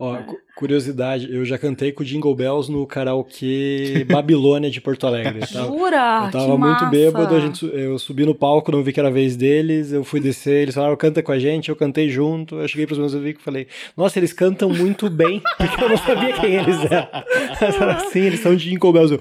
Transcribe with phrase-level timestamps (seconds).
[0.00, 5.06] Ó, cu- curiosidade, eu já cantei com o Jingle Bells no karaokê Babilônia de Porto
[5.08, 5.40] Alegre.
[5.42, 6.22] Eu tava, Jura?
[6.26, 6.86] eu tava Que muito massa.
[6.86, 10.04] bêbado, a gente, eu subi no palco, não vi que era a vez deles, eu
[10.04, 13.12] fui descer, eles falaram, canta com a gente, eu cantei junto, eu cheguei pros meus
[13.14, 13.66] amigos e falei,
[13.96, 17.08] nossa, eles cantam muito bem, porque eu não sabia quem eles eram.
[17.60, 19.12] Eles falaram, Sim, eles são de Jingle Bells.
[19.14, 19.20] Eu,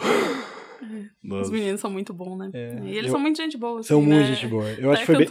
[1.27, 1.51] Os Nossa.
[1.51, 2.49] meninos são muito bons, né?
[2.53, 3.81] É, e eles eu- são muito gente boa.
[3.81, 4.33] Assim, são muito né?
[4.33, 4.63] gente boa.
[4.79, 5.27] Eu acho, É, que foi bem,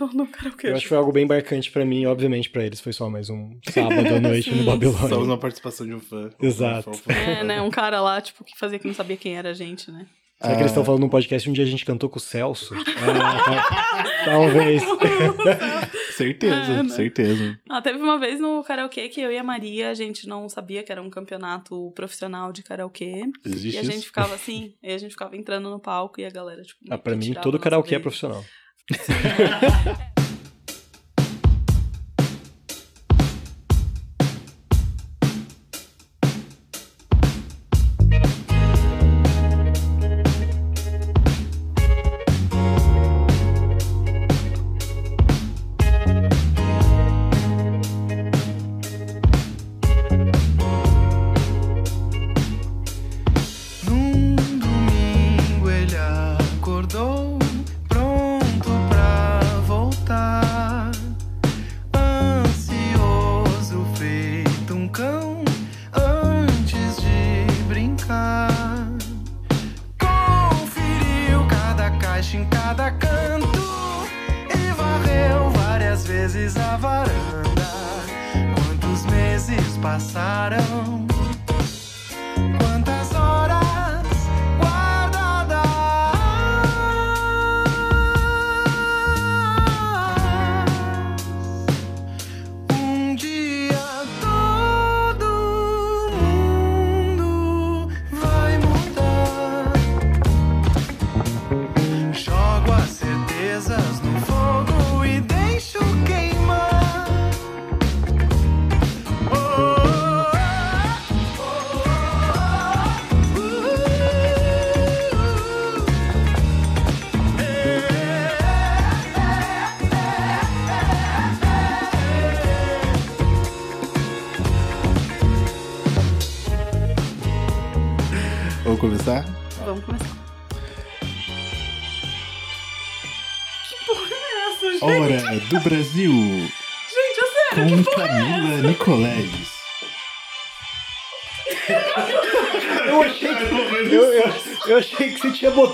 [0.65, 3.31] eu acho que foi algo bem marcante pra mim, obviamente pra eles foi só mais
[3.31, 4.65] um sábado à noite no.
[4.65, 5.09] Babilônia.
[5.09, 6.29] Só uma participação de um fã.
[6.43, 6.91] Exato.
[6.91, 7.21] Um fã, um fã.
[7.21, 7.63] É, né?
[7.63, 10.05] Um cara lá, tipo, que fazia que não sabia quem era a gente, né?
[10.39, 12.75] Será que eles estão falando num podcast um dia a gente cantou com o Celso?
[13.09, 14.83] Ah, tá- talvez.
[16.17, 16.89] Certeza, É, né?
[16.89, 17.61] certeza.
[17.69, 20.83] Ah, teve uma vez no karaokê que eu e a Maria, a gente não sabia
[20.83, 23.25] que era um campeonato profissional de karaokê.
[23.45, 23.93] Existe e a isso?
[23.93, 26.81] gente ficava assim, e a gente ficava entrando no palco e a galera, tipo.
[26.91, 28.43] Ah, pra mim, todo karaokê é profissional.
[28.91, 28.97] Num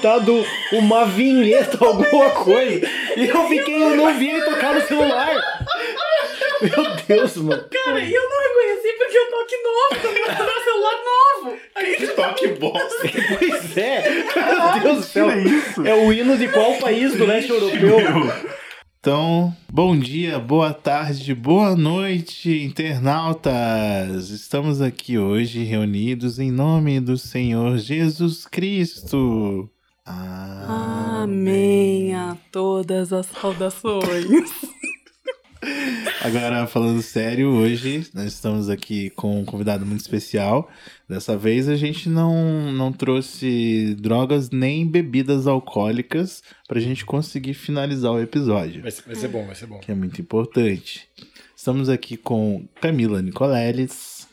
[0.03, 2.85] botado uma vinheta, alguma coisa.
[3.17, 5.33] E eu fiquei, eu não vi ele tocar no celular.
[6.61, 7.65] Meu Deus, mano.
[7.71, 11.59] Cara, e eu não reconheci porque eu tô aqui novo, tô meu celular novo.
[11.77, 13.09] Aí, Que toque bosta.
[13.39, 14.11] Pois é.
[14.11, 15.31] Meu Deus do céu.
[15.31, 15.91] é?
[15.91, 17.99] É o hino de qual país do leste europeu?
[18.99, 24.31] Então, bom dia, boa tarde, boa noite, internautas!
[24.31, 29.69] Estamos aqui hoje reunidos em nome do Senhor Jesus Cristo.
[30.73, 34.51] Amém a todas as saudações.
[36.21, 40.69] Agora, falando sério, hoje nós estamos aqui com um convidado muito especial.
[41.09, 48.12] Dessa vez a gente não, não trouxe drogas nem bebidas alcoólicas pra gente conseguir finalizar
[48.12, 49.79] o episódio, Vai ser, vai ser bom, vai ser bom.
[49.79, 51.09] que é muito importante.
[51.57, 54.27] Estamos aqui com Camila Nicoleles.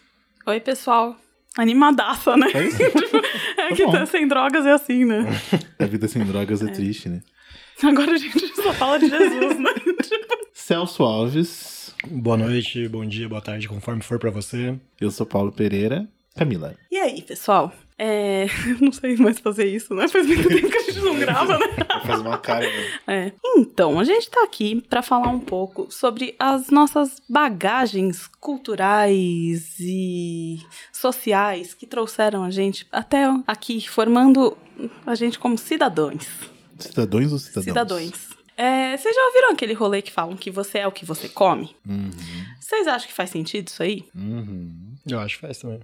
[0.47, 1.15] Oi, pessoal.
[1.57, 2.47] Animadaça, né?
[3.69, 3.73] É?
[3.73, 3.91] É que bom.
[3.91, 5.25] tá sem drogas é assim, né?
[5.79, 7.21] A vida sem drogas é, triste, né?
[7.83, 9.71] Agora a gente só fala de Jesus, né?
[10.53, 14.79] Celso Alves, Boa noite, bom dia, boa tarde, conforme for pra você.
[15.01, 16.07] eu sou Paulo Pereira.
[16.33, 16.73] Camila.
[16.89, 17.73] E aí, pessoal?
[18.01, 18.45] É...
[18.79, 20.07] Não sei mais fazer isso, né?
[20.07, 21.65] Faz muito tempo que a gente não grava, né?
[22.07, 22.65] Faz uma cara.
[22.65, 22.89] né?
[23.05, 23.31] É.
[23.57, 30.59] Então, a gente tá aqui pra falar um pouco sobre as nossas bagagens culturais e
[30.93, 34.57] sociais que trouxeram a gente até aqui, formando
[35.05, 36.25] a gente como cidadãos.
[36.79, 37.65] Cidadãos ou cidadãos?
[37.65, 38.29] Cidadãos.
[38.55, 41.75] É, vocês já ouviram aquele rolê que falam que você é o que você come?
[41.87, 42.11] Uhum,
[42.59, 44.05] Vocês acham que faz sentido isso aí?
[44.15, 44.95] uhum.
[45.09, 45.79] Eu acho que faz também.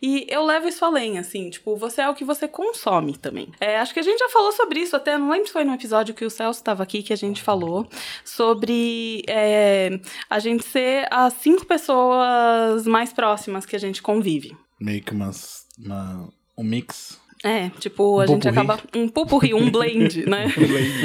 [0.00, 3.52] E eu levo isso além, assim, tipo, você é o que você consome também.
[3.60, 5.74] É, acho que a gente já falou sobre isso, até não lembro se foi no
[5.74, 7.88] episódio que o Celso estava aqui que a gente falou
[8.24, 14.56] sobre é, a gente ser as cinco pessoas mais próximas que a gente convive.
[14.80, 17.20] Meio que umas, uma, um mix.
[17.44, 18.58] É, tipo, a gente Pupurri.
[18.58, 18.80] acaba.
[18.94, 20.46] Um pupurri, um blend, né?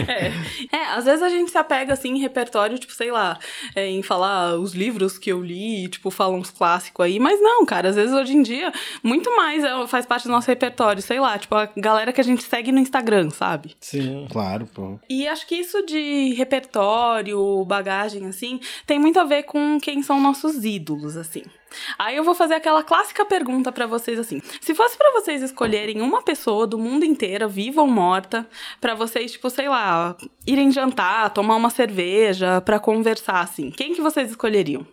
[0.07, 0.75] é.
[0.75, 3.37] é, às vezes a gente se apega assim em repertório, tipo, sei lá,
[3.75, 7.65] é, em falar os livros que eu li, tipo, falam uns clássicos aí, mas não,
[7.65, 8.71] cara, às vezes hoje em dia,
[9.03, 12.23] muito mais é, faz parte do nosso repertório, sei lá, tipo, a galera que a
[12.23, 13.75] gente segue no Instagram, sabe?
[13.79, 14.27] Sim.
[14.31, 14.99] Claro, pô.
[15.09, 20.19] E acho que isso de repertório, bagagem, assim, tem muito a ver com quem são
[20.19, 21.43] nossos ídolos, assim.
[21.97, 26.01] Aí eu vou fazer aquela clássica pergunta pra vocês assim: se fosse pra vocês escolherem
[26.01, 28.47] uma pessoa do mundo inteiro, viva ou morta,
[28.79, 30.15] pra vocês, tipo, sei lá,
[30.45, 34.85] irem jantar, tomar uma cerveja, pra conversar assim, quem que vocês escolheriam?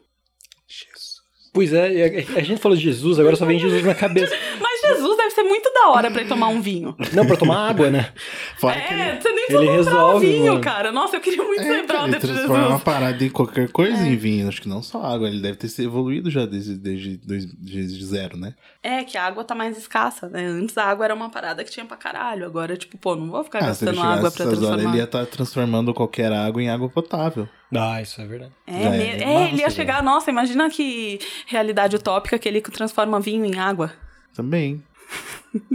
[1.52, 4.32] Pois é, e a, a gente falou de Jesus, agora só vem Jesus na cabeça.
[4.61, 6.94] Mas Jesus deve ser muito da hora pra ir tomar um vinho.
[7.12, 8.12] Não, pra tomar água, né?
[8.56, 10.61] Fora que É, ele, você nem ele um resolve, vinho, mano.
[10.61, 10.93] cara.
[10.93, 12.82] Nossa, eu queria muito é, ser ele brother de transforma uma Jesus.
[12.85, 14.47] parada em qualquer coisa em vinho.
[14.49, 15.26] Acho que não só água.
[15.29, 18.55] Ele deve ter se evoluído já desde, desde, desde, zero, né?
[18.82, 20.47] É, que a água tá mais escassa, né?
[20.47, 22.47] Antes a água era uma parada que tinha pra caralho.
[22.47, 24.88] Agora, tipo, pô, não vou ficar Ah, ele gastando água pra essas horas, transformar.
[24.91, 27.49] ele ia estar transformando qualquer água em água potável.
[27.73, 28.52] Ah, isso é verdade.
[28.67, 33.21] É, me- é é, ele ia chegar, nossa, imagina que realidade utópica que ele transforma
[33.21, 33.93] vinho em água.
[34.35, 34.83] Também.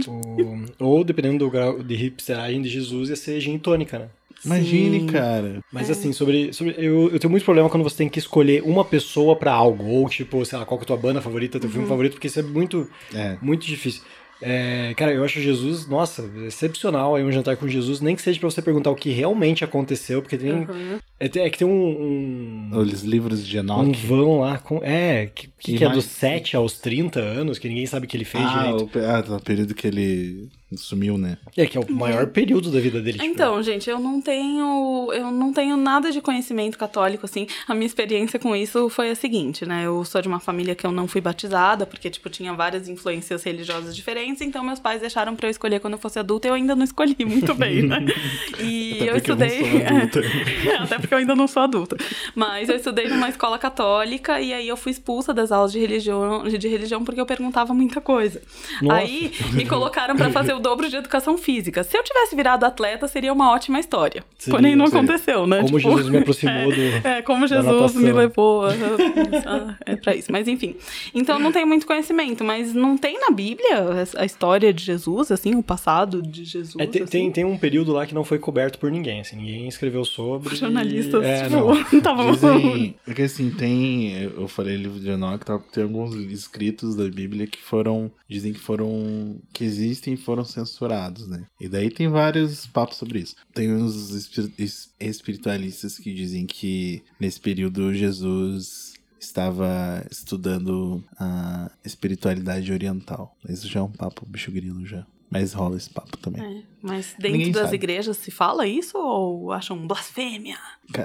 [0.08, 4.08] O- ou, dependendo do grau de hipsteragem de Jesus, ia ser gin tônica, né?
[4.44, 5.06] Imagine, Sim.
[5.06, 5.60] cara.
[5.72, 6.52] Mas assim, sobre.
[6.52, 9.84] sobre eu, eu tenho muito problema quando você tem que escolher uma pessoa pra algo.
[9.84, 12.26] Ou, tipo, sei lá, qual que é a tua banda favorita, teu filme favorito, porque
[12.28, 13.36] isso é muito, É.
[13.42, 14.02] muito difícil.
[14.40, 18.38] É, cara, eu acho Jesus, nossa, excepcional aí um jantar com Jesus, nem que seja
[18.38, 20.52] pra você perguntar o que realmente aconteceu, porque tem.
[20.52, 20.98] Uhum.
[21.18, 22.70] É, é que tem um.
[22.72, 22.78] um...
[22.78, 24.06] Os livros de Um Enoch.
[24.06, 24.80] vão lá com.
[24.82, 28.16] É, que, que, que é dos 7 aos 30 anos, que ninguém sabe o que
[28.16, 28.98] ele fez ah, direito.
[28.98, 30.48] o, ah, tá, o período que ele
[30.80, 31.38] sumiu, né?
[31.56, 33.18] É, que é o maior período da vida dele.
[33.18, 33.30] tipo.
[33.30, 35.10] Então, gente, eu não tenho.
[35.12, 37.46] Eu não tenho nada de conhecimento católico, assim.
[37.66, 39.84] A minha experiência com isso foi a seguinte, né?
[39.86, 43.42] Eu sou de uma família que eu não fui batizada, porque, tipo, tinha várias influências
[43.42, 46.54] religiosas diferentes, então meus pais deixaram pra eu escolher quando eu fosse adulta e eu
[46.54, 48.04] ainda não escolhi muito bem, né?
[48.60, 49.48] E Até eu eu estudei.
[49.60, 50.20] sou adulta.
[50.66, 51.96] É, até porque eu ainda não sou adulta.
[52.34, 56.44] Mas eu estudei numa escola católica e aí eu fui expulsa das aulas de religião,
[56.44, 58.40] de religião porque eu perguntava muita coisa.
[58.82, 58.96] Nossa.
[58.96, 61.84] Aí me colocaram pra fazer o dobro de educação física.
[61.84, 64.24] Se eu tivesse virado atleta, seria uma ótima história.
[64.38, 65.00] Seria, Porém, não seria.
[65.02, 65.58] aconteceu, né?
[65.62, 66.80] Como Tipo, Jesus me aproximou do.
[67.08, 68.64] é, como Jesus me levou.
[68.66, 70.30] a- a- É pra isso.
[70.32, 70.74] Mas enfim.
[71.14, 75.54] Então não tenho muito conhecimento, mas não tem na Bíblia a história de Jesus, assim,
[75.54, 76.76] o passado de Jesus.
[76.78, 77.10] É, tem, assim?
[77.10, 80.54] tem, tem um período lá que não foi coberto por ninguém, assim, ninguém escreveu sobre.
[80.54, 81.80] e- Jornalistas, É, tipo, não.
[81.92, 82.32] estavam.
[82.32, 82.94] Dizem.
[83.06, 84.12] É que assim, tem.
[84.36, 88.10] Eu falei livro de Enoch, tá, tem alguns escritos da Bíblia que foram.
[88.28, 89.36] Dizem que foram.
[89.52, 91.44] que existem e foram censurados, né?
[91.60, 93.34] E daí tem vários papos sobre isso.
[93.54, 102.72] Tem uns espir- es- espiritualistas que dizem que nesse período Jesus estava estudando a espiritualidade
[102.72, 103.36] oriental.
[103.48, 105.06] Isso já é um papo bicho grilo já.
[105.28, 106.40] Mas rola esse papo também.
[106.40, 107.74] É, mas dentro Ninguém das sabe.
[107.76, 110.56] igrejas se fala isso ou acham blasfêmia?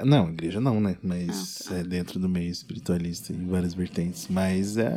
[0.04, 0.96] Não, igreja não, né?
[1.02, 1.76] Mas Ah, tá.
[1.78, 4.28] é dentro do meio espiritualista em várias vertentes.
[4.28, 4.92] Mas é.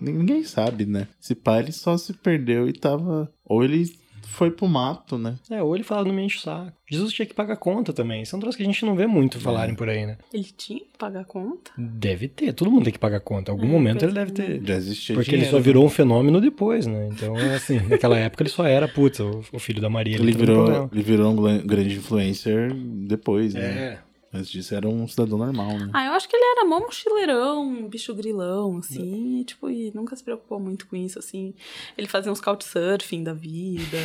[0.00, 1.06] Ninguém sabe, né?
[1.20, 3.30] Se pá, ele só se perdeu e tava.
[3.44, 3.94] Ou ele
[4.34, 5.36] foi pro mato, né?
[5.50, 6.72] É, ou ele fala, não me enche o saco.
[6.90, 8.22] Jesus tinha que pagar conta também.
[8.22, 10.18] Isso é um troço que a gente não vê muito falarem por aí, né?
[10.32, 11.70] Ele tinha que pagar conta?
[11.78, 13.50] Deve ter, todo mundo tem que pagar conta.
[13.50, 14.34] Em algum É, momento ele deve é.
[14.34, 14.62] ter.
[14.64, 15.62] Já existia Porque ele dinheiro, só né?
[15.62, 17.08] virou um fenômeno depois, né?
[17.10, 20.16] Então, assim, naquela época ele só era, putz, o, filho da Maria.
[20.16, 23.60] Ele no virou, ele virou um grande influencer depois, né?
[23.62, 23.98] É.
[24.34, 25.90] Antes disso era um cidadão normal, né?
[25.92, 30.16] Ah, eu acho que ele era mó mochileirão, bicho grilão, assim, e, tipo, e nunca
[30.16, 31.54] se preocupou muito com isso, assim.
[31.96, 33.96] Ele fazia uns couchsurfing da vida.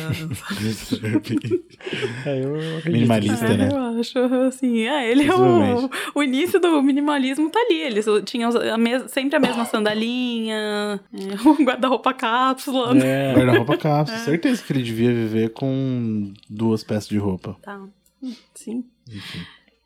[2.26, 2.52] É, eu.
[2.84, 3.68] Minimalista, É, né?
[3.72, 7.80] Eu acho, assim, é, ele é o, o início do minimalismo tá ali.
[7.80, 13.32] Eles tinham a sempre a mesma sandalinha, é, o guarda-roupa cápsula, né?
[13.32, 14.18] É, Guarda-roupa cápsula.
[14.20, 17.56] Certeza que ele devia viver com duas peças de roupa.
[17.62, 17.80] Tá,
[18.54, 18.84] sim,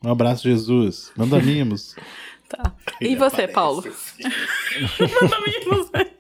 [0.05, 1.11] Um abraço, Jesus.
[1.17, 1.97] Manda mimos.
[2.49, 2.75] tá.
[3.01, 3.83] E você, Paulo?
[5.01, 6.11] Manda mimos, né?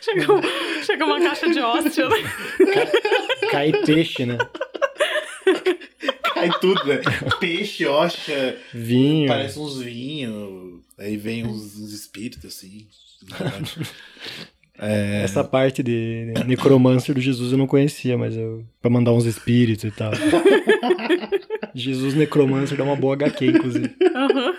[0.00, 0.40] Chegou,
[0.84, 2.16] chegou uma caixa de hóstia, né?
[3.50, 4.38] cai peixe, né?
[6.34, 7.00] Cai tudo, né?
[7.38, 9.28] Peixe, ostra, Vinho.
[9.28, 10.80] parece uns vinhos.
[10.98, 12.88] Aí vem uns, uns espíritos assim.
[14.80, 18.64] É, Essa parte de necromancer do Jesus eu não conhecia, mas eu.
[18.80, 20.12] Pra mandar uns espíritos e tal.
[21.74, 23.94] Jesus necromancer dá uma boa HQ, inclusive.
[24.14, 24.54] Aham.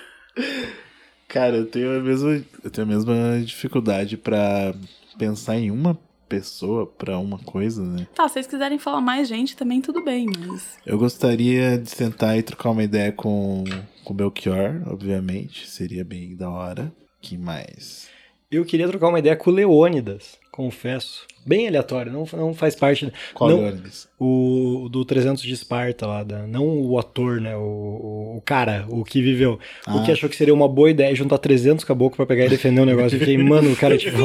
[1.27, 4.73] Cara, eu tenho a mesma, eu tenho a mesma dificuldade pra
[5.17, 5.97] pensar em uma
[6.27, 8.07] pessoa pra uma coisa, né?
[8.15, 10.77] Tá, se vocês quiserem falar mais gente, também tudo bem, mas.
[10.85, 13.63] Eu gostaria de sentar e trocar uma ideia com
[14.03, 16.91] com o Belchior, obviamente, seria bem da hora.
[17.21, 18.09] Que mais?
[18.51, 20.37] Eu queria trocar uma ideia com o Leônidas.
[20.51, 21.25] Confesso.
[21.45, 23.11] Bem aleatório, não, não faz parte.
[23.33, 24.07] Qual não, ônibus?
[24.19, 27.55] o, o do 300 de Esparta lá, da, não o ator, né?
[27.55, 29.53] O, o, o cara, o que viveu.
[29.87, 30.03] O Ah.
[30.03, 32.85] que achou que seria uma boa ideia juntar 300 caboclos pra pegar e defender o
[32.85, 33.15] negócio.
[33.15, 34.17] Eu fiquei, mano, o cara, tipo.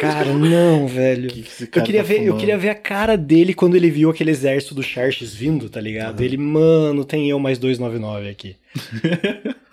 [0.00, 1.28] Cara, não, velho.
[1.28, 3.76] Que que esse Eu cara queria, tá ver, eu queria ver a cara dele quando
[3.76, 6.22] ele viu aquele exército do Xerxes vindo, tá ligado?
[6.22, 8.56] Ele, mano, tem eu mais 299 aqui.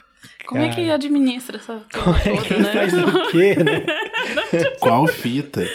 [0.51, 0.95] Como é que Cara.
[0.95, 2.73] administra essa Como coisa é que né?
[2.73, 3.85] faz o quê, né?
[4.81, 5.65] Qual fita?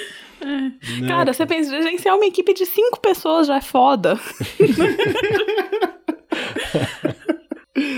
[1.01, 4.21] Não, Cara, você pensa, gerenciar uma equipe de cinco pessoas já é foda.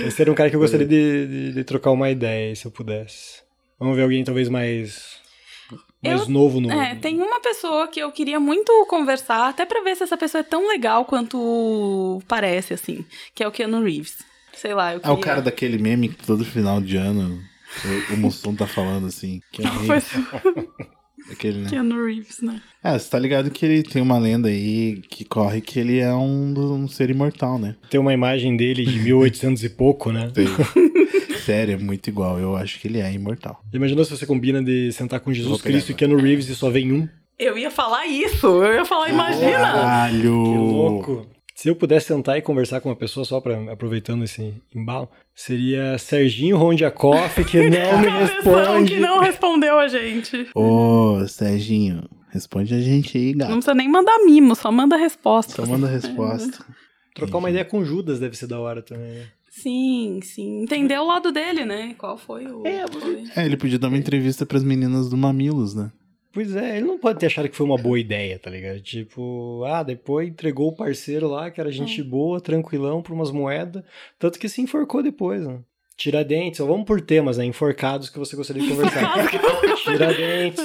[0.06, 2.70] Esse era um cara que eu gostaria de, de- de trocar uma ideia, se eu
[2.70, 3.42] pudesse.
[3.78, 5.18] Vamos ver alguém talvez mais.
[6.02, 6.70] Mais Eu- novo no.
[6.72, 10.40] É, tem uma pessoa que eu queria muito conversar, até pra ver se essa pessoa
[10.40, 13.04] é tão legal quanto parece, assim,
[13.34, 14.16] que é o Keanu Reeves.
[14.60, 15.14] Sei lá, eu É queria...
[15.14, 17.40] o cara daquele meme que todo final de ano
[18.10, 19.40] o, o Mussum tá falando assim.
[19.52, 19.98] Que é Foi
[21.30, 21.70] aquele, né?
[21.70, 22.60] Keanu Reeves, né?
[22.82, 26.12] É, você tá ligado que ele tem uma lenda aí que corre que ele é
[26.12, 27.76] um, um ser imortal, né?
[27.90, 30.30] Tem uma imagem dele de 1800 e pouco, né?
[30.32, 30.46] Tem.
[31.44, 32.38] Sério, é muito igual.
[32.38, 33.62] Eu acho que ele é imortal.
[33.72, 35.94] Imaginou se você combina de sentar com Jesus Cristo e.
[35.94, 37.08] Keanu Reeves e só vem um?
[37.38, 39.58] Eu ia falar isso, eu ia falar, imagina!
[39.58, 40.20] Caralho!
[40.20, 41.26] Que louco!
[41.60, 45.98] Se eu pudesse sentar e conversar com uma pessoa só para aproveitando esse embalo, seria
[45.98, 48.94] Serginho Rondiakoff, que não me responde.
[48.94, 50.46] que não respondeu a gente.
[50.54, 53.52] Ô, Serginho, responde a gente aí, Não gato.
[53.54, 55.56] precisa nem mandar mimo, só manda resposta.
[55.56, 56.64] Só manda resposta.
[57.12, 59.26] Trocar uma ideia com Judas deve ser da hora também, né?
[59.50, 60.62] Sim, sim.
[60.62, 61.92] Entender o lado dele, né?
[61.98, 62.64] Qual foi o.
[62.64, 65.90] É, foi- É, ele podia dar uma entrevista pras meninas do Mamilos, né?
[66.32, 68.80] Pois é, ele não pode ter achado que foi uma boa ideia, tá ligado?
[68.80, 73.82] Tipo, ah, depois entregou o parceiro lá, que era gente boa, tranquilão, por umas moedas.
[74.18, 75.60] Tanto que se enforcou depois, né?
[75.96, 77.44] Tiradentes, ó, vamos por temas, né?
[77.44, 79.28] Enforcados que você gostaria de conversar.
[79.82, 80.62] Tiradentes.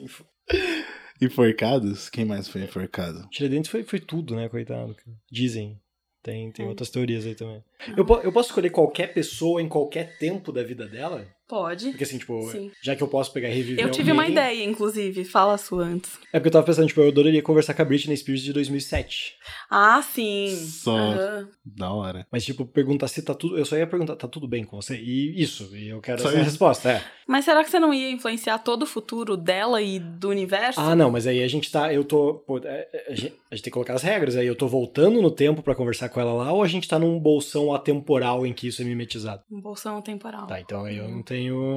[0.00, 0.24] Enfo-
[1.22, 2.10] Enforcados?
[2.10, 3.26] Quem mais foi enforcado?
[3.30, 4.94] Tiradentes foi, foi tudo, né, coitado.
[5.30, 5.80] Dizem.
[6.22, 6.68] Tem, tem É.
[6.68, 7.62] outras teorias aí também.
[7.96, 11.24] Eu, eu posso escolher qualquer pessoa em qualquer tempo da vida dela?
[11.48, 11.90] Pode.
[11.90, 12.70] Porque assim, tipo, Sim.
[12.82, 15.24] já que eu posso pegar e reviver Eu tive uma ideia, inclusive.
[15.24, 16.18] Fala a sua antes.
[16.32, 19.34] É porque eu tava pensando, tipo, eu adoraria conversar com a Britney Spears de 2007.
[19.70, 20.56] Ah, sim.
[20.56, 20.96] Só.
[20.96, 21.48] Aham.
[21.64, 22.26] Da hora.
[22.32, 23.56] Mas, tipo, perguntar se tá tudo.
[23.56, 24.96] Eu só ia perguntar, tá tudo bem com você?
[24.96, 26.44] E isso, e eu quero Só essa isso.
[26.44, 27.04] resposta, é.
[27.26, 30.80] Mas será que você não ia influenciar todo o futuro dela e do universo?
[30.80, 31.92] Ah, não, mas aí a gente tá.
[31.92, 32.34] Eu tô.
[32.46, 34.46] pô, é, é, a, gente, a gente tem que colocar as regras aí.
[34.46, 37.18] Eu tô voltando no tempo pra conversar com ela lá, ou a gente tá num
[37.18, 39.42] bolsão atemporal em que isso é mimetizado?
[39.50, 40.46] Um bolsão temporal.
[40.46, 41.35] Tá, então aí eu não tenho.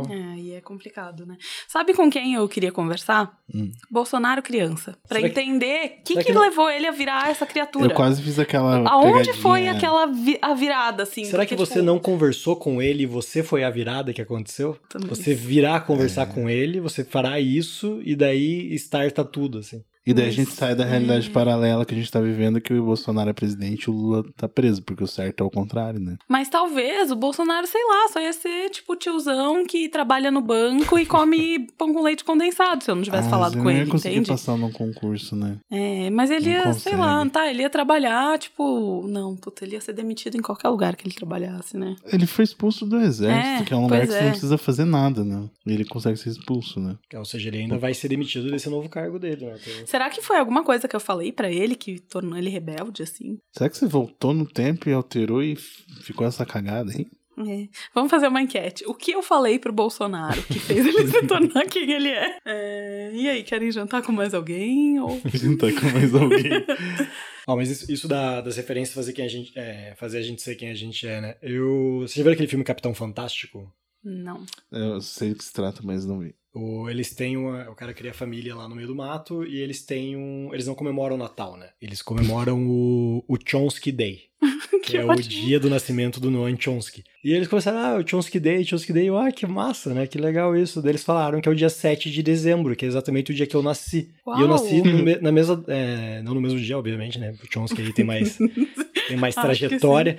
[0.09, 1.37] É, aí é complicado, né?
[1.67, 3.37] Sabe com quem eu queria conversar?
[3.53, 3.71] Hum.
[3.89, 4.97] Bolsonaro criança.
[5.07, 7.87] Pra Será que- entender o que, que que não- levou ele a virar essa criatura.
[7.87, 8.77] Eu quase fiz aquela.
[8.89, 9.35] Aonde pegadinha.
[9.35, 11.23] foi aquela vi- a virada, assim?
[11.25, 14.21] Será Porque, que você tipo, não conversou com ele e você foi a virada que
[14.21, 14.77] aconteceu?
[14.89, 15.07] Também.
[15.09, 16.33] Você virá conversar É.
[16.33, 19.83] com ele, você fará isso e daí starta tudo, assim.
[20.07, 21.31] E daí a gente sai da realidade é.
[21.31, 24.47] paralela que a gente tá vivendo, que o Bolsonaro é presidente e o Lula tá
[24.47, 26.17] preso, porque o certo é o contrário, né?
[26.27, 30.41] Mas talvez o Bolsonaro, sei lá, só ia ser tipo o tiozão que trabalha no
[30.41, 33.71] banco e come pão com leite condensado, se eu não tivesse Ah, falado com não
[33.71, 34.29] ia ele, conseguir entende?
[34.29, 35.57] passar num concurso, né?
[35.69, 37.29] É, mas ele Não ia, sei lá, consegue.
[37.31, 41.05] tá, ele ia trabalhar, tipo, não, puta, ele ia ser demitido em qualquer lugar que
[41.07, 41.95] ele trabalhasse, né?
[42.11, 44.31] Ele foi expulso do exército, É, que é um lugar que pois você não é.
[44.31, 45.47] precisa fazer nada, né?
[45.67, 46.95] E ele consegue ser expulso, né?
[47.15, 49.55] Ou seja, ele ainda vai ser demitido desse novo cargo dele, né?
[49.63, 53.01] Tem- Será que foi alguma coisa que eu falei pra ele que tornou ele rebelde,
[53.01, 53.39] assim?
[53.51, 55.55] Será que você voltou no tempo e alterou e
[56.01, 57.07] ficou essa cagada, hein?
[57.39, 57.67] É.
[57.95, 58.83] Vamos fazer uma enquete.
[58.85, 62.37] O que eu falei pro Bolsonaro que fez ele se tornar quem ele é?
[62.45, 64.99] É, E aí, querem jantar com mais alguém?
[64.99, 65.19] Ou...
[65.33, 66.51] Juntar com mais alguém.
[67.47, 70.41] Ó, mas isso, isso da- das referências fazer quem a gente é, fazer a gente
[70.41, 71.35] ser quem a gente é, né?
[71.41, 73.73] Eu, você já viu aquele filme Capitão Fantástico?
[74.03, 74.45] Não.
[74.71, 76.35] Eu sei do que se trata, mas não vi.
[76.59, 79.81] O, eles têm uma, o cara cria família lá no meio do mato e eles
[79.83, 81.69] têm um, eles não comemoram o Natal, né?
[81.81, 85.29] Eles comemoram o, o Chomsky Day, que, Que é o ótimo.
[85.29, 87.03] dia do nascimento do Noam Chomsky.
[87.23, 90.07] E eles começaram, ah, o Chomsky Day, Chomsky Day, ah, que massa, né?
[90.07, 90.81] Que legal isso.
[90.81, 93.45] Daí eles falaram que é o dia 7 de dezembro, que é exatamente o dia
[93.45, 94.09] que eu nasci.
[94.25, 94.47] E eu Uau!
[94.47, 97.33] nasci me- na mesma, é, não no mesmo dia, obviamente, né?
[97.43, 98.37] O Chomsky aí tem mais
[99.09, 100.17] tem mais trajetória,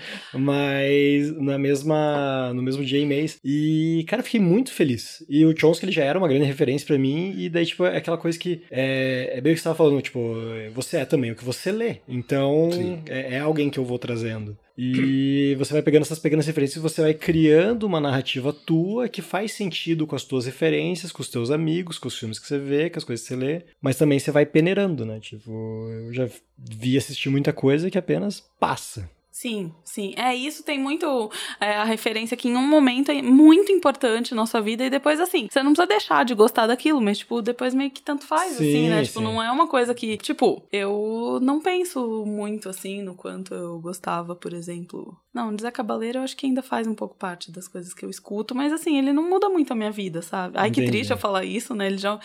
[0.50, 3.38] mas na mesma, no mesmo dia e mês.
[3.44, 5.24] E, cara, eu fiquei muito feliz.
[5.28, 7.96] E o Chomsky, ele já era uma grande referência pra mim, e daí, tipo, é
[7.96, 10.18] aquela coisa que é, é bem o que você tava falando, tipo,
[10.74, 11.96] você é também o que você lê.
[12.08, 12.68] Então,
[13.08, 14.56] é, é alguém que eu vou trazendo.
[14.76, 19.20] E você vai pegando essas pequenas referências e você vai criando uma narrativa tua que
[19.20, 22.58] faz sentido com as tuas referências, com os teus amigos, com os filmes que você
[22.58, 25.20] vê, com as coisas que você lê, mas também você vai peneirando, né?
[25.20, 25.50] Tipo,
[25.90, 29.08] eu já vi assistir muita coisa que apenas passa.
[29.30, 30.12] Sim, sim.
[30.16, 34.44] É, isso tem muito é, a referência que em um momento é muito importante na
[34.44, 37.72] sua vida e depois, assim, você não precisa deixar de gostar daquilo, mas, tipo, depois
[37.72, 39.02] meio que tanto faz, assim, Sim, né?
[39.04, 39.24] Tipo, sim.
[39.24, 44.34] não é uma coisa que, tipo, eu não penso muito, assim, no quanto eu gostava,
[44.34, 45.16] por exemplo.
[45.32, 48.10] Não, Zé Cabaleiro eu acho que ainda faz um pouco parte das coisas que eu
[48.10, 50.58] escuto, mas, assim, ele não muda muito a minha vida, sabe?
[50.58, 50.90] Ai, que Entendi.
[50.98, 51.86] triste eu falar isso, né?
[51.86, 52.18] Ele já...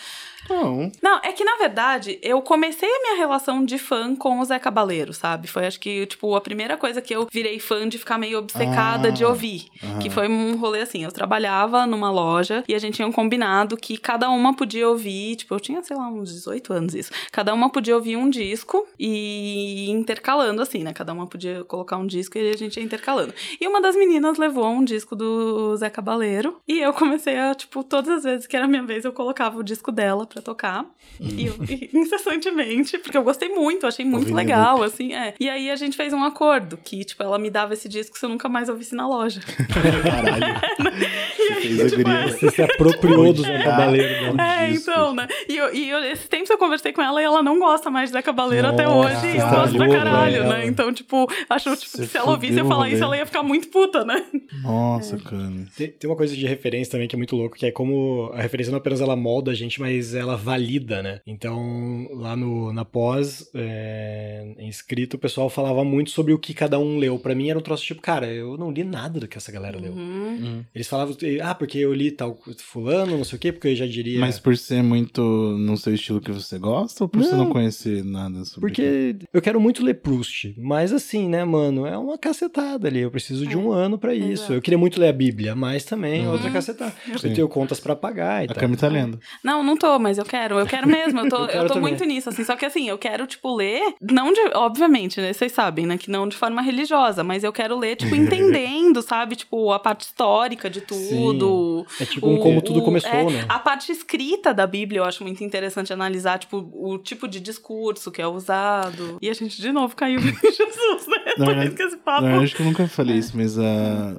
[0.48, 0.90] Não.
[1.02, 4.58] Não, é que na verdade eu comecei a minha relação de fã com o Zé
[4.60, 5.48] Cabaleiro, sabe?
[5.48, 9.08] Foi acho que, tipo, a primeira coisa que eu virei fã de ficar meio obcecada
[9.08, 9.66] Ah, de ouvir.
[9.82, 9.98] aham.
[9.98, 13.76] Que foi um rolê assim: eu trabalhava numa loja e a gente tinha um combinado
[13.76, 17.10] que cada uma podia ouvir, tipo, eu tinha, sei lá, uns 18 anos isso.
[17.32, 20.92] Cada uma podia ouvir um disco e intercalando, assim, né?
[20.92, 23.34] Cada uma podia colocar um disco e a gente ia intercalando.
[23.60, 27.84] E uma das meninas levou um disco do Zé Cabaleiro e eu comecei a, tipo,
[27.84, 30.86] todas as vezes que era minha vez, eu colocava o disco dela pra tocar.
[31.20, 35.34] E eu, e, incessantemente, porque eu gostei muito, achei muito Ouvindo legal, assim, é.
[35.38, 38.24] E aí a gente fez um acordo que, tipo, ela me dava esse disco se
[38.24, 39.40] eu nunca mais ouvisse na loja.
[39.40, 40.56] Caralho.
[41.36, 42.28] Você fez a tipo, guria.
[42.28, 44.42] Você se apropriou do Zé Cabaleiro dela.
[44.42, 44.90] É, disco.
[44.90, 45.28] então, né?
[45.48, 48.10] E, eu, e eu, esse tempo eu conversei com ela e ela não gosta mais
[48.10, 49.26] de Zé Cabaleiro até Nossa, hoje.
[49.26, 50.66] E você eu gosto pra caralho, né?
[50.66, 53.26] Então, tipo, acho tipo, Você que se ela ouvisse eu fudeu falar isso, ela ia
[53.26, 54.24] ficar muito puta, né?
[54.62, 55.52] Nossa, cara.
[55.76, 58.40] Tem, tem uma coisa de referência também que é muito louco, que é como a
[58.40, 61.20] referência não apenas ela molda a gente, mas ela valida, né?
[61.26, 66.54] Então, lá no, na pós, é, em escrito, o pessoal falava muito sobre o que
[66.54, 67.18] cada um leu.
[67.18, 69.78] Pra mim era um troço tipo, cara, eu não li nada do que essa galera
[69.78, 69.92] leu.
[69.92, 70.64] Uhum.
[70.74, 73.86] Eles falavam, ah, porque eu li tal fulano, não sei o quê, porque eu já
[73.86, 74.20] diria...
[74.20, 77.44] Mas por ser muito no seu estilo que você gosta ou por você Não.
[77.44, 81.96] não conhecer nada sobre Porque eu quero muito ler Proust, mas assim, né, mano, é
[81.96, 83.00] uma cacetada ali.
[83.00, 84.42] Eu preciso de É, um ano pra isso.
[84.44, 84.52] exato.
[84.54, 86.32] Eu queria muito ler a Bíblia, mas também é Uhum.
[86.32, 86.92] outra cacetada.
[87.18, 87.28] Sim.
[87.28, 88.56] Eu tenho contas pra pagar e A tal.
[88.60, 89.18] Cami tá lendo.
[89.42, 90.58] Não, não tô, mas eu quero.
[90.58, 91.20] Eu quero mesmo.
[91.20, 91.90] Eu tô, Eu eu tô também.
[91.90, 94.40] muito nisso, assim.Ó que assim, eu quero, tipo, ler, não de.
[94.54, 95.32] Obviamente, né?
[95.32, 95.96] Vocês sabem, né?
[95.96, 99.36] Que não de forma religiosa, mas eu quero ler, tipo, entendendo, sabe?
[99.36, 101.86] Tipo, a parte histórica de tudo.
[102.00, 103.44] É tipo um como tudo o- começou, é, né?
[103.48, 108.10] A parte escrita da Bíblia eu acho muito interessante analisar, tipo, o tipo de discurso
[108.10, 109.18] que é usado.
[109.20, 111.32] E a gente, de novo, caiu em Jesus, né?
[111.38, 112.22] Na Por isso que esse papo.
[112.22, 114.16] verdade, acho que nunca falei isso, mas a.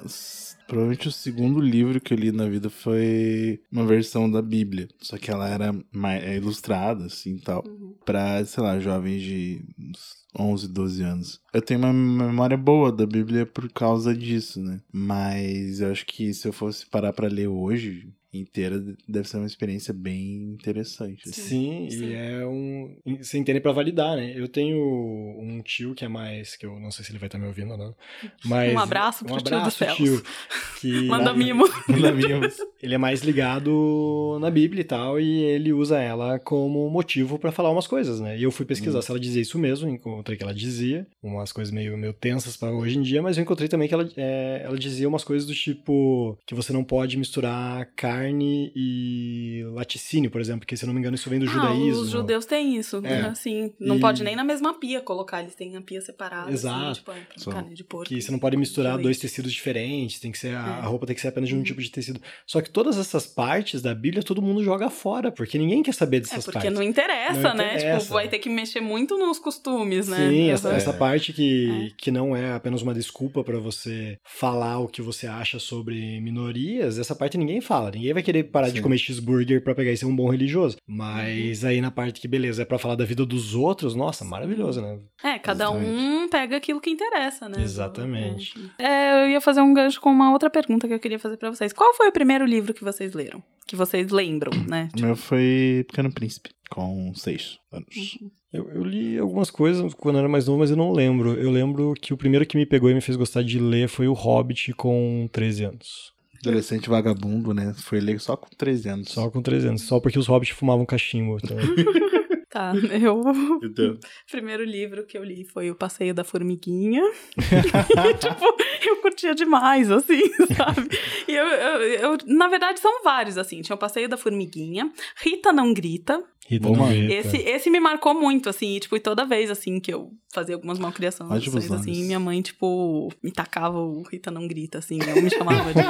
[0.66, 4.86] Provavelmente o segundo livro que eu li na vida foi uma versão da Bíblia.
[5.00, 7.64] Só que ela era mais, é, ilustrada, assim e tal.
[7.66, 7.94] Uhum.
[8.04, 11.40] Pra, sei lá, jovens de uns 11, 12 anos.
[11.54, 14.80] Eu tenho uma memória boa da Bíblia por causa disso, né?
[14.92, 19.46] Mas eu acho que se eu fosse parar pra ler hoje inteira, deve ser uma
[19.46, 21.28] experiência bem interessante.
[21.28, 21.32] assim.
[21.42, 22.04] Sim, Sim.
[22.06, 22.96] e é um.
[23.20, 24.32] Você entende pra validar, né?
[24.36, 26.56] Eu tenho um tio que é mais.
[26.56, 27.94] que eu não sei se ele vai estar me ouvindo ou não.
[28.44, 29.96] Mas, Um abraço pro um tio dos abraço, céus.
[29.96, 30.22] tio.
[30.80, 31.64] Que Manda mimo.
[31.88, 32.56] Manda mimos.
[32.80, 37.50] ele é mais ligado na Bíblia e tal, e ele usa ela como motivo pra
[37.50, 38.38] falar umas coisas, né?
[38.38, 41.74] E eu fui pesquisar se ela dizia isso mesmo, encontrei que ela dizia, umas coisas
[41.74, 44.78] meio, meio tensas pra hoje em dia, mas eu encontrei também que ela, é, ela
[44.78, 50.60] dizia umas coisas do tipo que você não pode misturar carne e laticínio, por exemplo,
[50.60, 52.02] porque se eu não me engano isso vem do Ah, judaísmo.
[52.02, 53.20] os judeus têm isso, É.
[53.28, 56.84] assim, não E- pode nem na mesma pia colocar, eles têm a pia separada, Exato.
[56.84, 58.06] assim, tipo, é, Só carne de porco.
[58.08, 59.20] Que você não pode misturar dois leite.
[59.20, 60.80] tecidos diferentes, tem que ser a, É.
[60.80, 61.64] a roupa tem que ser apenas de um Uhum.
[61.64, 62.20] tipo de tecido.
[62.46, 66.18] Só que todas essas partes da Bíblia todo mundo joga fora, porque ninguém quer saber
[66.18, 66.74] É dessas porque partes.
[66.74, 67.74] não interessa, Não né?
[67.76, 68.00] interessa.
[68.00, 70.28] Tipo, vai ter que mexer muito nos costumes, né?
[70.30, 70.74] Sim, essa, Uhum.
[70.76, 71.94] essa parte que, É.
[71.96, 76.98] que não é apenas uma desculpa pra você falar o que você acha sobre minorias,
[76.98, 77.90] essa parte ninguém fala.
[77.90, 78.82] Ninguém vai querer parar de Sim.
[78.82, 80.76] comer cheeseburger pra pegar e ser um bom religioso.
[80.86, 81.68] Mas Uhum.
[81.68, 84.98] aí na parte que, beleza, é pra falar da vida dos outros, nossa, maravilhoso, né?
[85.22, 85.90] É, cada Exatamente.
[85.90, 87.62] um pega aquilo que interessa, né?
[87.62, 88.54] Exatamente.
[88.78, 91.50] É, eu ia fazer um gancho com uma outra pergunta que eu queria fazer pra
[91.50, 91.72] vocês.
[91.72, 93.42] Qual foi o primeiro livro que vocês leram?
[93.66, 94.88] Que vocês lembram, né?
[94.96, 98.18] O meu foi Pequeno Príncipe, com seis anos.
[98.52, 101.34] Eu, eu li algumas coisas quando eu era mais novo, mas eu não lembro.
[101.34, 104.08] Eu lembro que o primeiro que me pegou e me fez gostar de ler foi
[104.08, 106.12] O Hobbit com 13 anos.
[106.40, 107.74] Adolescente vagabundo, né?
[107.76, 109.08] Foi ler só com 13 anos.
[109.08, 109.82] Só com 13 anos.
[109.82, 111.38] Só porque os hobbits fumavam cachimbo.
[111.42, 111.56] Então...
[112.50, 113.22] Tá, eu.
[113.60, 113.98] Meu Deus.
[113.98, 117.02] O primeiro livro que eu li foi O Passeio da Formiguinha.
[117.36, 118.44] e, tipo,
[118.88, 120.22] eu curtia demais, assim,
[120.56, 120.88] sabe?
[121.28, 121.80] E eu, eu,
[122.12, 123.60] eu- na verdade, são vários, assim.
[123.60, 124.90] Tinha O Passeio da Formiguinha,
[125.22, 126.22] Rita Não Grita.
[126.50, 127.12] Rita não grita.
[127.12, 130.54] Esse, esse me marcou muito, assim, e, tipo, e toda vez, assim, que eu fazia
[130.54, 135.20] algumas malcriações, Ótimos assim, minha mãe, tipo, me tacava o Rita Não Grita, assim, eu
[135.22, 135.80] me chamava de...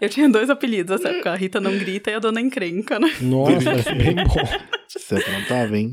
[0.00, 3.12] eu tinha dois apelidos nessa época, a Rita Não Grita e a Dona Encrenca, né?
[3.20, 4.34] Nossa, parece bem bom.
[4.88, 5.91] Você aprontava, hein?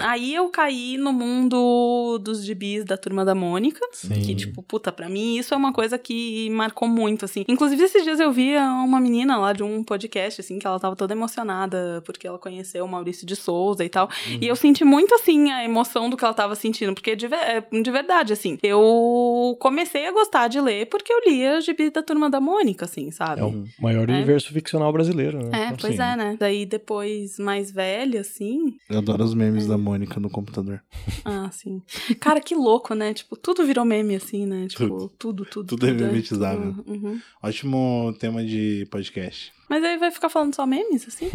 [0.00, 3.80] Aí eu caí no mundo dos gibis da Turma da Mônica.
[3.92, 4.20] Sim.
[4.22, 7.44] Que, tipo, puta, pra mim isso é uma coisa que marcou muito, assim.
[7.48, 10.96] Inclusive, esses dias eu vi uma menina lá de um podcast, assim, que ela tava
[10.96, 14.08] toda emocionada porque ela conheceu o Maurício de Souza e tal.
[14.40, 16.94] E eu senti muito, assim, a emoção do que ela tava sentindo.
[16.94, 21.60] Porque, de, é, de verdade, assim, eu comecei a gostar de ler porque eu lia
[21.60, 23.40] gibis da Turma da Mônica, assim, sabe?
[23.40, 24.12] É o maior É.
[24.12, 25.50] universo ficcional brasileiro, né?
[25.52, 26.36] É, Então, pois assim, é, né?
[26.38, 28.76] Daí depois, mais velha, assim.
[28.88, 30.82] Eu adoro os memes da Mônica no computador.
[31.24, 31.82] Ah, sim.
[32.18, 33.14] Cara, que louco, né?
[33.14, 34.66] Tipo, tudo virou meme, assim, né?
[34.68, 35.68] Tipo, tudo, tudo.
[35.68, 36.74] Tudo é memetizável.
[36.74, 36.92] tudo.
[36.92, 37.20] Uhum.
[37.42, 39.52] Ótimo tema de podcast.
[39.68, 41.28] Mas aí vai ficar falando só memes, assim?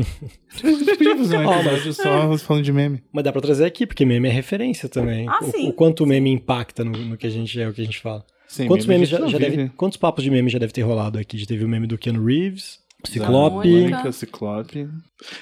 [0.61, 3.03] Podia fazer um Ó, episódio só falando de meme.
[3.11, 5.27] Mas dá pra trazer aqui, porque meme é referência também.
[5.27, 5.69] Ah, o, sim.
[5.69, 7.99] o quanto o meme impacta no, no que a gente é, o que a gente
[7.99, 8.25] fala.
[8.47, 11.17] Sim, quantos meme memes já, já deve, Quantos papos de meme já deve ter rolado
[11.17, 11.37] aqui?
[11.37, 13.67] Já teve o meme do Keanu Reeves, Ciclope.
[13.67, 14.89] Mônica, Ciclope.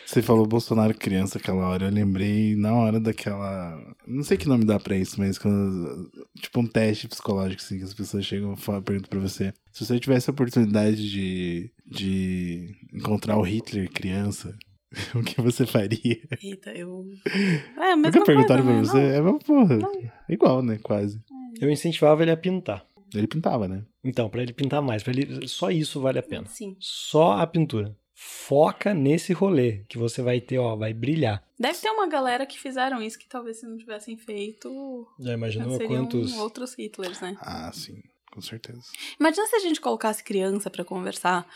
[0.06, 1.86] Você falou Bolsonaro criança aquela hora.
[1.86, 3.78] Eu lembrei na hora daquela.
[4.08, 6.10] Não sei que nome dá pra isso, mas quando.
[6.42, 9.54] Tipo um teste psicológico, assim, que as pessoas chegam e perguntam pra você.
[9.72, 14.56] Se você tivesse a oportunidade de, de encontrar o Hitler criança,
[15.16, 16.20] o que você faria?
[16.42, 17.06] Eita, eu.
[17.78, 19.08] É a mesma Nunca perguntaram coisa, pra né?
[19.10, 19.16] você?
[19.18, 19.80] É uma porra.
[20.28, 20.80] Igual, né?
[20.82, 21.22] Quase.
[21.60, 22.86] Eu incentivava ele a pintar.
[23.14, 23.84] Ele pintava, né?
[24.04, 26.46] Então, pra ele pintar mais, para ele só isso vale a pena.
[26.48, 26.76] Sim.
[26.80, 27.96] Só a pintura.
[28.14, 31.42] Foca nesse rolê que você vai ter, ó, vai brilhar.
[31.58, 35.08] Deve ter uma galera que fizeram isso que talvez se não tivessem feito.
[35.20, 37.38] Já imaginou seriam quantos outros Hitlers, né?
[37.40, 38.02] Ah, sim.
[38.32, 38.82] Com certeza.
[39.20, 41.48] Imagina se a gente colocasse criança pra conversar.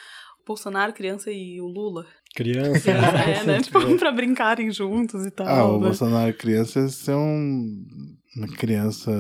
[0.42, 2.06] O Bolsonaro, criança e o Lula.
[2.36, 2.86] crianças.
[2.88, 3.62] É, né?
[3.62, 5.48] Tipo, pra brincarem juntos e tal.
[5.48, 5.86] Ah, o né?
[5.86, 6.86] Bolsonaro criança
[7.16, 9.12] um, uma criança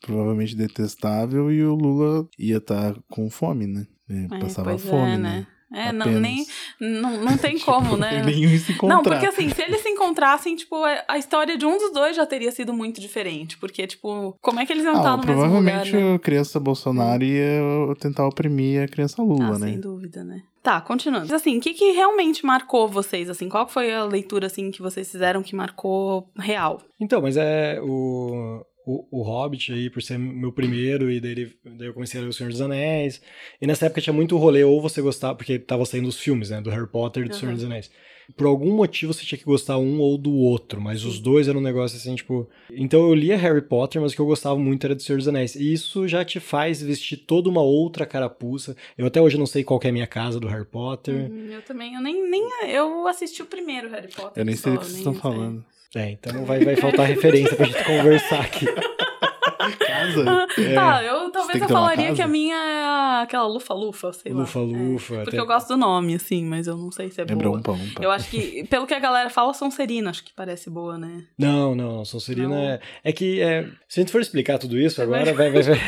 [0.00, 3.86] provavelmente detestável e o Lula ia estar com fome, né?
[4.08, 5.18] Ele É, passava pois fome, é, né?
[5.18, 5.46] né?
[5.74, 6.46] É, não, nem,
[6.80, 8.22] não, não tem como, né?
[8.24, 8.96] Nenhum se encontrar.
[8.96, 12.16] Não, porque assim, se eles se encontrassem, tipo, a a história de um dos dois
[12.16, 13.56] já teria sido muito diferente.
[13.58, 16.14] Porque, tipo, como é que eles iam estar Ah, no mesmo lugar, provavelmente né?
[16.14, 17.60] a criança Bolsonaro ia
[18.00, 19.66] tentar oprimir a criança Lula, Ah, né?
[19.68, 20.42] sem dúvida, né?
[20.62, 21.26] Tá, continuando.
[21.26, 23.48] Mas, assim, o que, que realmente marcou vocês, assim?
[23.48, 26.80] Qual foi a leitura, assim, que vocês fizeram que marcou real?
[27.00, 31.56] Então, mas é o, o, o Hobbit aí, por ser meu primeiro, e daí, ele-
[31.76, 33.20] daí eu comecei a ler O Senhor dos Anéis.
[33.60, 36.60] E nessa época tinha muito rolê, ou você gostava, porque tava saindo os filmes, né?
[36.60, 37.56] Do Harry Potter e do Senhor Uhum.
[37.56, 37.90] dos Anéis.
[38.36, 41.58] Por algum motivo você tinha que gostar um ou do outro, mas os dois eram
[41.58, 42.48] um negócio assim, tipo.
[42.70, 45.26] Então eu lia Harry Potter, mas o que eu gostava muito era do Senhor dos
[45.26, 45.56] Anéis.
[45.56, 48.76] E isso já te faz vestir toda uma outra carapuça.
[48.96, 51.30] Eu até hoje não sei qual que é a minha casa do Harry Potter.
[51.30, 52.42] Hum, Eu também, eu nem, nem.
[52.70, 54.40] Eu assisti o primeiro Harry Potter.
[54.40, 55.22] Eu nem sei do que vocês estão sei.
[55.94, 58.66] É, então vai, vai faltar referência pra gente conversar aqui.
[59.86, 60.24] Casa?
[60.74, 62.16] Tá, eu tem talvez que eu ter uma falaria casa?
[62.16, 64.40] que a minha é a- aquela lufa-lufa, sei lá.
[64.40, 67.24] Lufa-lufa, É, porque até- eu gosto do nome, assim, mas eu não sei se é
[67.24, 67.58] Lembra boa.
[67.58, 68.02] um pão, um pão.
[68.02, 71.24] Eu acho que, pelo que a galera fala, Sonserina, acho que parece boa, né?
[71.38, 72.04] Não, não.
[72.04, 72.56] Sonserina Não.
[72.58, 72.80] é.
[73.04, 75.78] É que é, se a gente for explicar tudo isso agora, vai, vai, vai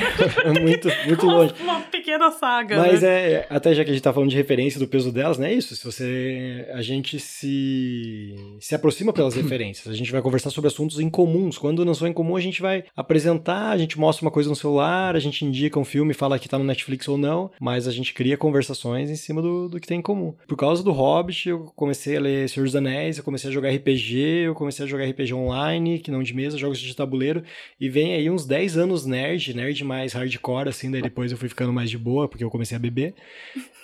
[0.45, 1.55] é muito, muito longe.
[1.61, 1.81] Uma
[2.15, 3.33] pequena saga, Mas né?
[3.33, 5.53] é, até já que a gente tá falando de referência do peso delas, né?
[5.53, 5.75] É isso.
[5.75, 6.67] Se você.
[6.73, 8.35] A gente se.
[8.61, 9.93] se aproxima pelas referências.
[9.93, 11.59] A gente vai conversar sobre assuntos incomuns.
[11.59, 15.17] Quando não são incomum, a gente vai apresentar, a gente mostra uma coisa no celular,
[15.17, 18.15] a gente indica um filme, fala que tá no Netflix ou não, mas a gente
[18.15, 20.35] cria conversações em cima do, do que tem em comum.
[20.47, 23.71] Por causa do Hobbit, eu comecei a ler Senhor dos Anéis, eu comecei a jogar
[23.71, 27.43] RPG, eu comecei a jogar RPG online, que não de mesa, jogos de tabuleiro,
[27.81, 31.49] e vem aí uns 10 anos nerd, nerd mais hardcore, assim, daí depois eu fui
[31.49, 33.15] ficando mais de boa, porque eu comecei a beber.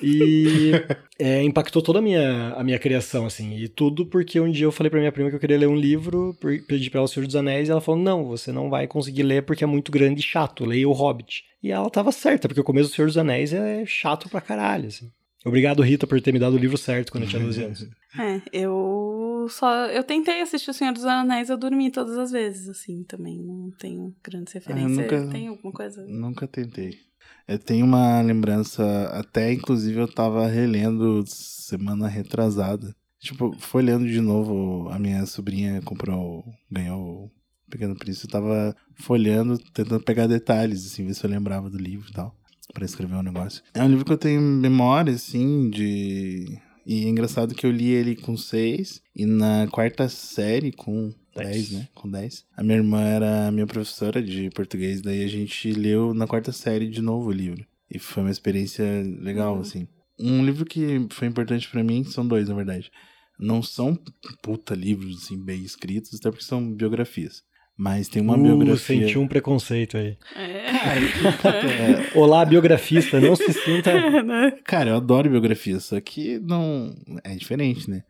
[0.03, 0.73] E
[1.19, 3.57] é, impactou toda a minha, a minha criação, assim.
[3.57, 5.77] E tudo porque um dia eu falei pra minha prima que eu queria ler um
[5.77, 6.37] livro,
[6.69, 9.23] pedi pra ela O Senhor dos Anéis, e ela falou: Não, você não vai conseguir
[9.23, 11.45] ler porque é muito grande e chato, leia o Hobbit.
[11.63, 14.89] E ela tava certa, porque o começo do Senhor dos Anéis é chato pra caralho,
[14.89, 15.11] assim.
[15.45, 17.89] Obrigado, Rita, por ter me dado o livro certo quando eu tinha 12 anos.
[18.19, 19.87] É, eu só.
[19.87, 23.39] Eu tentei assistir O Senhor dos Anéis, eu dormi todas as vezes, assim, também.
[23.39, 24.97] Não tenho grandes referências.
[24.97, 26.05] nunca- Tem alguma coisa?
[26.09, 26.99] Nunca tentei.
[27.47, 32.95] Eu tenho uma lembrança, até inclusive eu tava relendo semana retrasada.
[33.19, 37.31] Tipo, foi lendo de novo, a minha sobrinha comprou, ganhou o
[37.69, 42.09] Pequeno Príncipe, eu tava folhando, tentando pegar detalhes, assim, ver se eu lembrava do livro
[42.09, 42.35] e tal,
[42.73, 43.63] pra escrever um negócio.
[43.75, 46.59] É um livro que eu tenho memória, assim, de...
[46.87, 51.13] E é engraçado que eu li ele com seis, e na quarta série com.
[51.45, 51.89] 10, né?
[51.95, 52.45] Com 10.
[52.57, 56.89] A minha irmã era minha professora de português, daí a gente leu na quarta série
[56.89, 57.65] de novo o livro.
[57.91, 58.85] E foi uma experiência
[59.21, 59.61] legal, Uhum.
[59.61, 59.89] assim.
[60.19, 62.91] Um livro que foi importante pra mim, são dois, na verdade.
[63.39, 63.99] Não são
[64.43, 67.43] puta livros, assim, bem escritos, até porque são biografias.
[67.77, 69.01] Mas tem uma uh, biografia.
[69.01, 70.19] senti um preconceito aí.
[70.37, 72.13] É.
[72.15, 73.91] Olá, biografista, não se sinta.
[73.91, 74.51] É, né?
[74.65, 76.95] Cara, eu adoro biografia, só que não.
[77.25, 78.03] É diferente, né?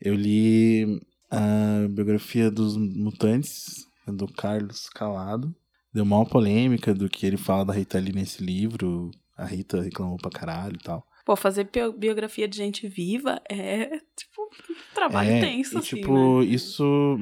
[0.00, 0.98] Eu li
[1.32, 5.54] a biografia dos mutantes, do Carlos Calado.
[5.92, 9.10] Deu uma polêmica do que ele fala da Rita Lee nesse livro.
[9.36, 11.06] A Rita reclamou pra caralho e tal.
[11.24, 15.96] Pô, fazer bio- biografia de gente viva é, tipo, um trabalho é, tenso, e, assim,
[15.96, 16.46] tipo, né?
[16.46, 17.16] isso,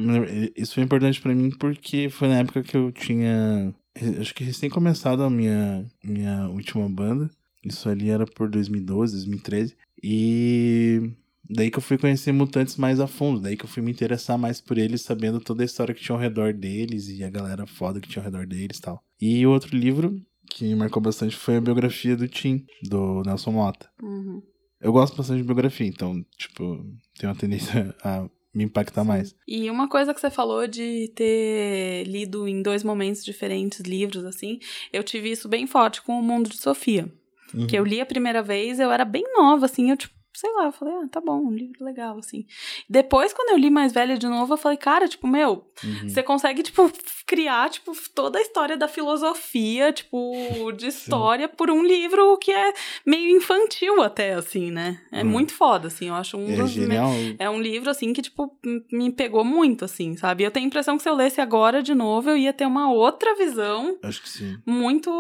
[0.57, 3.75] isso foi importante pra mim porque foi na época que eu tinha.
[4.19, 7.31] Acho que recém começado a minha, minha última banda.
[7.63, 9.77] Isso ali era por 2012, 2013.
[10.03, 11.13] E
[11.51, 13.41] daí que eu fui conhecer Mutantes mais a fundo.
[13.41, 16.15] Daí que eu fui me interessar mais por eles, sabendo toda a história que tinha
[16.15, 19.03] ao redor deles e a galera foda que tinha ao redor deles e tal.
[19.21, 20.15] E o outro livro
[20.51, 23.89] que me marcou bastante foi a biografia do Tim, do Nelson Mota.
[24.03, 24.43] Uhum.
[24.81, 26.85] Eu gosto bastante de biografia, então, tipo,
[27.19, 29.35] tem uma tendência a me impactar mais.
[29.47, 34.59] E uma coisa que você falou de ter lido em dois momentos diferentes livros, assim,
[34.93, 37.13] eu tive isso bem forte com o Mundo de Sofia.
[37.55, 37.67] Uhum.
[37.67, 40.65] Que eu li a primeira vez, eu era bem nova, assim, eu, tipo, sei lá,
[40.67, 42.47] eu falei, ah, tá bom, um livro legal, assim.
[42.89, 46.09] Depois, quando eu li mais velha de novo, eu falei, cara, tipo, meu, Uhum.
[46.09, 46.91] você consegue, tipo,
[47.27, 52.73] criar, tipo, toda a história da filosofia, tipo, de história por um livro que é
[53.07, 55.01] meio infantil até, assim, né?
[55.13, 55.29] É Hum.
[55.29, 56.97] muito foda, assim, eu acho um É dos me-
[57.39, 58.59] é um livro, assim, que, tipo,
[58.91, 60.45] me pegou muito, assim, sabe?
[60.45, 62.91] Eu tenho a impressão que se eu lesse agora de novo, eu ia ter uma
[62.93, 64.57] outra visão Acho que sim.
[64.67, 65.11] muito,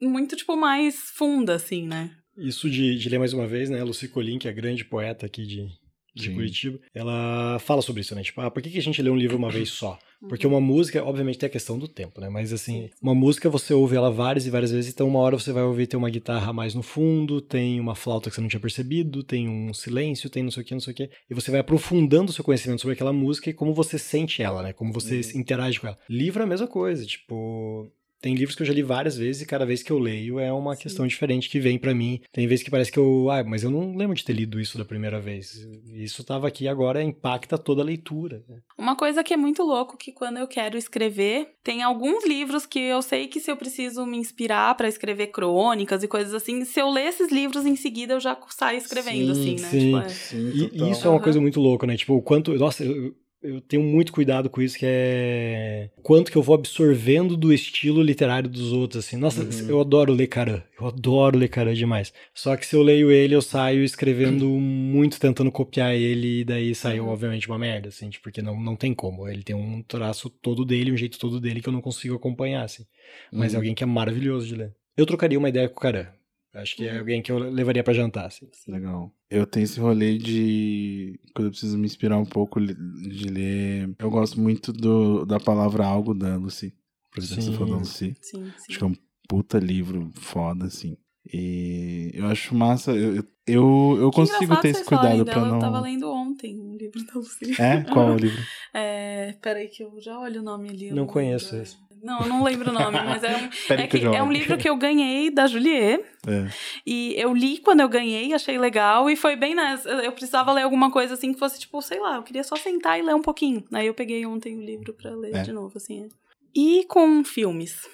[0.00, 2.10] muito, tipo, mais funda, assim, né?
[2.36, 3.82] Isso de, de ler mais uma vez, né?
[3.82, 5.68] Lucy Colin, que é a grande poeta aqui de,
[6.14, 6.34] de Sim.
[6.34, 8.22] Curitiba, ela fala sobre isso, né?
[8.22, 9.98] Tipo, ah, por que, que a gente lê um livro uma vez só?
[10.28, 12.28] Porque uma música, obviamente, tem a questão do tempo, né?
[12.28, 15.52] Mas assim, uma música você ouve ela várias e várias vezes, então uma hora você
[15.52, 18.60] vai ouvir ter uma guitarra mais no fundo, tem uma flauta que você não tinha
[18.60, 21.10] percebido, tem um silêncio, tem não sei o que, não sei o que.
[21.28, 24.62] E você vai aprofundando o seu conhecimento sobre aquela música e como você sente ela,
[24.62, 24.72] né?
[24.72, 25.98] Como você interage com ela.
[26.08, 27.90] Livro é a mesma coisa, tipo.
[28.22, 30.52] Tem livros que eu já li várias vezes e cada vez que eu leio é
[30.52, 30.82] uma Sim.
[30.82, 32.20] questão diferente que vem pra mim.
[32.32, 34.78] Tem vezes que parece que eu, ah, mas eu não lembro de ter lido isso
[34.78, 35.66] da primeira vez.
[35.92, 38.44] Isso tava aqui agora impacta toda a leitura.
[38.48, 38.58] né?
[38.78, 42.78] Uma coisa que é muito louco que quando eu quero escrever, tem alguns livros que
[42.78, 46.78] eu sei que se eu preciso me inspirar pra escrever crônicas e coisas assim, se
[46.80, 49.68] eu ler esses livros em seguida eu já saio escrevendo Sim, assim, né?
[49.68, 49.78] sim.
[49.80, 51.24] Tipo, é- Sim, E, e isso é uma Aham.
[51.24, 51.96] coisa muito louca, né?
[51.96, 52.54] Tipo, o quanto.
[52.54, 55.90] Nossa, eu, eu tenho muito cuidado com isso, que é.
[56.02, 59.16] Quanto que eu vou absorvendo do estilo literário dos outros, assim.
[59.16, 59.68] Nossa, Uhum.
[59.68, 60.62] eu adoro ler Caran.
[60.80, 62.12] Eu adoro ler Caran demais.
[62.34, 66.74] Só que se eu leio ele, eu saio escrevendo muito, tentando copiar ele, e daí
[66.74, 67.10] saiu, Uhum.
[67.10, 69.28] obviamente, uma merda, assim, tipo, porque não, não tem como.
[69.28, 72.62] Ele tem um traço todo dele, um jeito todo dele que eu não consigo acompanhar,
[72.64, 72.84] assim.
[73.32, 73.60] Mas é Uhum.
[73.60, 74.72] alguém que é maravilhoso de ler.
[74.96, 76.06] Eu trocaria uma ideia com o Caran.
[76.54, 76.98] Acho que é Uhum.
[76.98, 78.46] alguém que eu levaria pra jantar, assim.
[78.68, 79.10] Legal.
[79.30, 81.18] Eu tenho esse rolê de.
[81.34, 83.94] Quando eu preciso me inspirar um pouco de ler.
[83.98, 86.74] Eu gosto muito do, da palavra algo da Lucy.
[87.10, 87.56] Por exemplo, você Sim.
[87.56, 88.16] falou da Lucy.
[88.20, 88.66] Sim, sim.
[88.68, 88.94] Acho que é um
[89.26, 90.96] puta livro foda, assim.
[91.32, 92.92] E eu acho massa.
[92.92, 95.82] Eu, eu, eu, consigo ter esse cuidado pra dela, Eu tava não.
[95.82, 97.60] lendo ontem um livro da Lucy.
[97.60, 97.82] É?
[97.84, 98.42] Qual o livro?
[98.74, 100.88] É, peraí que eu já olho o nome ali.
[100.88, 101.76] eu Não conheço esse.
[102.02, 104.68] Não, eu não lembro o nome, mas é um, é, que é um livro que
[104.68, 106.04] eu ganhei da Juliet.
[106.26, 106.50] É.
[106.84, 109.08] E eu li quando eu ganhei, achei legal.
[109.08, 109.88] E foi bem nessa.
[109.88, 112.98] Eu precisava ler alguma coisa assim que fosse, tipo, sei lá, eu queria só sentar
[112.98, 113.64] e ler um pouquinho.
[113.72, 115.42] Aí eu peguei ontem o livro pra ler É.
[115.42, 116.04] de novo, assim.
[116.04, 116.08] é.
[116.54, 117.88] E com filmes.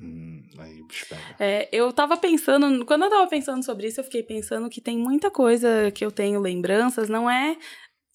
[0.00, 0.80] Hum, aí.
[1.38, 4.96] É, eu tava pensando, quando eu tava pensando sobre isso, eu fiquei pensando que tem
[4.96, 7.56] muita coisa que eu tenho lembranças, não é,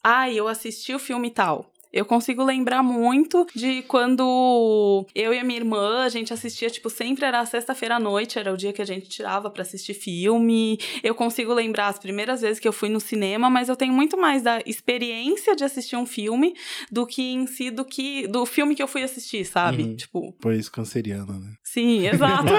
[0.03, 1.71] ai, eu assisti o filme tal.
[1.95, 6.89] Eu consigo lembrar muito de quando eu e a minha irmã, a gente assistia, tipo,
[6.89, 10.77] sempre era sexta-feira à noite, era o dia que a gente tirava pra assistir filme.
[11.01, 14.17] Eu consigo lembrar as primeiras vezes que eu fui no cinema, mas eu tenho muito
[14.17, 16.53] mais da experiência de assistir um filme
[16.91, 19.84] do que em si do que do filme que eu fui assistir, sabe?
[19.84, 19.95] Uhum.
[19.95, 21.53] Tipo, Pois canceriana, né?
[21.63, 22.51] Sim, exato.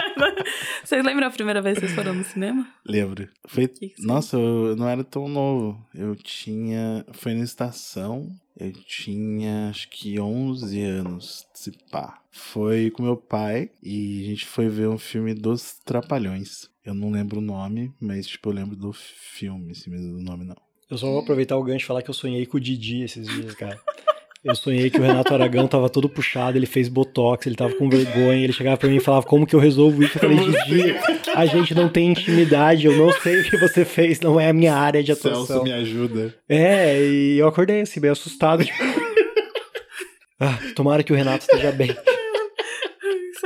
[0.82, 2.66] vocês lembram a primeira vez que vocês foram no cinema?
[2.86, 3.28] Lembro.
[3.46, 3.68] Foi...
[3.68, 5.78] Que que Nossa, eu não era tão novo.
[5.94, 7.04] Eu tinha.
[7.12, 8.34] Foi na estação.
[8.56, 12.20] Eu tinha acho que 11 anos, se pá.
[12.30, 16.70] Foi com meu pai e a gente foi ver um filme dos Trapalhões.
[16.84, 20.44] Eu não lembro o nome, mas tipo, eu lembro do filme, assim, mesmo do nome
[20.44, 20.56] não.
[20.90, 23.26] Eu só vou aproveitar o gancho e falar que eu sonhei com o Didi esses
[23.26, 23.80] dias, cara.
[24.44, 27.88] Eu sonhei que o Renato Aragão tava todo puxado, ele fez botox, ele tava com
[27.88, 30.18] vergonha, ele chegava pra mim e falava como que eu resolvo isso.
[30.18, 30.96] Eu falei, Didi,
[31.32, 34.52] a gente não tem intimidade, eu não sei o que você fez, não é a
[34.52, 35.46] minha área de atuação.
[35.46, 36.34] Celso me ajuda.
[36.48, 38.64] É, e eu acordei assim, bem assustado.
[40.44, 41.96] Ah, tomara que o Renato esteja bem.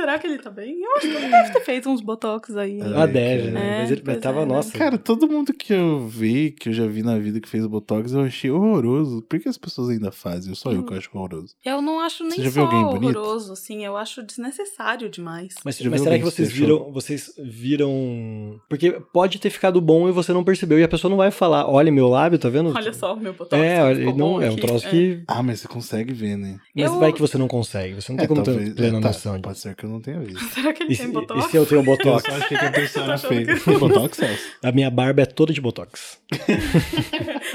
[0.07, 0.81] Será que ele tá bem?
[0.81, 2.79] Eu acho que ele deve ter feito uns botox aí.
[2.79, 2.85] É.
[2.95, 3.59] Ah, deve, né?
[3.59, 4.53] É, mas ele mas tava, é, né?
[4.55, 4.77] nossa.
[4.77, 8.13] Cara, todo mundo que eu vi, que eu já vi na vida que fez Botox,
[8.13, 9.21] eu achei horroroso.
[9.23, 10.55] Por que as pessoas ainda fazem?
[10.55, 11.55] Só eu que eu acho horroroso.
[11.65, 13.19] Eu não acho nem Você já só viu alguém bonito?
[13.19, 13.83] horroroso, assim.
[13.83, 15.55] Eu acho desnecessário demais.
[15.65, 18.61] Mas, Você já mas viu será que vocês viram, vocês viram...
[18.69, 20.79] Porque pode ter ficado bom e você não percebeu.
[20.79, 22.73] E a pessoa não vai falar, olha meu lábio, tá vendo?
[22.73, 23.61] Olha só, meu botox.
[23.61, 24.89] É, olha, ficou não, bom é um troço É.
[24.89, 25.23] que...
[25.27, 26.61] Ah, mas você consegue ver, né?
[26.73, 27.95] Mas Eu- vai que você não consegue.
[27.95, 30.19] Você não tem como ter plena é, tá, noção Pode ser que eu não tenha
[30.19, 30.39] visto.
[30.53, 31.45] Será que ele E tem botox?
[31.45, 32.23] e se eu tenho Eu botox?
[32.25, 33.45] só achei que a pessoa era feia.
[33.45, 34.43] que- Tem Botox, Celso?
[34.63, 36.19] A minha barba é toda de botox.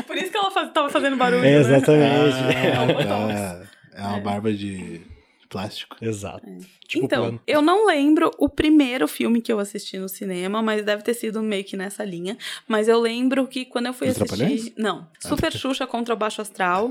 [0.06, 1.60] Por isso que ela faz, tava fazendo barulho, É, né?
[1.60, 2.66] exatamente.
[2.66, 3.34] É um Ah, Botox.
[3.34, 3.62] tá.
[3.94, 5.00] É uma barba de
[5.48, 5.96] plástico.
[6.00, 6.46] Exato.
[6.88, 7.40] Tipo então, plano.
[7.46, 11.42] eu não lembro o primeiro filme que eu assisti no cinema, mas deve ter sido
[11.42, 12.38] meio que nessa linha.
[12.66, 14.72] Mas eu lembro que quando eu fui assistir.
[14.78, 15.06] Não.
[15.20, 16.88] Super Xuxa contra o Baixo Astral.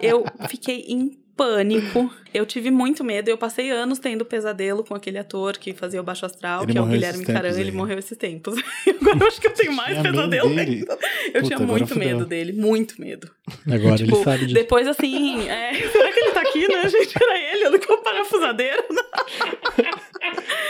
[0.00, 2.10] eu fiquei em pânico.
[2.32, 3.28] Eu tive muito medo.
[3.28, 6.78] Eu passei anos tendo pesadelo com aquele ator que fazia o Baixo Astral, Ele que
[6.78, 7.58] é o Guilherme Caran.
[7.60, 8.54] Ele morreu esses tempos.
[9.02, 10.60] Agora eu acho que eu tenho mais pesadelo dele?
[10.78, 10.98] ainda.
[11.34, 12.08] Eu Puta, tinha muito fudeu.
[12.08, 13.30] medo dele, muito medo.
[13.70, 14.54] Agora Tipo, ele sabe disso.
[14.54, 17.14] depois assim, é, será que ele tá aqui, né, gente?
[17.22, 18.82] Era ele, eu não com parafusadeira.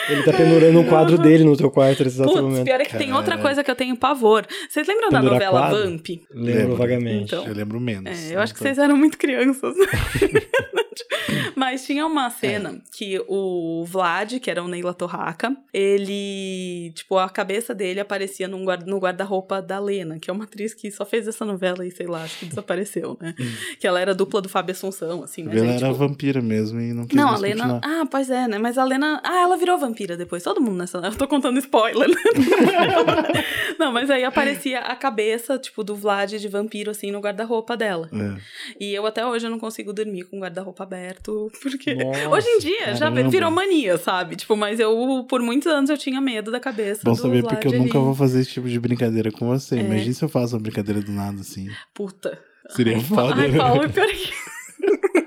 [0.09, 2.64] Ele tá pendurando um quadro dele no teu quarto nesse exato Putz, momento.
[2.64, 4.44] pior é que tem outra coisa que eu tenho pavor.
[4.68, 5.90] Vocês lembram da Pendurar novela quadro?
[5.90, 6.07] Vamp?
[6.09, 6.77] Lembro Lembro.
[6.77, 7.35] vagamente.
[7.35, 7.46] Então.
[7.46, 8.31] Eu lembro menos.
[8.31, 9.75] É, eu acho que vocês eram muito crianças.
[11.57, 17.28] Mas tinha uma cena que o Vlad, que era o Neila Torraca, ele, tipo, a
[17.28, 21.05] cabeça dele aparecia num guarda- no guarda-roupa da Lena, que é uma atriz que só
[21.05, 23.35] fez essa novela e, sei lá, acho que desapareceu, né?
[23.78, 25.83] que ela era dupla do Fábio Assunção, assim, né, Ela gente?
[25.85, 27.68] era Tipo, vampira mesmo e não quis Não, a Lena.
[27.68, 28.00] continuar.
[28.02, 28.59] Ah, pois é, né?
[28.59, 29.20] Mas a Lena.
[29.24, 30.42] Ah, ela virou vampira depois.
[30.42, 30.98] Todo mundo nessa.
[30.98, 32.14] Eu tô contando spoiler, né?
[33.78, 38.09] Não, mas aí aparecia a cabeça, tipo, do Vlad de vampiro, assim, no guarda-roupa dela.
[38.12, 38.40] É.
[38.81, 40.40] E eu até hoje eu não consigo dormir com o
[40.83, 41.95] aberto, porque.
[41.95, 43.31] Nossa, hoje em dia já caramba.
[43.31, 44.37] virou mania, sabe?
[44.37, 47.01] Tipo, mas eu, por muitos anos, eu tinha medo da cabeça.
[47.05, 49.77] Bom saber porque eu nunca vou fazer esse tipo de brincadeira com você.
[49.77, 49.81] É.
[49.81, 51.68] Imagina se eu faço uma brincadeira do nada assim.
[51.95, 52.38] Puta.
[52.71, 53.42] Seria foda.
[53.42, 54.51] Ai, Paulo, pior que.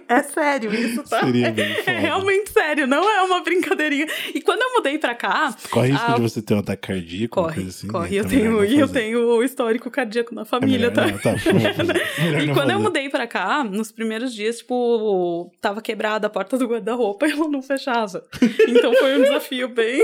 [0.08, 1.22] É sério isso, tá?
[1.22, 1.92] Seria bem É foda.
[1.98, 4.06] realmente sério, não é uma brincadeirinha.
[4.34, 7.40] E quando eu mudei pra cá, Corre risco Ah, de você ter um ataque cardíaco,
[7.40, 7.88] uma Corre, coisa assim.
[7.88, 8.10] corre.
[8.12, 8.18] né?
[8.18, 9.00] Eu é tenho, eu fazer.
[9.00, 11.08] tenho histórico cardíaco na É família, melhor tá?
[11.08, 12.04] não, tá, fazer.
[12.44, 12.84] E quando eu fazer.
[12.84, 17.48] mudei pra cá, nos primeiros dias, tipo, tava quebrada a porta do guarda-roupa e ela
[17.48, 18.24] não fechava.
[18.68, 20.04] Então foi um desafio bem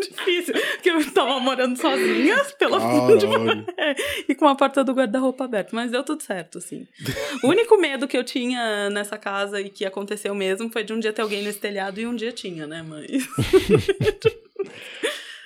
[0.00, 0.54] difícil.
[0.54, 2.78] Porque eu tava morando sozinha, pela
[4.28, 5.70] e com a porta do guarda-roupa aberta.
[5.72, 6.86] Mas deu tudo certo, assim.
[7.42, 10.98] O único medo que eu tinha nessa casa e que aconteceu mesmo foi de um
[11.00, 13.06] dia ter alguém nesse telhado e um dia tinha, né, mãe?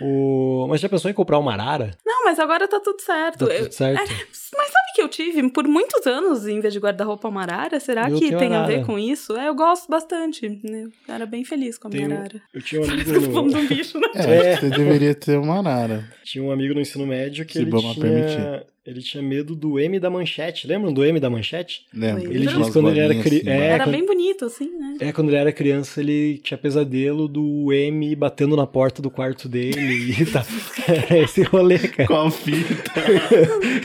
[0.00, 0.66] O...
[0.68, 1.90] Mas já pensou em comprar uma arara?
[2.06, 3.46] Não, mas agora tá tudo certo.
[3.46, 4.00] Tá Eu- tudo certo.
[4.00, 4.14] É,
[4.56, 7.78] mas sabe que eu tive por muitos anos, em vez de guarda-roupa, uma arara?
[7.78, 8.84] Será Eu que tem a ver arara.
[8.84, 9.36] com isso?
[9.36, 10.48] É, eu gosto bastante.
[10.64, 10.88] né?
[11.08, 12.42] Eu era bem feliz com a minha Tenho- arara.
[12.52, 13.40] Eu tinha um amigo no...
[13.58, 14.08] um bicho, né?
[14.16, 16.04] É, que você deveria ter uma arara.
[16.24, 17.94] tinha um amigo no ensino médio que Se ele tinha...
[17.94, 18.66] permitir.
[18.84, 20.66] ele tinha medo do M da manchete.
[20.66, 21.86] Lembram do M da manchete?
[21.94, 22.24] Lembra?
[22.24, 22.54] Ele Lembra?
[22.56, 23.36] disse quando ele era bolinhas cri...
[23.38, 23.92] assim, é, Era quando...
[23.94, 24.96] bem bonito, assim, né?
[25.00, 29.48] é, quando ele era criança, ele tinha pesadelo do M batendo na porta do quarto
[29.48, 30.44] dele e tá.
[31.10, 32.06] É esse rolê, cara.
[32.06, 32.92] Qual fita?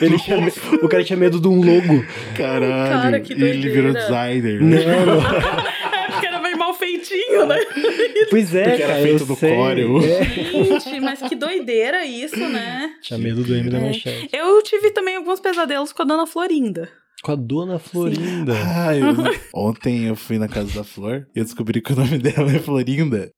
[0.02, 0.38] Ele tinha
[0.82, 2.06] O cara tinha medo de um logo.
[2.36, 3.02] Caralho.
[3.02, 4.62] Cara, que e ele virou designer.
[4.62, 4.74] Não.
[6.24, 7.58] É, era bem mal feitinho, né?
[8.30, 9.04] Pois é, Porque era cara.
[9.04, 9.56] feito eu do sei.
[9.56, 9.98] Corel.
[10.00, 10.80] É.
[10.80, 12.92] Gente, mas que doideira isso, né?
[13.02, 13.82] Tinha medo do M da É.
[13.82, 14.30] manchete.
[14.32, 16.89] Eu tive também alguns pesadelos com a dona Florinda.
[17.24, 18.54] Com a dona Florinda.
[18.54, 19.16] Ah, eu-
[19.54, 22.60] ontem eu fui na casa da Flor e eu descobri que o nome dela é
[22.60, 23.32] Florinda.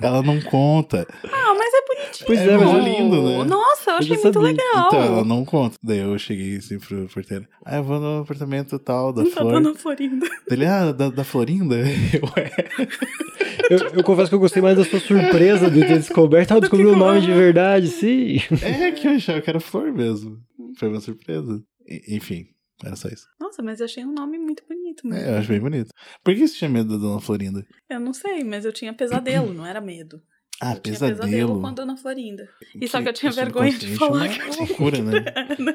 [0.00, 1.06] Ela não conta.
[1.24, 2.26] Ah, mas é bonitinho.
[2.26, 3.44] Pois é, é, mas eu- lindo, né?
[3.44, 4.48] Nossa, eu Eu achei já muito sabia.
[4.50, 4.86] legal.
[4.88, 5.76] Então, ela não conta.
[5.82, 7.46] Daí eu cheguei assim pro porteiro.
[7.64, 9.52] Ah, eu vou no apartamento tal da Da Flor.
[9.52, 10.26] dona Florinda.
[10.50, 11.76] Ele, ah, da, da Florinda?
[12.12, 12.86] Eu, é.
[13.68, 16.52] Eu, eu confesso que eu gostei mais da sua surpresa de ter descoberto.
[16.52, 18.36] Ah, eu descobri que o nome de eu- verdade, sim.
[18.62, 20.38] É que eu achava que era Flor mesmo.
[20.78, 21.60] Foi uma surpresa.
[21.84, 22.44] E- enfim,
[22.84, 23.26] era só isso.
[23.40, 25.20] Nossa, mas eu achei um nome muito bonito mesmo.
[25.24, 25.88] É, eu acho bem bonito.
[26.22, 27.66] Por que você tinha medo da Dona Florinda?
[27.90, 30.20] Eu não sei, mas eu tinha pesadelo, não era medo.
[30.60, 31.60] Ah, Eu tinha pesadelo pesadelo.
[31.60, 32.48] com a dona Florinda.
[32.80, 35.24] E só que eu tinha vergonha de subconsciente falar é que uma loucura, né?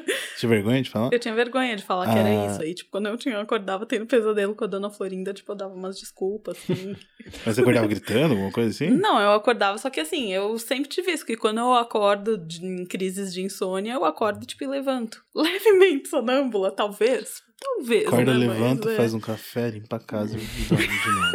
[0.38, 1.10] Tinha vergonha de falar?
[1.12, 2.46] Eu tinha vergonha de falar que era Ah.
[2.46, 2.62] isso.
[2.62, 5.56] Aí, tipo, quando eu tinha, eu acordava tendo pesadelo com a dona Florinda, tipo, eu
[5.56, 6.96] dava umas desculpas, assim.
[7.46, 8.90] Mas você acordava gritando, alguma coisa assim?
[8.90, 12.64] não, eu acordava, só que assim, eu sempre tive isso, que quando eu acordo de-
[12.66, 15.22] em crises de insônia, eu acordo, tipo, e levanto.
[15.34, 17.40] Levemente sonâmbula, talvez.
[17.60, 18.08] Talvez.
[18.08, 18.96] Acorda, né, mas, levanta, é.
[18.96, 21.32] faz um café, limpa a casa e dorme de novo.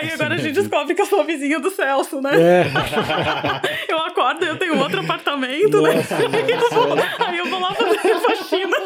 [0.00, 2.30] Aí agora a gente descobre que eu sou a vizinha do Celso, né?
[2.40, 2.64] É.
[3.88, 5.94] Eu acordo, eu tenho outro apartamento, né?
[5.94, 6.16] Nossa,
[6.86, 7.24] nossa.
[7.26, 8.76] Aí eu vou lá fazer faxina.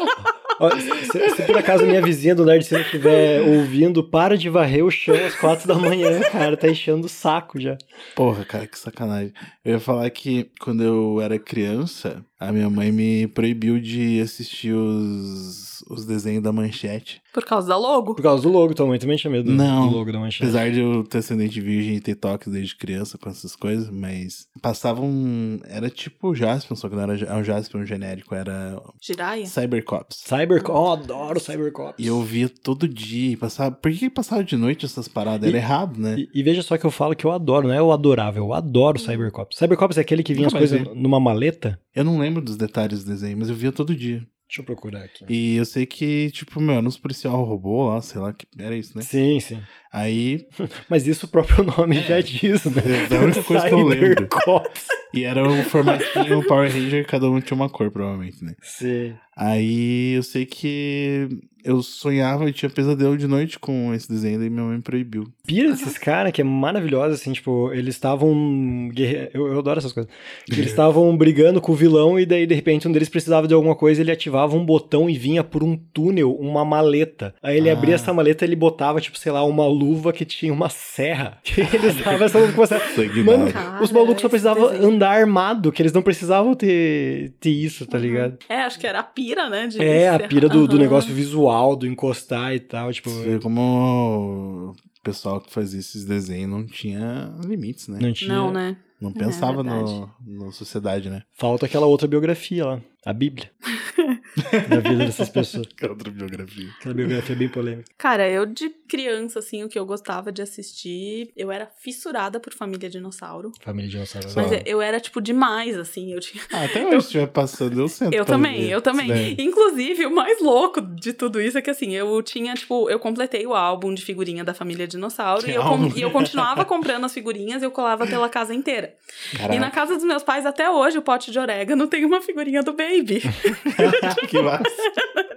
[1.11, 4.91] Se, se por acaso minha vizinha do Nerd Cine estiver ouvindo, para de varrer o
[4.91, 6.55] chão às quatro da manhã, cara.
[6.57, 7.77] Tá enchendo o saco já.
[8.15, 9.33] Porra, cara, que sacanagem.
[9.63, 14.73] Eu ia falar que quando eu era criança, a minha mãe me proibiu de assistir
[14.73, 17.21] os, os desenhos da manchete.
[17.33, 18.13] Por causa da logo.
[18.13, 20.43] Por causa do logo, tua mãe também tinha medo Não, do logo da manchete.
[20.43, 24.47] Apesar de eu ter ascendente virgem e ter toques desde criança com essas coisas, mas
[24.61, 25.59] passavam.
[25.65, 29.45] Era tipo o Jaspion, só que não era um Jaspion genérico, era Jiraiya?
[29.45, 30.17] Cybercops.
[30.43, 31.95] Cybercop, oh, adoro Cybercops.
[32.03, 33.75] E eu via todo dia, passava.
[33.75, 35.47] Por que passava de noite essas paradas?
[35.47, 36.15] Era E- errado, né?
[36.17, 38.53] E, e veja só que eu falo que eu adoro, não é eu adorava, eu
[38.53, 39.57] adoro Cybercops.
[39.57, 41.79] Cybercops é aquele que vinha as coisas numa maleta.
[41.95, 44.25] Eu não lembro dos detalhes do desenho, mas eu via todo dia.
[44.47, 45.25] Deixa eu procurar aqui.
[45.29, 48.75] E eu sei que, tipo, meu, era uns policial robô lá, sei lá, que era
[48.75, 49.01] isso, né?
[49.01, 49.59] Sim, sim.
[49.91, 50.45] Aí.
[50.87, 52.83] Mas isso o próprio nome já diz, né?
[53.09, 54.09] É a única coisa que eu lembro.
[54.09, 54.85] Cybercops.
[55.11, 58.53] E era o formatinho Power Ranger, cada um tinha uma cor, provavelmente, né?
[58.61, 59.15] Sim.
[59.35, 61.27] Aí eu sei que
[61.65, 65.29] eu sonhava e tinha pesadelo de noite com esse desenho, e minha mãe me proibiu.
[65.47, 68.91] Pira desses caras que é maravilhosa, assim, tipo, eles estavam.
[69.33, 70.11] Eu, eu adoro essas coisas.
[70.51, 73.75] Eles estavam brigando com o vilão e daí, de repente, um deles precisava de alguma
[73.75, 77.33] coisa, ele ativava um botão e vinha por um túnel, uma maleta.
[77.41, 77.73] Aí ele Ah.
[77.73, 81.37] abria essa maleta e ele botava, tipo, sei lá, uma luva que tinha uma serra.
[81.45, 82.89] Que ele usava essa luva com uma serra.
[82.93, 83.49] Sangue Mano.
[83.53, 87.97] Cara, os malucos só precisavam andar armado, que eles não precisavam ter, ter isso, tá
[87.97, 88.37] ligado?
[88.49, 89.67] É, acho que era a pira, né?
[89.67, 90.81] de É, a pira do, do Aham.
[90.83, 93.09] negócio visual, do encostar e tal, tipo...
[93.09, 97.99] Você como o pessoal que fazia esses desenhos não tinha limites, né?
[98.01, 98.33] Não tinha...
[98.33, 98.77] Não, né?
[99.01, 99.91] Não É, pensava verdade.
[100.25, 101.23] no, na sociedade, né?
[101.33, 103.51] Falta aquela outra biografia lá, a Bíblia.
[104.69, 105.67] da vida dessas pessoas.
[105.67, 106.69] Que outra biografia.
[106.79, 107.91] Aquela biografia bem polêmica.
[107.97, 112.53] Cara, eu de criança, assim, o que eu gostava de assistir, eu era fissurada por
[112.53, 113.51] Família Dinossauro.
[113.63, 114.29] Família dinossauro.
[114.29, 114.41] Só.
[114.41, 116.13] Mas eu era, tipo, demais, assim.
[116.13, 116.43] Eu tinha.
[116.51, 119.07] Ah, até hoje se estiver passando, eu sento Eu também, ver eu também.
[119.07, 119.35] daí.
[119.39, 123.45] Inclusive, o mais louco de tudo isso é que, assim, eu tinha, tipo, eu completei
[123.45, 125.63] o álbum de figurinha da família Dinossauro Que e eu,
[125.95, 128.95] e eu continuava comprando as figurinhas e eu colava pela casa inteira.
[129.31, 132.21] Caraca, E na casa dos meus pais, até hoje, o pote de orégano tem uma
[132.21, 133.21] figurinha do Baby.
[134.29, 134.63] que massa.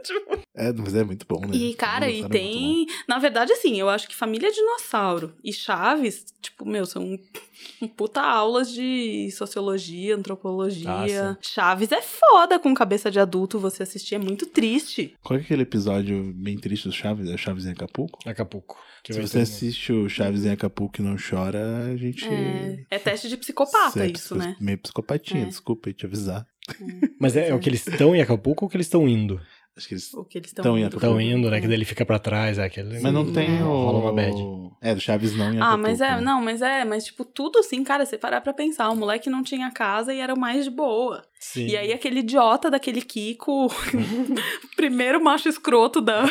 [0.02, 1.54] Tipo, É, mas é muito bom, né?
[1.54, 2.86] E, cara, e é tem.
[3.06, 7.18] Na verdade, assim, eu acho que Família Dinossauro e Chaves, tipo, meu, são
[7.82, 11.32] um puta aulas de sociologia, antropologia.
[11.32, 15.14] Ah, Chaves é foda com cabeça de adulto você assistir, é muito triste.
[15.22, 17.28] Qual é aquele episódio bem triste do Chaves?
[17.28, 18.18] É o Chaves em Acapulco?
[18.26, 18.78] Acapulco.
[19.04, 22.26] Que Se você assiste o Chaves em Acapulco e não chora, a gente.
[22.26, 24.56] É, é teste de psicopata é isso, psico- né?
[24.58, 25.46] Meio psicopatinha, É.
[25.46, 26.46] desculpa aí te avisar.
[27.20, 29.40] Mas é, é o que eles estão em Acapulco ou que eles estão indo?
[29.76, 30.14] Acho que eles.
[30.14, 30.96] O que eles estão indo.
[30.96, 31.60] Estão indo, né?
[31.60, 32.98] Que daí ele fica pra trás, é aquele...
[32.98, 33.62] Mas não tem é.
[33.62, 33.66] o.
[33.66, 34.34] Rola uma bad.
[34.80, 35.82] É, do Chaves não em Ah, Acapulco.
[35.82, 36.20] mas é, né?
[36.20, 39.42] não, mas é, mas tipo, tudo assim, cara, você parar pra pensar, o moleque não
[39.42, 41.22] tinha casa e era o mais de boa.
[41.38, 41.66] Sim.
[41.66, 43.68] E aí aquele idiota daquele Kiko,
[44.76, 46.28] primeiro macho escroto da, da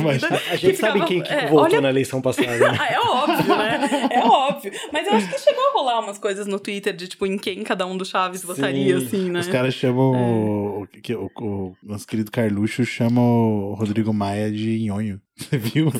[0.00, 0.26] macho.
[0.26, 0.42] vida.
[0.50, 2.76] A gente que sabe ficava- quem que é, voltou olha- na eleição passada, né?
[2.80, 4.08] Ah, é óbvio, né?
[4.10, 4.72] É óbvio.
[4.92, 7.62] Mas eu acho que chegou a rolar umas coisas no Twitter de, tipo, em quem
[7.62, 9.06] cada um dos Chaves votaria, Sim.
[9.06, 9.40] assim, né?
[9.40, 11.12] Os caras chamam É.
[11.14, 15.20] o, o, o, nosso querido Carluxo chama o Rodrigo Maia de nhonho.
[15.36, 15.92] Você viu?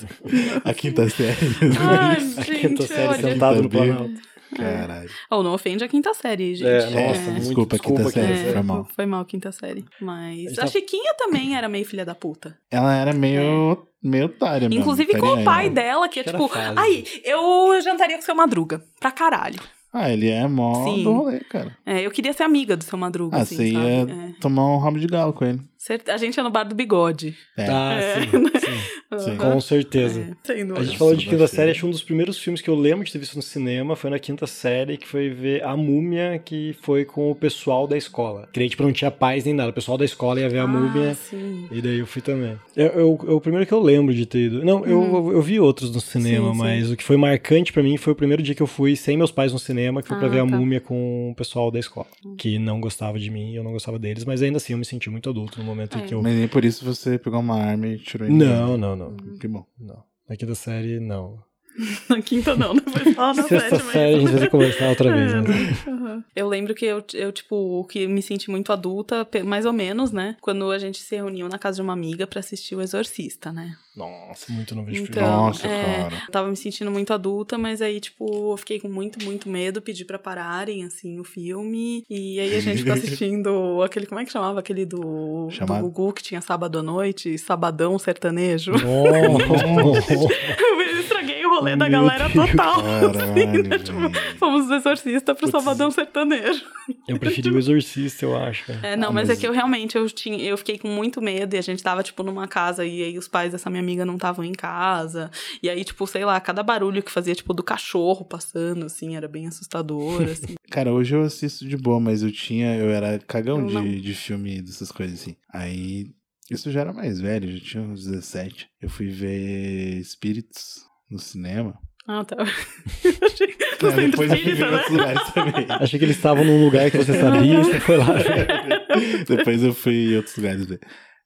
[0.64, 1.36] A quinta série.
[1.78, 3.32] Ai, A gente, quinta série olha.
[3.32, 3.68] sentado no.
[3.68, 4.14] Planalto.
[4.54, 5.10] Caralho.
[5.30, 6.68] Oh, não ofende a quinta série, gente.
[6.68, 8.88] É, nossa, É, muito desculpa, desculpa, quinta série, quinta foi mal.
[8.94, 9.84] Foi mal, quinta série.
[10.00, 12.56] Mas gente a tá- Chiquinha também era meio filha da puta.
[12.70, 14.80] Ela era meio, meio otária mesmo.
[14.82, 18.82] Inclusive com o pai dela, que é que tipo, aí, eu jantaria com seu Madruga.
[19.00, 19.58] Pra caralho.
[19.92, 21.04] Ah, ele é mó Sim.
[21.04, 21.74] do rolê, cara.
[21.86, 23.86] É, eu queria ser amiga do seu Madruga, Ah, assim, você sabe?
[23.86, 24.32] ia É.
[24.40, 25.60] tomar um ramo de galo com ele.
[26.08, 27.34] A gente ia no bar do bigode.
[27.56, 27.66] É.
[27.68, 28.20] Ah, É.
[28.20, 28.76] sim, sim.
[29.18, 29.36] Sim.
[29.36, 30.20] Com certeza.
[30.20, 32.68] É, sem A gente falou de quinta série, acho que um dos primeiros filmes que
[32.68, 35.76] eu lembro de ter visto no cinema foi na quinta série, que foi ver A
[35.76, 38.48] Múmia, que foi com o pessoal da escola.
[38.52, 40.66] Creio que tipo, não tinha pais nem nada, o pessoal da escola ia ver A
[40.66, 41.12] Múmia.
[41.12, 41.68] Ah, sim.
[41.70, 42.58] E daí eu fui também.
[42.74, 44.64] Eu, eu- eu- o primeiro que eu lembro de ter ido.
[44.64, 46.52] Não, eu, eu vi outros no cinema, Uhum.
[46.54, 46.64] Sim, sim.
[46.64, 49.16] mas o que foi marcante pra mim foi o primeiro dia que eu fui sem
[49.16, 50.56] meus pais no cinema, que foi pra Ah, ver a tá.
[50.58, 52.06] múmia com o pessoal da escola.
[52.36, 54.84] Que não gostava de mim e eu não gostava deles, mas ainda assim eu me
[54.84, 56.06] senti muito adulto no momento em É.
[56.06, 56.22] que eu.
[56.22, 58.36] Mas nem por isso você pegou uma arma e tirou ele.
[58.36, 59.16] Não, não, não.
[59.38, 59.64] Que bom.
[59.78, 60.02] Não.
[60.28, 61.38] Na quinta série, não.
[62.08, 65.40] Na quinta não, depois só na Sexta série a gente vai conversar outra vez, É,
[65.42, 65.76] né?
[65.86, 66.24] Uhum.
[66.34, 70.36] Eu lembro que eu, eu, tipo, que me senti muito adulta, mais ou menos, né?
[70.40, 73.76] Quando a gente se reuniu na casa de uma amiga pra assistir O Exorcista, né?
[73.96, 75.10] Nossa, muito não vejo filme.
[75.10, 76.22] Então, Nossa, é, cara.
[76.26, 79.80] eu tava me sentindo muito adulta, mas aí, tipo, eu fiquei com muito, muito medo,
[79.80, 82.04] pedi pra pararem, assim, o filme.
[82.10, 84.60] E aí a gente ficou assistindo aquele, como é que chamava?
[84.60, 85.82] Aquele do, do Chamado?
[85.82, 88.72] Gugu que tinha sábado à noite, sabadão sertanejo.
[88.72, 90.14] Nossa.
[90.60, 92.50] eu estraguei o rolê da galera Deus.
[92.50, 92.82] total.
[92.82, 93.78] Caralho, né?
[93.78, 93.98] Tipo.
[94.38, 96.62] Fomos do exorcista pro Salvadão Sertanejo.
[97.08, 98.70] Eu preferi o Exorcista, eu acho.
[98.82, 101.20] É, não, Ah, mas, mas- é que eu realmente eu tinha, eu fiquei com muito
[101.20, 104.04] medo e a gente tava tipo numa casa e aí os pais dessa minha amiga
[104.04, 105.30] não estavam em casa.
[105.62, 109.28] E aí tipo, sei lá, cada barulho que fazia tipo do cachorro passando assim, era
[109.28, 110.54] bem assustador assim.
[110.70, 112.74] Cara, hoje eu assisto de boa, mas eu tinha.
[112.76, 115.36] Eu era cagão Eu de, de filme dessas coisas assim.
[115.52, 116.06] Aí.
[116.50, 118.68] Isso já era mais velho, já tinha uns 17.
[118.80, 120.76] Eu fui ver Espíritos
[121.10, 121.76] no cinema.
[122.06, 122.36] ah, tá.
[122.38, 122.44] Eu
[123.26, 124.84] achei que É, depois eu fui ver né?
[124.90, 125.66] lugares também.
[125.68, 128.06] Achei que eles estavam num lugar que você sabia e você foi lá.
[129.28, 130.80] Depois eu fui em outros lugares ver.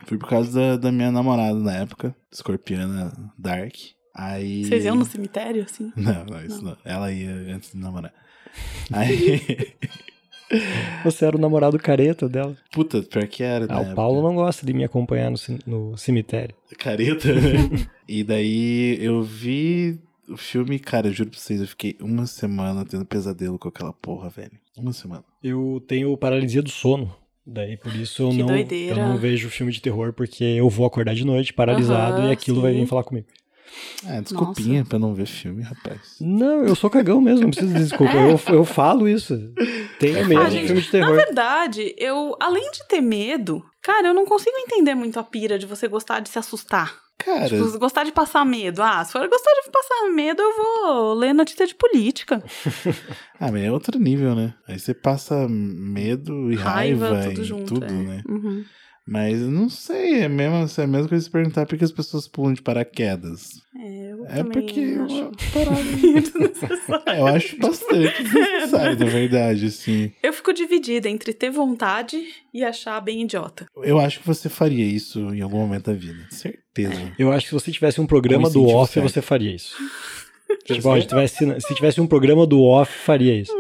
[0.07, 3.75] Fui por causa da, da minha namorada na época, escorpiana Dark.
[4.15, 4.65] Aí.
[4.65, 5.93] Vocês iam no cemitério assim?
[5.97, 6.77] Não, não, isso não.
[6.85, 8.13] Ela ia antes de namorar.
[8.93, 9.41] Aí.
[11.05, 12.57] Você era o namorado careta dela.
[12.73, 13.67] Puta, pior que era.
[13.69, 13.95] Ah, o época.
[13.95, 16.57] Paulo não gosta de me acompanhar no, no cemitério.
[16.77, 17.87] Careta, né?
[18.09, 22.85] e daí eu vi o filme, cara, eu juro pra vocês, eu fiquei uma semana
[22.85, 24.59] tendo pesadelo com aquela porra, velho.
[24.77, 25.25] Uma semana.
[25.43, 27.15] Eu tenho paralisia do sono.
[27.53, 30.87] Daí por isso eu Que não, eu não vejo filme de terror, porque eu vou
[30.87, 32.81] acordar de noite paralisado Aham, e aquilo vai sim.
[32.81, 33.27] vir falar comigo.
[34.07, 36.17] É, desculpinha pra não ver filme, rapaz.
[36.21, 38.15] Não, eu sou cagão mesmo, não preciso de desculpa.
[38.15, 39.37] Eu, eu falo isso.
[39.99, 41.17] Tenho medo Ah, de gente, filme de Na terror.
[41.17, 45.67] verdade, eu, além de ter medo, cara, eu não consigo entender muito a pira de
[45.67, 46.95] você gostar de se assustar.
[47.25, 48.83] Cara, Tipo, gostar de passar medo.
[48.83, 52.43] Ah, se for gostar de passar medo, eu vou ler notícia de política.
[53.39, 54.55] ah, mas é outro nível, né?
[54.67, 57.75] Aí você passa medo e raiva, Raiva, tudo e junto.
[57.75, 57.93] tudo, é.
[57.93, 58.23] né?
[58.27, 58.65] Uhum.
[59.07, 61.93] Mas eu não sei, é mesmo, é a mesma coisa se perguntar por que as
[61.93, 63.61] pessoas pulam de paraquedas.
[63.77, 67.01] É, eu É porque é acho parada.
[67.11, 70.13] É, eu acho bastante desnecessário, na verdade, assim.
[70.23, 72.23] Eu fico dividida entre ter vontade
[72.53, 73.67] e achar bem idiota.
[73.83, 76.27] Eu acho que você faria isso em algum momento da vida.
[76.31, 77.13] Certeza.
[77.19, 79.09] Eu acho que se você tivesse um programa do off, certo.
[79.09, 79.77] você faria isso.
[80.65, 83.53] tipo, se tivesse, se tivesse um programa do off, faria isso.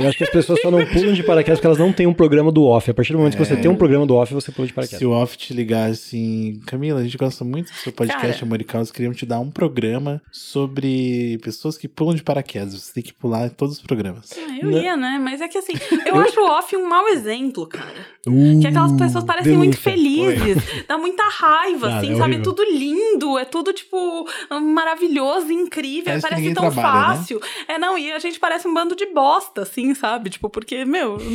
[0.00, 2.12] Eu acho que as pessoas só não pulam de paraquedas porque elas não têm um
[2.14, 2.90] programa do off.
[2.90, 4.98] A partir do momento que você tem um programa do off, você pula de paraquedas.
[4.98, 8.44] Se o off te ligar assim, Camila, a gente gosta muito do seu podcast Cara.
[8.44, 12.74] Amor e Caos, queríamos te dar um programa sobre pessoas que pulam de paraquedas.
[12.74, 14.30] Você tem que pular em todos os programas.
[14.36, 14.78] Ah, eu Não.
[14.82, 15.18] ia, né?
[15.22, 15.74] Mas é que assim,
[16.06, 18.14] eu acho o off um mau exemplo, cara.
[18.26, 19.90] Uh, Que aquelas pessoas parecem muito denúncia.
[19.92, 22.34] felizes, dá muita raiva, assim, é sabe?
[22.34, 22.42] horrível.
[22.42, 24.26] Tudo lindo, é tudo, tipo,
[24.62, 27.16] maravilhoso, incrível, Parece parece, tão trabalha, né?
[27.16, 27.40] fácil.
[27.68, 30.30] É, não, e a gente parece um bando de bosta, assim, sabe?
[30.30, 31.18] Tipo, porque, meu.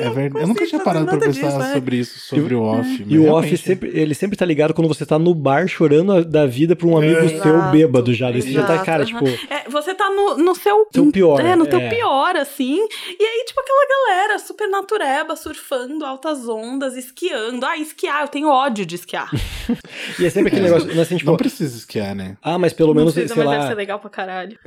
[0.00, 0.44] É verdade.
[0.44, 1.72] Eu nunca tinha parado pra pensar disso, é.
[1.74, 3.04] sobre isso, sobre o off.
[3.06, 6.20] E o off sempre, ele sempre tá ligado quando você tá no bar chorando a-
[6.22, 8.30] da vida pra um amigo seu Exato, bêbado já.
[8.30, 10.86] Daí você já tá, cara, tipo, É, você tá no, no seu.
[10.90, 11.88] Seu pior, É, no teu é.
[11.90, 12.78] pior, assim.
[12.78, 17.66] E aí, tipo, aquela galera super natureba, surfando, altas ondas, esquiando.
[17.66, 19.30] Ah, esquiar, eu tenho ódio de esquiar.
[20.18, 22.38] e é sempre aquele negócio, não é assim, tipo, Não precisa esquiar, né?
[22.42, 24.58] ah, mas pelo menos, não sei, mas deve lá, ser legal pra caralho.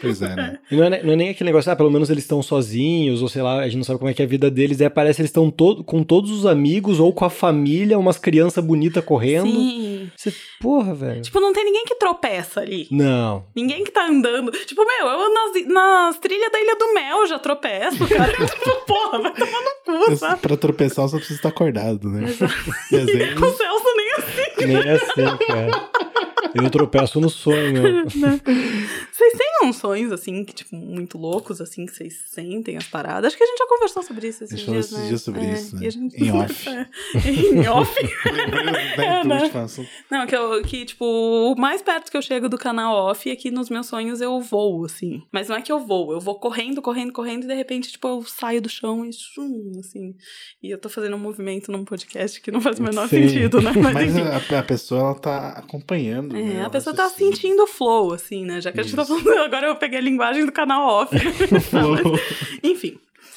[0.00, 0.58] Pois é, né?
[0.70, 3.42] Não é, não é nem aquele negócio, ah, pelo menos eles estão sozinhos, ou sei
[3.42, 4.80] lá, a gente não sabe como é que é a vida deles.
[4.80, 8.16] Aí parece que eles estão todo, com todos os amigos ou com a família, umas
[8.16, 9.50] crianças bonitas correndo.
[9.50, 10.10] Sim.
[10.16, 11.20] Você, porra, velho.
[11.20, 12.88] Tipo, não tem ninguém que tropeça ali.
[12.90, 13.44] Não.
[13.54, 14.50] Ninguém que tá andando.
[14.52, 18.32] Tipo, meu, eu nas, nas trilhas da Ilha do Mel já tropeço, cara.
[18.46, 20.40] tipo, porra, vai tomar no cu, sabe?
[20.40, 22.28] Pra tropeçar, só precisa estar acordado, né?
[22.92, 24.66] E às E vezes, com o Celso nem assim.
[24.66, 25.88] Nem é assim, cara.
[26.54, 28.04] Eu tropeço no sonho.
[28.08, 33.28] Vocês têm uns sonhos, assim, que, tipo, muito loucos, assim, que vocês sentem as paradas?
[33.28, 35.06] Acho que a gente já conversou sobre isso esses dias, esses né?
[35.08, 35.82] dias sobre É, isso, né?
[35.82, 36.68] e a gente- Em off.
[36.68, 36.86] É,
[37.30, 38.02] em off.
[38.96, 39.38] né, né?
[39.38, 39.86] tudo faço.
[40.10, 43.34] Não, que, eu, que, tipo, o mais perto que eu chego do canal off é
[43.36, 45.22] que nos meus sonhos eu voo, assim.
[45.32, 48.06] Mas não é que eu voo, eu vou correndo, correndo, correndo, e de repente, tipo,
[48.08, 50.14] eu saio do chão e chum, assim.
[50.62, 53.28] E eu tô fazendo um movimento num podcast que não faz o menor Sim.
[53.28, 53.72] sentido, né?
[53.76, 56.27] Mas, Mas a, a pessoa, ela tá acompanhando.
[56.32, 58.60] É, né, a pessoa tá sentindo o flow, assim, né?
[58.60, 59.18] Já que a gente tá Isso.
[59.18, 59.38] falando.
[59.44, 61.14] Agora eu peguei a linguagem do canal off.
[61.70, 62.02] Tá, mas.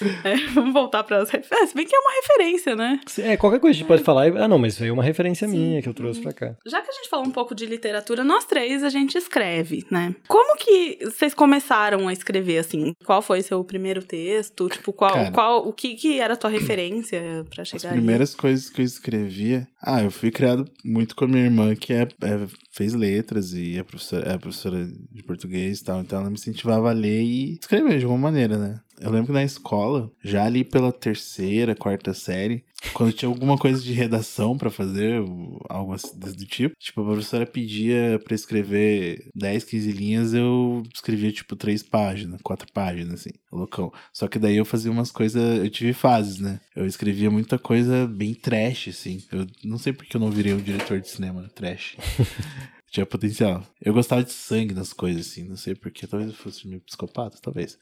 [0.23, 1.69] É, vamos voltar para as referências.
[1.69, 2.99] Se bem que é uma referência, né?
[3.19, 4.27] É, qualquer coisa a gente pode falar.
[4.27, 6.55] e- Ah, não, mas isso aí é uma referência minha que eu trouxe pra cá.
[6.65, 10.15] Já que a gente falou um pouco de literatura, nós três a gente escreve, né?
[10.27, 12.93] Como que vocês começaram a escrever, assim?
[13.05, 14.69] Qual foi seu primeiro texto?
[14.69, 15.31] Tipo, qual, Cara.
[15.31, 18.85] qual o que, que era a tua referência pra As chegar primeiras coisas que eu
[18.85, 19.67] escrevia.
[19.81, 23.77] Ah, eu fui criado muito com a minha irmã, que é, é- fez letras e
[23.77, 26.01] é professora, é professora de português e tal.
[26.01, 28.79] Então ela me incentivava a ler e escrever de alguma maneira, né?
[29.01, 33.81] Eu lembro que na escola, já ali pela terceira, quarta série, quando tinha alguma coisa
[33.81, 35.21] de redação pra fazer,
[35.67, 41.31] algo assim do tipo, tipo, a professora pedia pra escrever 10, 15 linhas, eu escrevia
[41.31, 43.91] tipo três páginas, quatro páginas, assim, loucão.
[44.13, 46.59] Só que daí eu fazia umas coisas, eu tive fases, né?
[46.75, 49.23] Eu escrevia muita coisa bem trash, assim.
[49.31, 51.97] Eu não sei porque eu não virei um diretor de cinema trash.
[52.91, 53.63] Tinha potencial.
[53.81, 55.45] Eu gostava de sangue nas coisas, assim.
[55.47, 56.05] Não sei porquê.
[56.05, 57.79] Talvez eu fosse meio psicopata, talvez.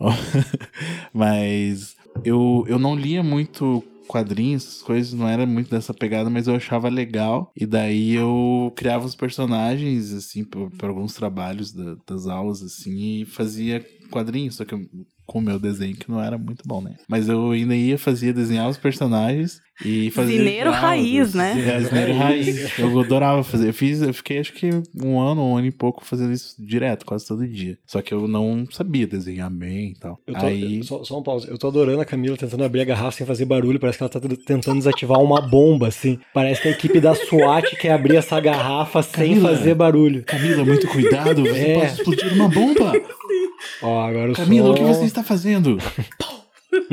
[1.14, 6.48] mas eu, eu não lia muito quadrinhos, essas coisas, não era muito dessa pegada, mas
[6.48, 7.52] eu achava legal.
[7.54, 13.24] E daí eu criava os personagens, assim, para alguns trabalhos da- das aulas, assim, e
[13.26, 14.88] fazia quadrinhos, só que eu-
[15.28, 16.94] com o meu desenho, que não era muito bom, né?
[17.06, 20.38] Mas eu ainda ia, fazia, desenhar os personagens e fazia.
[20.38, 21.54] Zineiro raiz, né?
[21.68, 22.78] É, zineiro raiz.
[22.78, 23.68] Eu adorava fazer.
[23.68, 24.70] Eu fiz, eu fiquei acho que
[25.04, 27.76] um ano, um ano e pouco fazendo isso direto, quase todo dia.
[27.86, 30.18] Só que eu não sabia desenhar bem e tal.
[30.26, 30.82] Eu tô, Aí.
[30.82, 31.46] só, só um pause.
[31.46, 33.78] Eu tô adorando a Camila tentando abrir a garrafa sem fazer barulho.
[33.78, 36.18] Parece que ela tá tentando desativar uma bomba, assim.
[36.32, 39.50] Parece que a equipe da SWAT quer abrir essa garrafa sem Camila.
[39.50, 40.24] fazer barulho.
[40.24, 41.74] Camila, muito cuidado, você É.
[41.78, 42.92] pode explodir uma bomba.
[43.82, 45.78] Ó, agora Camila, o que você está fazendo?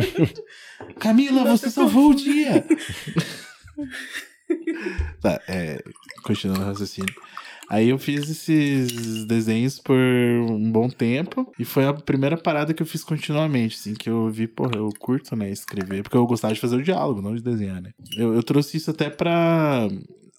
[1.00, 2.66] Camila, você salvou o dia.
[5.22, 5.82] tá, é.
[6.24, 7.14] Continuando o raciocínio.
[7.70, 11.52] Aí eu fiz esses desenhos por um bom tempo.
[11.58, 14.90] E foi a primeira parada que eu fiz continuamente, assim, que eu vi, porra, eu
[15.00, 16.04] curto, né, escrever.
[16.04, 17.92] Porque eu gostava de fazer o diálogo, não de desenhar, né?
[18.18, 19.88] Eu, eu trouxe isso até pra.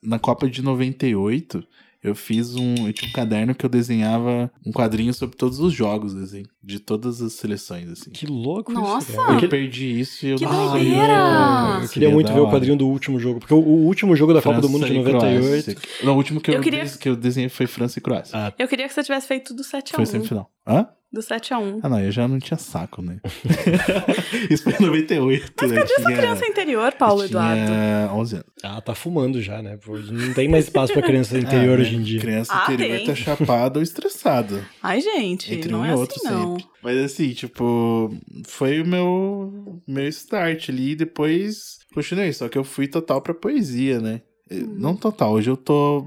[0.02, 1.64] Na Copa de 98,
[2.08, 2.86] eu fiz um.
[2.86, 6.80] Eu tinha um caderno que eu desenhava um quadrinho sobre todos os jogos, assim, de
[6.80, 8.10] todas as seleções, assim.
[8.10, 9.12] Que louco Nossa!
[9.12, 9.40] isso, cara.
[9.40, 11.78] Eu perdi isso e eu Que não doideira!
[11.82, 13.38] Eu queria muito ver o quadrinho do último jogo.
[13.38, 15.64] Porque o, o último jogo da Copa do Mundo de França e 98.
[15.80, 16.04] Croácia.
[16.04, 18.36] Não, o último que eu, Eu queria- que eu desenhei foi França e Croácia.
[18.36, 20.50] Ah, Eu queria que você tivesse feito do 7 a foi 1 semifinal.
[20.66, 20.88] Hã?
[21.12, 23.18] Do 7 a 1 Ah, não, eu já não tinha saco, né?
[24.50, 25.76] isso foi em 98, Mas né?
[25.78, 27.64] cadê essa Tinha- criança interior, Paulo eu Eduardo?
[27.64, 28.46] Tinha 11 anos.
[28.64, 29.78] ah, tá fumando já, né?
[30.10, 32.20] Não tem mais espaço pra criança interior Ah, hoje em dia.
[32.20, 33.06] Criança Ah, interior tem.
[33.06, 34.64] tá chapada ou estressada.
[34.82, 36.16] Ai, gente, Entre não um é e assim, outro
[36.58, 36.70] não.
[36.82, 38.14] Mas assim, tipo,
[38.46, 40.90] foi o meu, meu start ali.
[40.90, 42.32] E depois continuei.
[42.32, 44.22] Só que eu fui total pra poesia, né?
[44.50, 44.74] Uhum.
[44.78, 45.32] Não total.
[45.32, 46.06] Hoje eu tô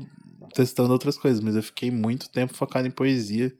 [0.53, 3.53] testando outras coisas, mas eu fiquei muito tempo focado em poesia.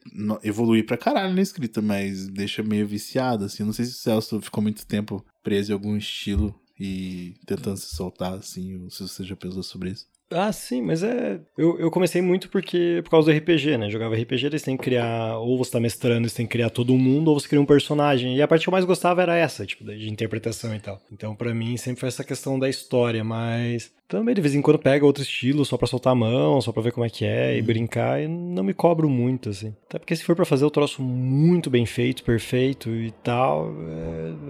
[0.43, 3.63] Evoluí pra caralho na escrita, mas deixa meio viciado, assim.
[3.63, 7.93] Não sei se o Celso ficou muito tempo preso em algum estilo e tentando se
[7.93, 10.07] soltar, assim, ou se você já pensou sobre isso.
[10.32, 11.39] Ah, sim, mas é.
[11.57, 13.89] Eu, eu comecei muito porque por causa do RPG, né?
[13.89, 15.38] Jogava RPG, eles têm que criar.
[15.38, 18.36] Ou você tá mestrando, você tem que criar todo mundo, ou você cria um personagem.
[18.36, 21.01] E a parte que eu mais gostava era essa, tipo, de interpretação e tal.
[21.11, 23.91] Então, pra mim, sempre foi essa questão da história, mas.
[24.07, 26.82] Também de vez em quando pega outro estilo só pra soltar a mão, só pra
[26.82, 29.75] ver como é que é e brincar, e não me cobro muito, assim.
[29.88, 33.71] Até porque se for pra fazer o troço muito bem feito, perfeito e tal,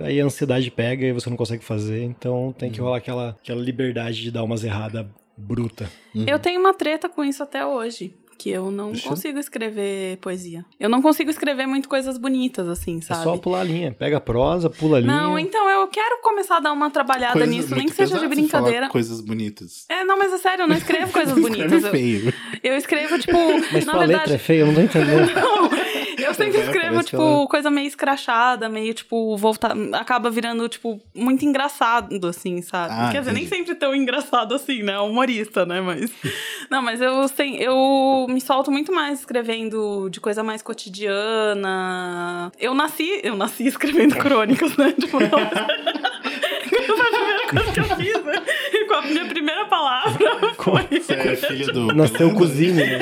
[0.02, 3.32] é, aí a ansiedade pega e você não consegue fazer, então tem que rolar aquela,
[3.32, 5.06] aquela liberdade de dar umas erradas
[5.40, 5.90] bruta.
[6.28, 8.14] Eu tenho uma treta com isso até hoje.
[8.38, 9.06] Que eu não Vixe.
[9.06, 10.64] consigo escrever poesia.
[10.80, 13.24] Eu não consigo escrever muito coisas bonitas, assim, É sabe?
[13.26, 13.92] só pular a linha.
[13.92, 15.12] Pega a prosa, pula a linha.
[15.14, 18.26] Não, então eu quero começar a dar uma trabalhada Coisa nisso, nem que seja de
[18.30, 18.88] brincadeira.
[18.88, 19.86] Coisas bonitas.
[19.90, 21.66] É, não, mas é sério, eu não escrevo coisas bonitas.
[21.84, 22.34] Escreve Eu, feio.
[22.64, 23.38] eu escrevo, tipo,
[23.74, 24.08] Mas na sua verdade.
[24.22, 25.28] letra é feia, eu não tô entendendo.
[26.30, 29.76] Eu sempre É, escrevo, tipo, ela- coisa meio escrachada, meio, tipo, voltar.
[29.94, 32.94] Acaba virando, tipo, muito engraçado, assim, sabe?
[32.96, 33.58] Ah, Quer dizer, nem entendi.
[33.64, 34.98] sempre tão engraçado assim, né?
[35.00, 35.82] Humorista, né?
[35.82, 36.12] Mas.
[36.70, 42.52] Não, mas eu, sei, eu me solto muito mais escrevendo de coisa mais cotidiana.
[42.60, 43.20] Eu nasci.
[43.24, 44.94] Eu nasci escrevendo crônicas, né?
[45.00, 45.30] Tipo, não.
[46.70, 48.44] Foi a primeira coisa que eu fiz, né?
[48.74, 51.00] E com a minha primeira palavra foi.
[51.00, 51.88] Você é filho do.
[51.94, 53.00] Nasceu cozinho, né?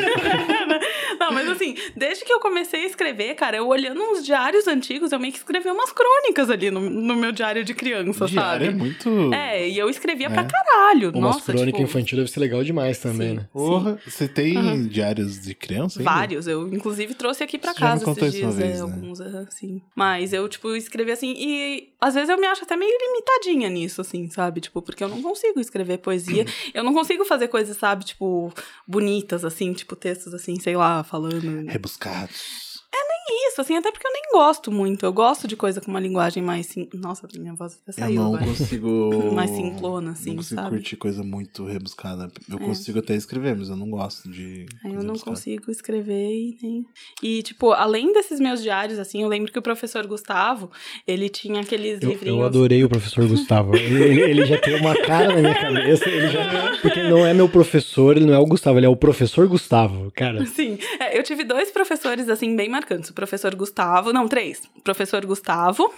[1.27, 5.11] Não, mas assim, desde que eu comecei a escrever, cara, eu olhando uns diários antigos,
[5.11, 8.69] eu meio que escrevi umas crônicas ali no, no meu diário de criança, Diário é
[8.71, 8.77] sabe?
[8.77, 9.33] muito.
[9.33, 10.29] É, e eu escrevia É.
[10.29, 11.09] pra caralho.
[11.09, 13.35] Umas Nossa, crônicas tipo, infantil deve ser legal demais também, Sim.
[13.37, 13.47] né?
[13.51, 14.87] Porra, você tem Aham.
[14.87, 15.99] diários de criança?
[15.99, 16.09] ainda?
[16.11, 18.67] Vários, eu inclusive trouxe aqui pra Você já me casa contou esses isso uma dias,
[18.69, 18.93] vez, é, né?
[18.93, 19.81] alguns, assim.
[19.95, 24.01] Mas eu, tipo, escrevi assim, e às vezes eu me acho até meio limitadinha nisso,
[24.01, 24.61] assim, sabe?
[24.61, 28.51] Tipo, porque eu não consigo escrever poesia, eu não consigo fazer coisas, sabe, tipo,
[28.87, 31.71] bonitas, assim, tipo, textos assim, sei lá, falando.
[31.71, 32.83] Rebuscados.
[33.29, 35.05] Isso, assim, até porque eu nem gosto muito.
[35.05, 36.67] Eu gosto de coisa com uma linguagem mais.
[36.67, 36.87] Sim...
[36.93, 38.45] Nossa, minha voz até Eu saiu não agora.
[38.45, 39.09] consigo.
[39.33, 40.75] Mais simplona, assim, Não consigo sabe?
[40.77, 42.31] curtir coisa muito rebuscada.
[42.49, 42.59] Eu É.
[42.59, 44.65] consigo até escrever, mas eu não gosto de.
[44.83, 45.31] Eu não rebuscada.
[45.31, 46.85] consigo escrever e nem.
[47.21, 50.71] E, tipo, além desses meus diários, assim, eu lembro que o professor Gustavo,
[51.07, 52.39] ele tinha aqueles Eu, livrinhos.
[52.39, 53.75] eu adorei o professor Gustavo.
[53.77, 56.07] Ele, ele- ele já tem uma cara na minha cabeça.
[56.09, 58.89] Ele já, porque ele não é meu professor, ele não é o Gustavo, ele é
[58.89, 60.11] o professor Gustavo.
[60.15, 63.11] Cara, Sim, é, eu tive dois professores, assim, bem marcantes.
[63.17, 64.61] Professor Gustavo, não, três.
[64.83, 65.91] Professor Gustavo,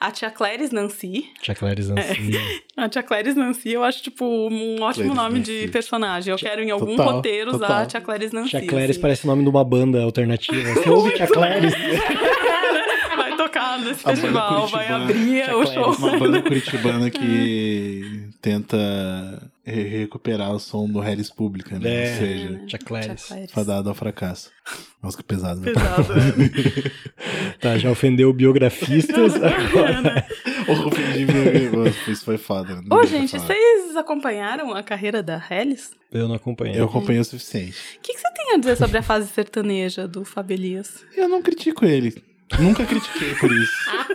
[0.00, 1.26] a tia Clarice Nancy.
[1.40, 2.32] Tia Clarice Nancy.
[2.76, 5.60] A tia Clarice Nancy, eu acho, tipo, um ótimo Clarice nome Nancy.
[5.66, 6.32] de personagem.
[6.32, 7.82] Eu quero em algum Total, roteiro usar total.
[7.82, 8.50] a tia Clarice Nancy.
[8.50, 9.00] Tia Clarice assim.
[9.00, 10.74] parece o nome de uma banda alternativa.
[10.74, 11.76] Você ouve Tia Clarice?
[13.16, 15.74] Vai tocar nesse A festival, vai abrir Tia o Clarice.
[15.74, 15.92] show.
[16.08, 18.76] Uma banda curitibana que tenta
[19.64, 22.04] re- recuperar o som do Harris Pública, né?
[22.04, 22.10] É.
[22.12, 22.60] Ou seja.
[22.68, 23.28] Chuck Claris.
[23.50, 24.50] fadado ao fracasso.
[25.02, 25.72] Nossa, que pesado, né?
[25.72, 26.04] Pesado.
[27.60, 29.34] Tá, já ofendeu biografistas.
[29.36, 30.26] Agora.
[30.68, 32.82] O ofendi meu- Isso foi foda.
[32.82, 35.92] não Ô, gente, vocês acompanharam a carreira da Hellis?
[36.12, 36.78] Eu não acompanhei.
[36.78, 37.78] Eu acompanhei o suficiente.
[37.96, 41.02] O que, que você tem a dizer sobre a fase sertaneja do Fabelias?
[41.16, 42.22] Eu não critico ele.
[42.58, 43.72] Nunca critiquei por isso.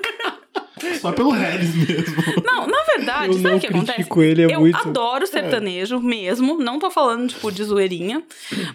[1.00, 2.16] Só pelo Harris mesmo.
[2.44, 4.10] Não, na verdade, Eu sabe não o que acontece?
[4.22, 8.24] ele, é eu muito- adoro sertanejo mesmo, não tô falando, tipo, de zoeirinha,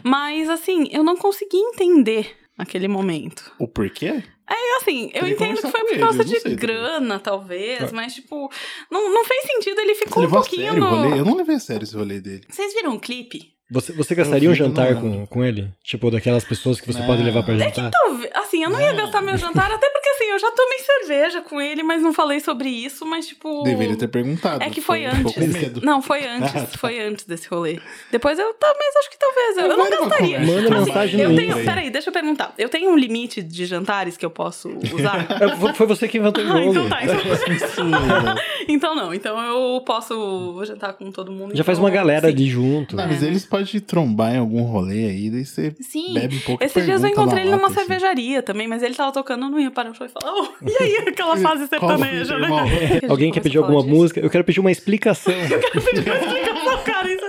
[0.02, 3.52] mas, assim, eu não consegui entender aquele momento.
[3.58, 4.22] O porquê?
[4.48, 8.50] É assim, eu que entendo que foi por causa de sei grana, talvez, mas, tipo,
[8.90, 11.08] não, não fez sentido, ele Você ficou um pouquinho sério rolê?
[11.08, 11.16] no...
[11.16, 12.42] Eu não levei a sério esse rolê dele.
[12.48, 13.54] Vocês viram o clipe?
[13.70, 15.70] Você, você gastaria um jantar com, com ele?
[15.82, 17.06] Tipo, daquelas pessoas que você Não.
[17.06, 17.90] pode levar pra jantar?
[17.90, 18.30] Talvez-
[18.64, 21.60] Assim, eu não ia gastar meu jantar, até porque, assim, eu já tomei cerveja com
[21.60, 23.62] ele, mas não falei sobre isso, mas, tipo...
[23.62, 24.62] Deveria ter perguntado.
[24.62, 25.34] É que foi Ficou antes.
[25.34, 25.80] com medo.
[25.82, 26.54] Não, foi antes.
[26.54, 26.78] Ah, tá.
[26.78, 27.78] Foi antes desse rolê.
[28.10, 29.56] Depois eu talvez, acho que talvez.
[29.56, 30.38] Eu, eu não gastaria.
[30.38, 30.52] conversa.
[30.62, 31.50] Manda Assim, mensagem eu tenho.
[31.58, 31.64] Insta.
[31.64, 32.54] Peraí, deixa eu perguntar.
[32.58, 35.26] Eu tenho um limite de jantares que eu posso usar?
[35.44, 36.70] É, foi- Foi você que inventou o ah, jogo.
[36.70, 37.00] então tá.
[37.02, 38.34] Então, né?
[38.68, 39.14] então não.
[39.14, 41.56] Então eu posso jantar com todo mundo.
[41.56, 42.34] Já faz então, uma galera sim.
[42.34, 42.96] de junto.
[42.96, 43.26] Não, mas É.
[43.26, 46.14] eles podem trombar em algum rolê aí, daí você Sim.
[46.14, 47.74] bebe um pouco Esses dias eu encontrei ele numa assim.
[47.76, 50.46] cervejaria também, mas ele tava tocando, eu não ia parar no show e falar, oh,
[50.62, 52.48] e aí, aquela fase sertaneja, né?
[53.08, 53.94] Alguém quer pedir alguma disso.
[53.94, 54.20] música?
[54.20, 55.34] Eu quero pedir uma explicação.
[55.34, 57.24] Explicação, cara, isso...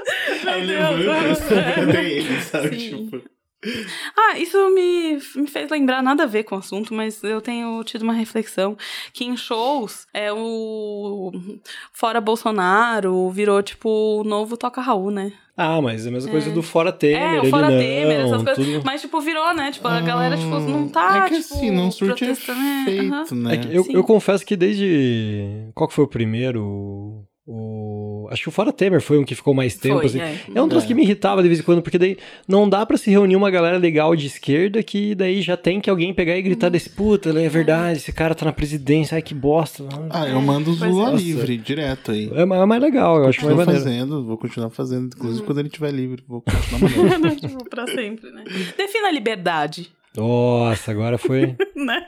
[0.47, 1.51] Aí Meu Deus.
[1.95, 2.80] ele, sabe?
[2.80, 3.09] Sim.
[3.09, 3.35] Tipo,
[4.18, 7.84] Ah, isso me, me fez lembrar nada a ver com o assunto, mas eu tenho
[7.84, 8.78] tido uma reflexão
[9.13, 11.32] que em shows é o
[11.93, 13.89] Fora Bolsonaro virou tipo
[14.22, 15.34] o novo Toca Raul, né?
[15.57, 17.22] Ah, mas é a mesma coisa do Fora Temer.
[17.22, 18.66] é, o ele Fora não, Temer, essas coisas.
[18.66, 19.72] tudo- Mas tipo virou, né?
[19.72, 22.34] Tipo, a galera tipo não tá É que tipo, assim, não surte né?
[22.99, 23.26] Aham.
[23.36, 23.55] né?
[23.55, 23.93] É eu, Sim.
[23.93, 25.70] eu confesso que desde.
[25.74, 27.26] Qual que foi o primeiro?
[27.48, 28.28] O...
[28.32, 29.98] Acho que o Fora Temer foi um que ficou mais tempo.
[29.98, 30.20] Foi, assim.
[30.20, 30.39] é.
[30.56, 30.88] É um troço É.
[30.88, 32.18] que me irritava de vez em quando, porque daí
[32.48, 35.88] não dá pra se reunir uma galera legal de esquerda que daí já tem que
[35.89, 39.36] alguém pegar e gritar desse puta, é verdade, esse cara tá na presidência, ai que
[39.36, 39.84] bosta.
[40.10, 41.16] Ah, eu mando os Pois é.
[41.16, 42.32] Livre, direto aí.
[42.34, 43.84] É mais é mais legal, eu acho mais Continuo maneiro.
[43.84, 45.06] fazendo, vou continuar fazendo.
[45.16, 45.46] Inclusive, Uhum.
[45.46, 46.82] quando ele estiver livre, vou continuar
[47.20, 47.36] mandando.
[47.39, 48.43] tipo, pra sempre, né?
[48.76, 52.02] Defina a liberdade, Nossa, agora foi né?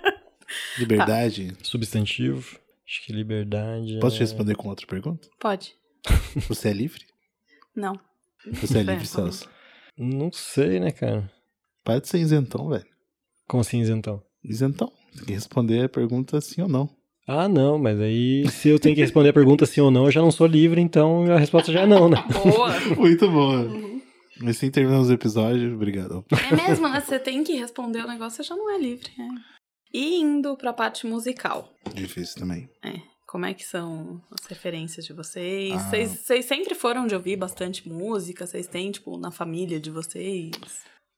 [0.80, 1.54] Liberdade.
[1.62, 2.58] substantivo.
[2.88, 4.00] Acho que liberdade.
[4.00, 5.28] Posso te é- responder com outra pergunta?
[5.40, 5.76] Pode.
[6.48, 7.02] Você é livre?
[7.76, 8.00] Não.
[8.62, 9.50] Você é livre, Celso?
[9.98, 11.30] Não sei, né, cara?
[11.84, 12.86] Para de ser isentão, velho.
[13.48, 14.22] Como assim, isentão?
[14.44, 14.92] Isentão.
[15.16, 16.90] Tem que responder a pergunta sim ou não.
[17.28, 20.12] Ah, não, mas aí se eu tenho que responder a pergunta sim ou não, eu
[20.12, 22.24] já não sou livre, então a resposta já é não, né?
[22.32, 22.70] Boa.
[22.96, 23.68] Muito boa.
[24.40, 25.74] Mas sim, terminamos o episódio.
[25.76, 26.24] Obrigado.
[26.50, 27.02] É mesmo, né?
[27.02, 29.10] Você tem que responder o negócio, você já não é livre.
[29.20, 29.57] é.
[29.94, 31.74] E indo pra parte musical.
[31.94, 32.70] Difícil também.
[32.84, 33.02] É.
[33.26, 35.74] Como é que são as referências de vocês?
[35.74, 35.80] Ah.
[35.80, 38.48] Vocês, vocês sempre foram de ouvir bastante música?
[38.48, 40.52] Vocês têm, tipo, na família de vocês?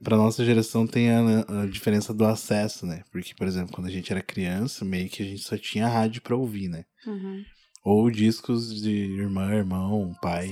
[0.03, 3.03] Pra nossa geração tem a, a diferença do acesso, né?
[3.11, 6.21] Porque, por exemplo, quando a gente era criança, meio que a gente só tinha rádio
[6.21, 6.85] pra ouvir, né?
[7.05, 7.43] Uhum.
[7.83, 10.49] Ou discos de irmã, irmão, pai.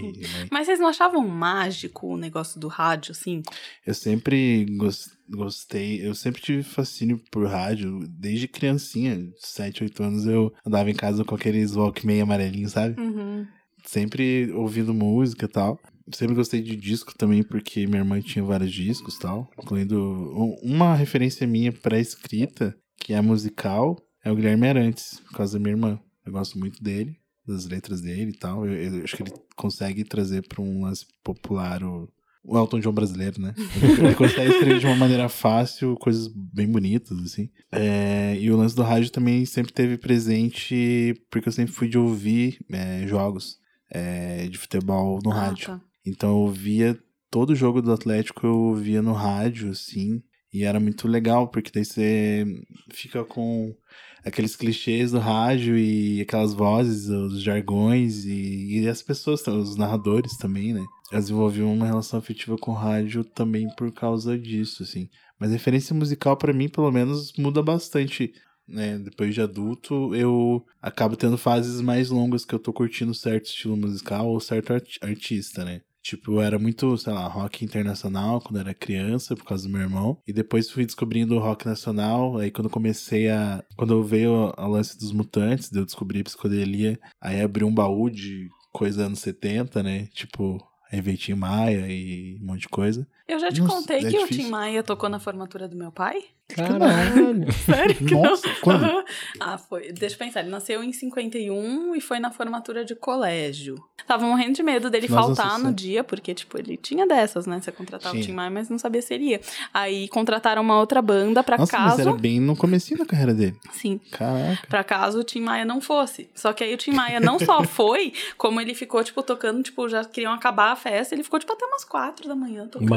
[0.51, 3.41] Mas vocês não achavam mágico o negócio do rádio, assim?
[3.85, 10.25] Eu sempre gos- gostei, eu sempre tive fascínio por rádio, desde criancinha, 7, 8 anos
[10.25, 12.99] eu andava em casa com aqueles Walkman amarelinhos, sabe?
[12.99, 13.45] Uhum.
[13.85, 15.79] Sempre ouvindo música e tal.
[16.13, 19.49] Sempre gostei de disco também, porque minha irmã tinha vários discos e tal.
[19.61, 25.37] Incluindo um- uma referência minha pra escrita, que é musical, é o Guilherme Arantes, por
[25.37, 25.99] causa da minha irmã.
[26.27, 27.17] Eu gosto muito dele,
[27.47, 28.65] das letras dele e tal.
[28.65, 32.09] Eu, eu acho que ele consegue trazer pra um lance popular o,
[32.43, 33.53] o Elton John brasileiro, né?
[33.99, 37.49] Ele consegue escrever de uma maneira fácil, coisas bem bonitas, assim.
[37.71, 41.97] É, e o lance do rádio também sempre teve presente, porque eu sempre fui de
[41.97, 43.57] ouvir é, jogos
[43.89, 45.65] é, de futebol no Ah, rádio.
[45.67, 45.81] tá.
[46.05, 46.97] Então eu via
[47.29, 50.21] todo jogo do Atlético, eu via no rádio, assim.
[50.53, 52.45] E era muito legal, porque daí você
[52.91, 53.75] fica com
[54.23, 60.37] aqueles clichês do rádio e aquelas vozes, os jargões e, e as pessoas, os narradores
[60.37, 60.83] também, né?
[61.11, 65.09] Eu desenvolvi uma relação afetiva com o rádio também por causa disso, assim.
[65.39, 68.33] Mas referência musical, pra mim, pelo menos, muda bastante.
[68.67, 68.97] Né?
[68.99, 73.77] Depois de adulto, eu acabo tendo fases mais longas que eu tô curtindo certo estilo
[73.77, 75.81] musical ou certo art- artista, né?
[76.07, 79.81] Tipo, eu era muito, sei lá, rock internacional quando era criança, por causa do meu
[79.81, 80.17] irmão.
[80.25, 82.37] E depois fui descobrindo o rock nacional.
[82.37, 83.61] Aí quando comecei a.
[83.75, 86.97] Quando veio a lance dos mutantes, eu descobri a psicodelia.
[87.19, 90.05] Aí abri um baú de coisa anos 70, né?
[90.13, 93.05] Tipo, Revetinho Maia e um monte de coisa.
[93.27, 94.45] Eu já te Nossa, contei é que o difícil.
[94.45, 96.23] Tim Maia tocou na formatura do meu pai?
[96.55, 97.51] Caralho.
[97.65, 98.21] Sério que não?
[98.23, 98.85] Nossa, quando?
[98.85, 99.03] Aham.
[99.39, 99.91] Ah, foi.
[99.91, 100.39] Deixa eu pensar.
[100.39, 103.75] Ele nasceu em 51 e foi na formatura de colégio.
[104.07, 107.59] Tava morrendo de medo dele Nossa, faltar no dia, porque, tipo, ele tinha dessas, né?
[107.61, 108.21] Você contratava o.
[108.21, 109.41] Tim Maia, mas não sabia se ele ia.
[109.73, 112.01] Aí contrataram uma outra banda pra Nossa, mas caso.
[112.01, 113.57] era bem no comecinho da carreira dele.
[113.73, 113.99] Sim.
[114.11, 114.65] Caraca.
[114.69, 116.29] Pra caso o Tim Maia não fosse.
[116.33, 119.89] Só que aí o Tim Maia não só foi, como ele ficou, tipo, tocando, tipo,
[119.89, 122.87] já queriam acabar a festa, ele ficou, tipo, até umas quatro da manhã tocando.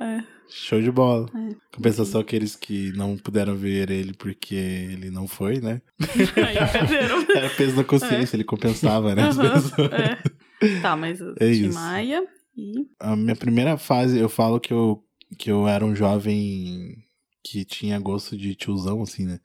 [0.00, 0.24] É.
[0.48, 1.28] Show de bola.
[1.34, 1.54] É.
[1.76, 5.82] Compensação aqueles que não puderam ver ele porque ele não foi, né?
[7.36, 9.24] Era peso na consciência, ele compensava, né?
[9.92, 10.80] é.
[10.80, 11.78] Tá, mas É Tim isso.
[11.78, 12.26] Maia
[12.56, 12.86] e.
[12.98, 15.02] A minha primeira fase, eu falo que eu,
[15.38, 16.96] que eu era um jovem
[17.44, 19.40] que tinha gosto de tiozão, assim, né?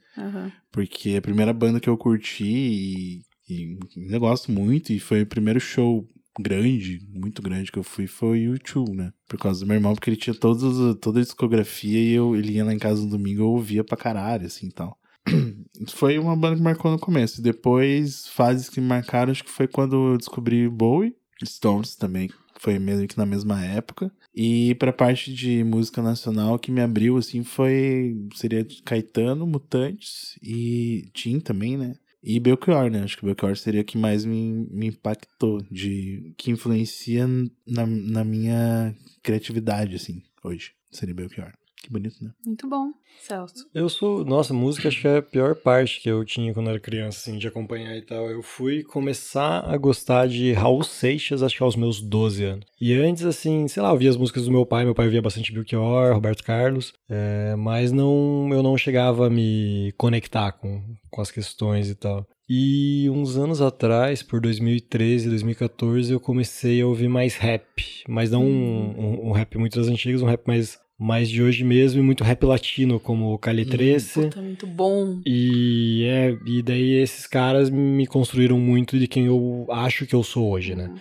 [0.71, 3.77] Porque a primeira banda que eu curti e, e
[4.09, 6.07] eu gosto muito, e foi o primeiro show
[6.39, 9.13] grande, muito grande que eu fui, foi o U2, né?
[9.27, 12.53] Por causa do meu irmão, porque ele tinha todos, toda a discografia e eu, ele
[12.53, 14.97] ia lá em casa no domingo eu ouvia pra caralho, assim, e tal.
[15.93, 17.41] Foi uma banda que marcou no começo.
[17.41, 22.29] Depois, fases que me marcaram, acho que foi quando eu descobri Bowie, Stones também,
[22.59, 24.11] foi meio que na mesma época.
[24.33, 28.15] E pra parte de música nacional, que me abriu, assim, foi.
[28.35, 31.95] Seria Caetano, Mutantes e Tim também, né?
[32.23, 33.03] E Belchior, né?
[33.03, 37.27] Acho que Belchior seria que mais me, me impactou, de que influencia
[37.67, 40.71] na, na minha criatividade, assim, hoje.
[40.89, 41.51] Seria Belchior.
[41.83, 42.31] Que bonito, né?
[42.45, 43.67] Muito bom, Celso.
[43.75, 44.23] Eu sou.
[44.23, 47.37] Nossa, música acho que é a pior parte que eu tinha quando era criança, assim,
[47.37, 48.29] de acompanhar e tal.
[48.31, 52.65] Eu fui começar a gostar de Raul Seixas, acho que aos meus 12 anos.
[52.79, 55.21] E antes, assim, sei lá, eu via as músicas do meu pai, meu pai via
[55.21, 60.81] bastante Belchior, Roberto Carlos, é, mas não, eu não chegava a me conectar com,
[61.11, 62.25] com as questões e tal.
[62.49, 68.03] E uns anos atrás, por 2013, 2014, eu comecei a ouvir mais rap.
[68.07, 71.65] Mas não um, um- um rap muito das antigas, um rap mais, mais de hoje
[71.65, 74.13] mesmo e muito rap latino, como o Cali 13.
[74.13, 75.19] Puta, muito bom.
[75.25, 80.23] E, é, e daí esses caras me construíram muito de quem eu acho que eu
[80.23, 80.93] sou hoje, né?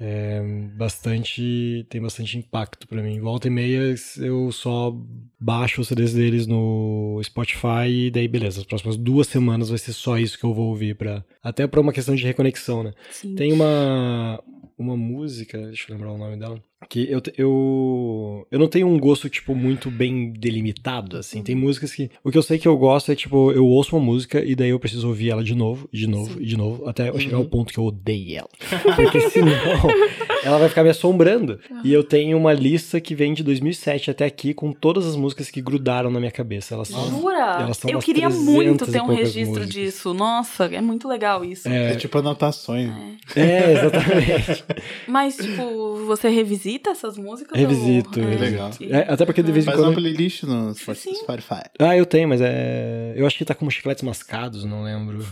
[0.00, 0.40] É
[0.76, 1.86] bastante.
[1.88, 3.20] tem bastante impacto pra mim.
[3.20, 4.92] Volta e meia eu só
[5.40, 8.60] baixo os CDs deles no Spotify e daí beleza.
[8.60, 11.80] As próximas duas semanas vai ser só isso que eu vou ouvir para Até pra
[11.80, 12.92] uma questão de reconexão, né?
[13.10, 13.34] Sim.
[13.34, 14.42] Tem uma,
[14.78, 18.98] uma música, deixa eu lembrar o nome dela, que eu, eu, eu não tenho um
[18.98, 21.42] gosto, tipo, muito bem delimitado, assim.
[21.42, 22.10] Tem músicas que...
[22.22, 24.70] O que eu sei que eu gosto é, tipo, eu ouço uma música e daí
[24.70, 26.42] eu preciso ouvir ela de novo, de novo Sim.
[26.42, 28.48] e de novo, até eu chegar ao ponto que eu odeio ela.
[28.96, 29.52] Porque senão
[30.42, 31.58] ela vai ficar me assombrando.
[31.84, 35.50] E eu tenho uma lista que vem de 2007 até aqui com todas as músicas
[35.50, 36.74] que grudaram na minha cabeça.
[36.74, 37.08] Elas são...
[37.08, 37.58] Jura?
[37.60, 39.68] Elas são Eu queria 300 muito ter um registro músicas.
[39.70, 40.14] disso.
[40.14, 41.68] Nossa, é muito legal isso.
[41.68, 42.90] É, tipo anotações.
[43.36, 44.64] É, exatamente.
[45.06, 47.58] Mas, tipo, você revisita essas músicas?
[47.58, 48.26] Revisito, ou...
[48.26, 48.82] revisito.
[48.82, 49.00] Legal.
[49.00, 49.88] É, até porque de vez em Faz quando...
[49.88, 51.14] uma playlist no Sim.
[51.14, 51.62] Spotify.
[51.78, 53.12] Ah, eu tenho, mas é.
[53.16, 55.24] Eu acho que tá como chicletes mascados, não lembro.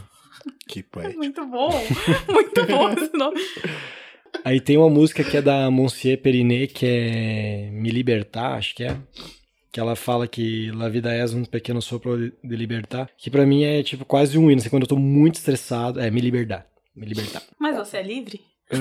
[0.66, 1.18] Que É poético.
[1.18, 1.70] muito bom.
[2.28, 3.40] Muito bom esse nome.
[4.44, 8.84] Aí tem uma música que é da Monsieur Perinet, que é Me Libertar, acho que
[8.84, 8.96] é.
[9.72, 13.08] Que ela fala que La vida é um pequeno sopro de libertar.
[13.16, 14.60] Que pra mim é tipo quase um hino.
[14.60, 16.66] Assim, quando eu tô muito estressado, é me libertar.
[16.96, 17.42] Me libertar.
[17.58, 18.40] Mas você é livre?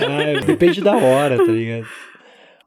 [0.00, 1.86] Ah, depende da hora, tá ligado?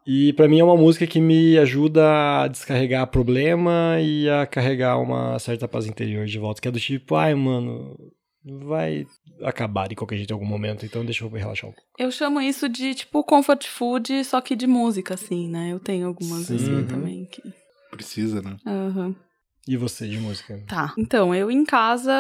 [0.06, 5.00] E pra mim é uma música que me ajuda a descarregar problema e a carregar
[5.00, 6.62] uma certa paz interior de volta.
[6.62, 7.96] Que é do tipo, ai, mano,
[8.44, 9.06] vai
[9.44, 11.88] acabar de qualquer jeito em algum momento, então deixa eu relaxar um pouco.
[11.98, 15.70] Eu chamo isso de, tipo, comfort food, só que de música, assim, né?
[15.72, 16.56] Eu tenho algumas, Sim.
[16.56, 16.86] assim, Uhum.
[16.88, 17.26] também.
[17.26, 17.42] Que...
[17.92, 18.58] Precisa, né?
[18.66, 19.16] Aham.
[19.68, 20.60] E você, de música?
[20.68, 20.92] Tá.
[20.98, 22.12] Então, eu em casa,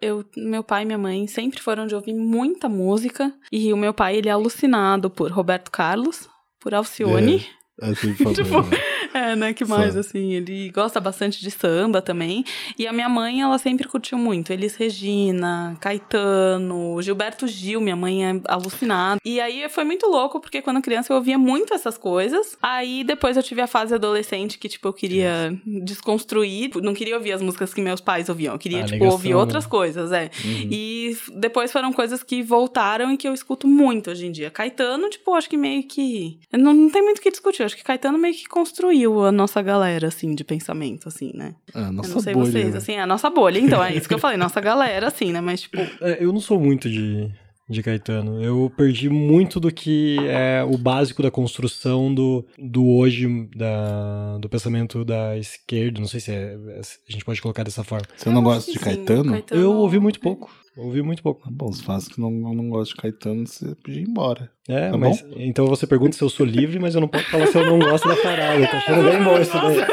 [0.00, 3.32] eu, meu pai e minha mãe sempre foram de ouvir muita música.
[3.52, 6.26] E o meu pai, ele é alucinado por Roberto Carlos,
[6.58, 7.44] por Alcione.
[7.82, 8.34] Assim, por favor.
[8.44, 8.78] Tipo, né?
[9.16, 9.52] É, né?
[9.54, 10.00] Que mais, Fã.
[10.00, 12.44] assim, ele gosta bastante de samba também.
[12.78, 14.52] E a minha mãe, ela sempre curtiu muito.
[14.52, 19.20] Elis Regina, Caetano, Gilberto Gil, minha mãe é alucinada.
[19.24, 22.56] E aí foi muito louco, porque quando criança eu ouvia muito essas coisas.
[22.62, 26.70] Aí depois eu tive a fase adolescente que, tipo, eu queria desconstruir.
[26.82, 28.54] Não queria ouvir as músicas que meus pais ouviam.
[28.54, 29.70] Eu queria, Ah, tipo, ouvir outras né?
[29.70, 30.30] coisas, é.
[30.44, 30.68] Uhum.
[30.70, 34.50] E depois foram coisas que voltaram e que eu escuto muito hoje em dia.
[34.50, 36.38] Caetano, tipo, acho que meio que.
[36.52, 37.62] Não, não tem muito o que discutir.
[37.62, 41.54] Acho que Caetano meio que construiu a nossa galera, assim, de pensamento, assim, né?
[41.74, 42.78] Ah, nossa eu não sei bolha, vocês, né?
[42.78, 43.58] assim, é a nossa bolha.
[43.58, 45.40] Então, é isso que eu falei, nossa galera, assim, né?
[45.40, 47.30] Mas, tipo, É, eu não sou muito de,
[47.68, 48.42] de Caetano.
[48.42, 53.26] Eu perdi muito do que é o básico da construção do, do hoje,
[53.56, 56.00] da, do pensamento da esquerda.
[56.00, 56.56] Não sei se é-
[57.08, 58.06] a gente pode colocar dessa forma.
[58.16, 59.32] Você não eu gosta de Caetano?
[59.32, 60.50] Caetano- Eu ouvi muito pouco.
[60.76, 61.42] Ouvi muito pouco.
[61.42, 64.50] Tá bom, se faz que não, não gosta de Caetano, você podia ir embora.
[64.68, 67.46] É, Tá mas então você pergunta se eu sou livre, mas eu não posso falar
[67.46, 68.60] se eu não gosto da parada.
[68.60, 69.86] Eu tô achando bem bom isso daí.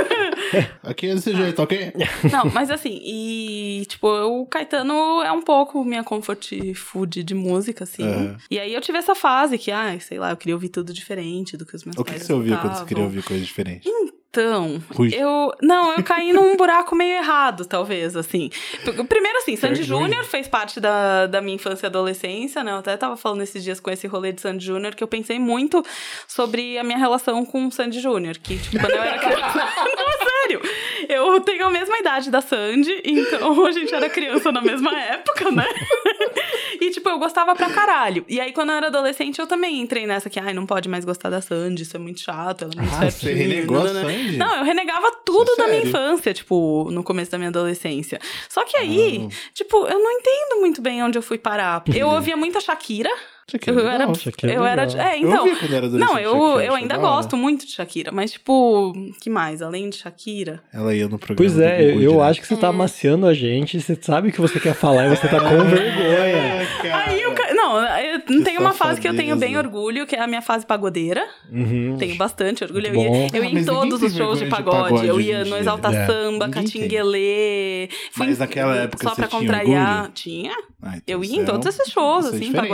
[0.83, 1.93] Aqui é desse jeito, ok?
[2.31, 7.85] Não, mas assim, e tipo, o Caetano é um pouco minha comfort food de música,
[7.85, 8.03] assim.
[8.03, 8.37] Aham.
[8.51, 11.57] E aí eu tive essa fase que, ai, sei lá, eu queria ouvir tudo diferente
[11.57, 13.43] do que os meus O que, pais que você ouvia quando você queria ouvir coisa
[13.43, 13.87] diferente?
[13.87, 14.13] Então,
[14.95, 15.09] Rui.
[15.13, 15.53] eu.
[15.61, 18.49] Não, eu caí num buraco meio errado, talvez, assim.
[19.07, 19.83] Primeiro, assim, Sandy.
[19.83, 22.71] Júnior fez parte da, da minha infância e adolescência, né?
[22.71, 25.39] Eu até tava falando esses dias com esse rolê de Sandy Júnior que eu pensei
[25.39, 25.83] muito
[26.27, 28.37] sobre a minha relação com o Sandy Júnior.
[28.37, 29.73] Que, tipo, quando eu era criança.
[29.95, 30.61] não, sério.
[31.09, 35.51] Eu tenho a mesma idade da Sandy, então a gente era criança na mesma época,
[35.51, 35.65] né?
[36.81, 38.25] E, tipo, eu gostava pra caralho.
[38.27, 41.05] E aí, quando eu era adolescente, eu também entrei nessa que, ai, não pode mais
[41.05, 43.83] gostar da Sandy, isso é muito chato, ela é muito Ah, você certinha, renegou a
[43.85, 44.09] nanana.
[44.09, 44.37] Sandy?
[44.37, 48.19] Não, eu renegava tudo Isso é da minha infância, tipo, no começo da minha adolescência.
[48.49, 49.35] Só que aí, Ah.
[49.53, 51.83] tipo, eu não entendo muito bem onde eu fui parar.
[51.93, 53.09] Eu ouvia muita Shakira.
[53.49, 53.97] Shakira Eu é era.
[53.99, 54.15] legal.
[54.15, 54.83] Shakira é Eu era.
[54.83, 55.47] É, então.
[55.47, 55.99] eu era adolescente.
[55.99, 59.61] Não, eu, Shakira, eu ainda gosto muito de Shakira, mas, tipo, que mais?
[59.61, 60.61] Além de Shakira?
[60.73, 61.35] Ela ia no programa.
[61.37, 62.21] Pois é, do eu, direto.
[62.21, 65.09] acho que você tá amaciando a gente, você sabe o que você quer falar e
[65.15, 66.67] você tá com vergonha.
[66.81, 67.05] Cara.
[67.09, 67.33] Aí eu.
[67.53, 70.65] Não, eu tem uma fase que eu tenho bem orgulho, que é a minha fase
[70.65, 71.25] pagodeira.
[71.51, 71.95] Uhum.
[71.97, 72.87] Tenho bastante orgulho.
[72.87, 74.83] Eu ia, eu ia em todos os shows de vergonha de pagode.
[74.93, 75.57] pagode eu ia em no.
[75.57, 76.05] Exalta É.
[76.05, 76.63] Samba, Ninguém.
[76.63, 77.89] Catinguelê.
[78.17, 80.11] Mas em- naquela época Só você pra tinha contrariar.
[80.13, 80.51] Tinha.
[80.81, 82.67] Ah, então Eu ia em é todos esses shows, é assim, diferente,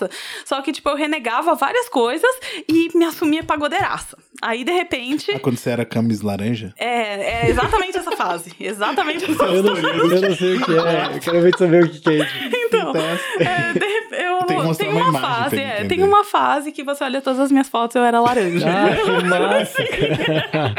[0.00, 0.10] pagodeiraça.
[0.44, 2.30] Só que, tipo, eu renegava várias coisas
[2.68, 4.16] e me assumia pagodeiraça.
[4.42, 5.30] Aí, de repente.
[5.32, 6.72] Ah, quando você era camis laranja?
[6.78, 8.52] É, é exatamente essa fase.
[8.58, 11.88] Exatamente essa Eu não, eu não sei o que é, eu quero ver saber o
[11.90, 12.36] que é isso.
[12.66, 12.94] Então, Então,
[13.40, 17.20] é, de rep- eu Tem uma uma, fase, é, tem uma fase que você olha
[17.20, 18.66] todas as minhas fotos, eu era laranja.
[18.68, 20.74] Ah, que massa, cara.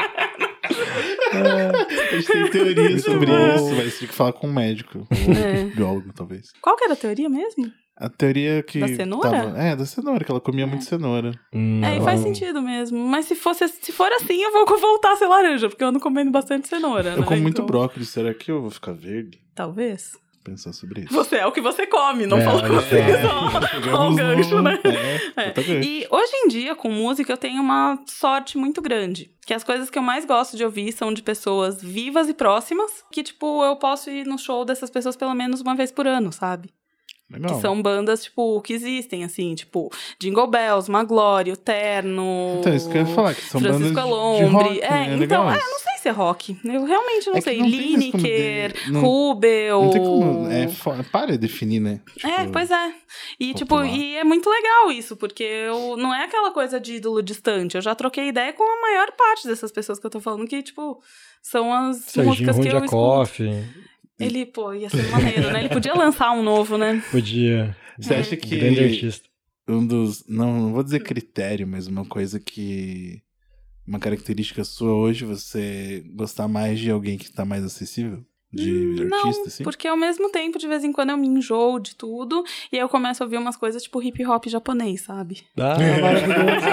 [1.31, 5.07] a gente tem teoria sobre isso, mas tem que falar com um médico.
[5.11, 5.63] É.
[5.63, 6.51] Ou biólogo, talvez.
[6.61, 7.71] Qual que era a teoria mesmo?
[8.01, 8.79] A teoria que.
[8.79, 9.29] Da cenoura?
[9.29, 11.31] tava- É, da cenoura, que ela comia muito cenoura.
[11.53, 12.97] Hum, É, e faz sentido mesmo.
[13.05, 15.99] Mas se, fosse, se for assim, eu vou voltar a ser laranja, porque eu ando
[15.99, 17.25] comendo bastante cenoura, Eu né?
[17.27, 19.39] como muito Então, brócolis, será que eu vou ficar verde?
[19.53, 20.19] Talvez.
[20.43, 21.13] Pensar sobre isso.
[21.13, 23.51] Você é o que você come, não É, falando olha assim, só.
[23.51, 24.01] só.
[24.09, 24.79] O gancho, no- né?
[25.37, 25.83] É, É.
[25.83, 29.29] E hoje em dia, com música, eu tenho uma sorte muito grande.
[29.45, 32.91] Que as coisas que eu mais gosto de ouvir são de pessoas vivas e próximas.
[33.11, 36.31] Que, tipo, eu posso ir no show dessas pessoas pelo menos uma vez por ano,
[36.31, 36.71] sabe?
[37.31, 37.55] Legal.
[37.55, 42.57] Que são bandas, tipo, que existem, assim, tipo, Jingle Bells, Maglória, o Terno.
[42.59, 44.67] Então, isso que eu ia falar, que são Francisco bandas de, de Alombre.
[44.69, 45.17] rock, é, né?
[45.23, 46.57] então, é, não sei se é rock.
[46.63, 47.57] Eu realmente não É sei.
[47.59, 49.81] não tem mais como Lineker, de- não- Rubel.
[49.83, 50.51] Não tem como.
[50.51, 50.67] É,
[51.11, 52.01] para de definir, né?
[52.23, 52.93] É, Tipo, pois é.
[53.39, 53.87] E, tipo, popular.
[53.95, 57.75] e é muito legal isso, porque eu, não é aquela coisa de ídolo distante.
[57.75, 60.61] Eu já troquei ideia com a maior parte dessas pessoas que eu tô falando, que,
[60.63, 61.01] tipo,
[61.41, 63.41] são as Serginho músicas que eu escuto.
[64.21, 65.59] Rondjakoff, Ele, pô, ia ser maneiro, né?
[65.59, 67.01] Ele podia lançar um novo, né?
[67.11, 67.75] podia.
[67.99, 69.27] Você acha que Grande artista.
[69.67, 70.25] um dos.
[70.27, 73.21] Não, não vou dizer critério, mas uma coisa que.
[73.87, 78.23] Uma característica sua hoje, você gostar mais de alguém que tá mais acessível?
[78.53, 78.69] De
[79.05, 79.63] Não, artista, assim?
[79.63, 82.81] porque ao mesmo tempo, de vez em quando, eu me enjoo de tudo e aí
[82.81, 85.43] eu começo a ouvir umas coisas tipo hip hop japonês, sabe?
[85.57, 86.65] Ah, maravilhoso.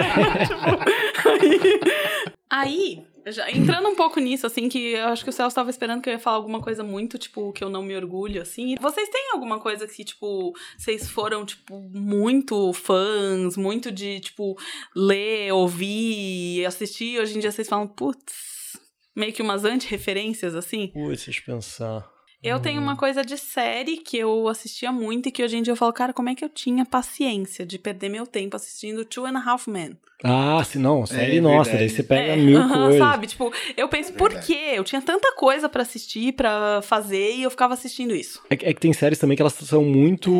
[2.50, 6.02] Aí, já entrando um pouco nisso, assim, que eu acho que o Celso tava esperando
[6.02, 8.74] que eu ia falar alguma coisa muito, tipo, que eu não me orgulho, assim.
[8.80, 14.56] Vocês têm alguma coisa que, tipo, vocês foram, tipo, muito fãs, muito de, tipo,
[14.94, 18.78] ler, ouvir, assistir, e hoje em dia vocês falam, putz,
[19.16, 20.88] meio que umas anti-referências, assim?
[20.88, 22.18] Putz, eu pensar.
[22.40, 25.72] Eu tenho uma coisa de série que eu assistia muito e que hoje em dia
[25.72, 29.26] eu falo, cara, como é que eu tinha paciência de perder meu tempo assistindo Two
[29.26, 29.98] and a Half Men?
[30.24, 31.78] Ah, se não, série É nossa, verdade.
[31.78, 32.98] daí você pega É, mil aham, coisas.
[32.98, 33.26] Sabe?
[33.28, 34.46] Tipo, eu penso, por verdade.
[34.52, 34.72] quê?
[34.74, 38.40] Eu tinha tanta coisa pra assistir, pra fazer, e eu ficava assistindo isso.
[38.50, 40.30] É, que- é que tem séries também que elas são muito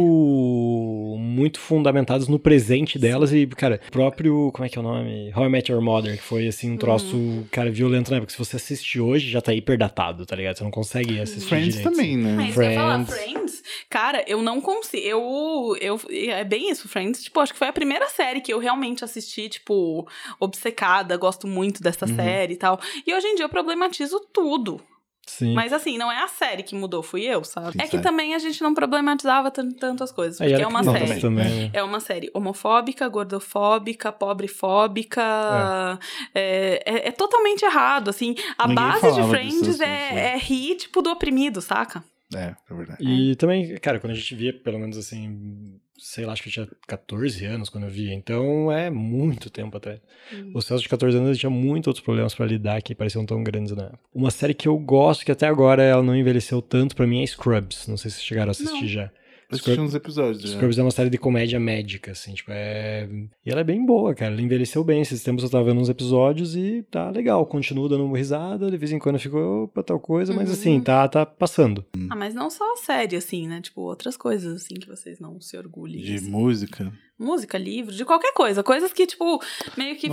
[1.19, 5.33] muito fundamentadas no presente delas e, cara, o próprio, como é que é o nome?
[5.35, 7.45] How I Met Your Mother, que foi assim um troço, Uhum.
[7.51, 8.33] cara, violento na época.
[8.33, 10.57] Se você assiste hoje, já tá hiperdatado, tá ligado?
[10.59, 11.91] Você não consegue assistir Friends direito.
[11.91, 12.35] também, né?
[12.37, 13.63] Mas eu ia falar, Friends.
[13.91, 15.05] Cara, eu não consigo.
[15.07, 16.01] Eu, eu.
[16.31, 17.23] É bem isso, Friends.
[17.23, 20.07] Tipo, acho que foi a primeira série que eu realmente assisti, tipo,
[20.41, 22.17] obcecada, gosto muito dessa Uhum.
[22.17, 22.81] série e tal.
[23.07, 24.81] E hoje em dia eu problematizo tudo.
[25.27, 25.53] Sim.
[25.53, 27.73] Mas assim, não é a série que mudou, fui eu, sabe?
[27.73, 28.03] Sim, é que sério.
[28.03, 30.41] também a gente não problematizava tan- tanto as coisas.
[30.41, 31.21] Aí Porque é uma série.
[31.21, 31.71] também.
[31.75, 35.99] É uma série homofóbica, gordofóbica, pobrefóbica.
[36.35, 38.35] É, é, é totalmente errado, assim.
[38.57, 40.33] A Ninguém base de Friends assuntos, é, né?
[40.35, 42.03] é rir, tipo, do oprimido, saca?
[42.35, 43.03] É, é verdade.
[43.03, 46.53] E também, cara, quando a gente via, pelo menos assim, sei lá, acho que eu
[46.53, 50.01] tinha 14 anos quando eu via, então é muito tempo até.
[50.33, 50.53] Hum.
[50.55, 53.75] O Celso de 14 anos tinha muitos outros problemas pra lidar que pareciam tão grandes
[53.75, 54.01] na época.
[54.15, 57.27] Uma série que eu gosto, que até agora ela não envelheceu tanto pra mim, é
[57.27, 57.87] Scrubs.
[57.89, 58.89] Não sei se vocês chegaram a assistir Não.
[58.89, 59.11] já.
[59.51, 60.57] Assisti uns episódios já.
[60.57, 63.09] Scrubs é uma série de comédia médica, assim, tipo, é...
[63.45, 65.01] E ela é bem boa, cara, ela envelheceu bem.
[65.01, 68.77] Esses tempos eu tava vendo uns episódios e tá legal, continua dando uma risada, de
[68.77, 70.55] vez em quando ficou opa, tal coisa, mas Uhum.
[70.55, 71.85] assim, tá, tá passando.
[72.11, 73.61] Ah, mas não só a série, assim, né?
[73.63, 76.03] Tipo, outras coisas, assim, que vocês não se orgulhem.
[76.03, 76.31] De assim.
[76.31, 76.93] música.
[77.19, 78.63] Música, livro, de qualquer coisa.
[78.63, 79.43] Coisas que, tipo,
[79.77, 80.09] meio que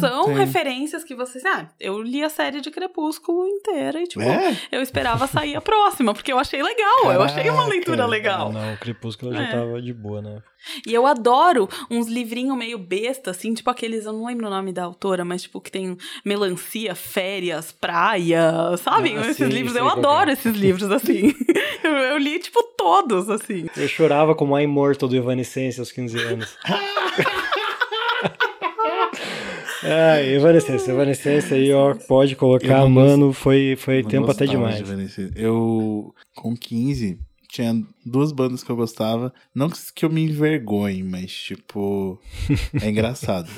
[0.00, 0.34] são tem.
[0.36, 1.44] referências que vocês.
[1.44, 4.56] Ah, eu li a série de Crepúsculo inteira e, tipo, É?
[4.70, 7.12] eu esperava sair a próxima, porque eu achei legal.
[7.12, 7.70] eu achei uma Caraca.
[7.70, 8.52] leitura legal.
[8.52, 9.50] Não, o Crepúsculo já É.
[9.50, 10.42] tava de boa, né?
[10.86, 14.72] E eu adoro uns livrinhos meio besta, assim, tipo aqueles, eu não lembro o nome
[14.72, 19.14] da autora, mas tipo que tem melancia, férias, praia, sabe?
[19.16, 20.32] Ah, esses sim, livros, eu que adoro é.
[20.32, 21.34] esses livros, assim.
[21.82, 23.66] eu, eu li, tipo, todos, assim.
[23.76, 26.56] Eu chorava como a Immortal do Evanescence aos 15 anos.
[29.86, 34.82] Ai, Evanescence, Evanescence aí, ó, pode colocar, Eu mano, foi, foi tempo até demais.
[35.36, 37.18] Eu, com 15,
[37.54, 39.32] tinha duas bandas que eu gostava.
[39.54, 42.20] Não que eu me envergonhe, mas, tipo,
[42.82, 43.48] é engraçado.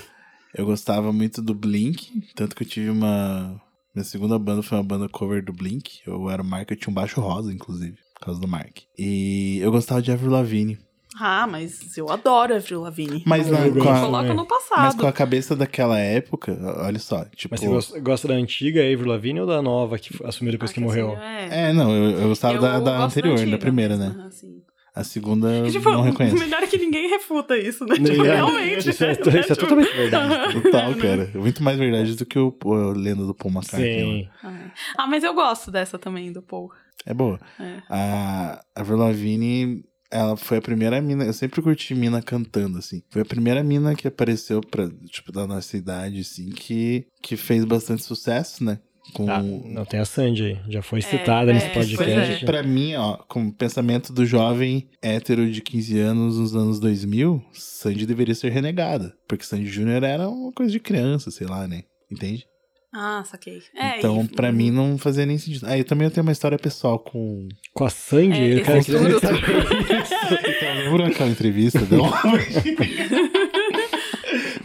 [0.55, 3.61] Eu gostava muito do Blink, tanto que eu tive uma.
[3.95, 6.01] Minha segunda banda foi uma banda cover do Blink.
[6.07, 8.81] Eu era o Mark, eu tinha um baixo rosa, inclusive, por causa do Mark.
[8.99, 10.79] E eu gostava de Avril Lavigne.
[11.19, 13.23] Ah, mas eu adoro Avril Lavigne.
[13.27, 15.01] Mas, na, Eu com a, Coloca no mas passado.
[15.01, 17.55] com a cabeça daquela época, olha só, tipo.
[17.55, 20.75] Mas você gosta, gosta da antiga Avril Lavigne ou da nova que assumiu depois Ah,
[20.75, 21.17] que assim, morreu?
[21.19, 21.71] é.
[21.71, 23.59] É, não, eu, eu gostava Eu da, da anterior, da, antiga.
[23.59, 24.15] primeira, né?
[24.17, 24.63] Aham, sim.
[24.95, 26.39] A segunda E, tipo, não reconheço.
[26.39, 27.97] melhor é que ninguém refuta isso, né?
[28.01, 28.89] Tipo, É, realmente.
[28.89, 29.13] Isso é, né?
[29.13, 30.53] isso é Tipo, totalmente verdade.
[30.63, 31.31] Total, cara.
[31.35, 34.31] Muito mais verdade do que o, o lenda do Paul McCartney.
[34.43, 34.49] Sim.
[34.49, 34.73] né?
[34.97, 36.71] Ah, mas eu gosto dessa também, do Paul.
[37.05, 37.39] É boa.
[37.61, 37.83] É.
[37.91, 41.25] A Avril Lavigne, ela foi a primeira mina...
[41.25, 43.03] Eu sempre curti mina cantando, assim.
[43.11, 47.65] Foi a primeira mina que apareceu pra, tipo, da nossa idade, assim, que, que fez
[47.65, 48.79] bastante sucesso, né?
[49.13, 49.31] Com...
[49.31, 52.43] Ah, não tem a Sandy aí, já foi citada é, nesse pois podcast.
[52.43, 52.47] é.
[52.47, 58.05] Pra mim, ó, como pensamento do jovem hétero de 15 anos nos anos 2000, Sandy
[58.05, 59.15] deveria ser renegada.
[59.29, 61.83] Porque Sandy Júnior era uma coisa de criança, sei lá, né?
[62.11, 62.47] Entende?
[62.99, 63.63] Ah, saquei.
[63.77, 65.67] É, então, e- pra mim, não fazia nem sentido.
[65.69, 67.47] Ah, eu também tenho uma história pessoal com.
[67.75, 72.09] Com a Sandy, É, eu quero que Então, lembra aquela entrevista dela?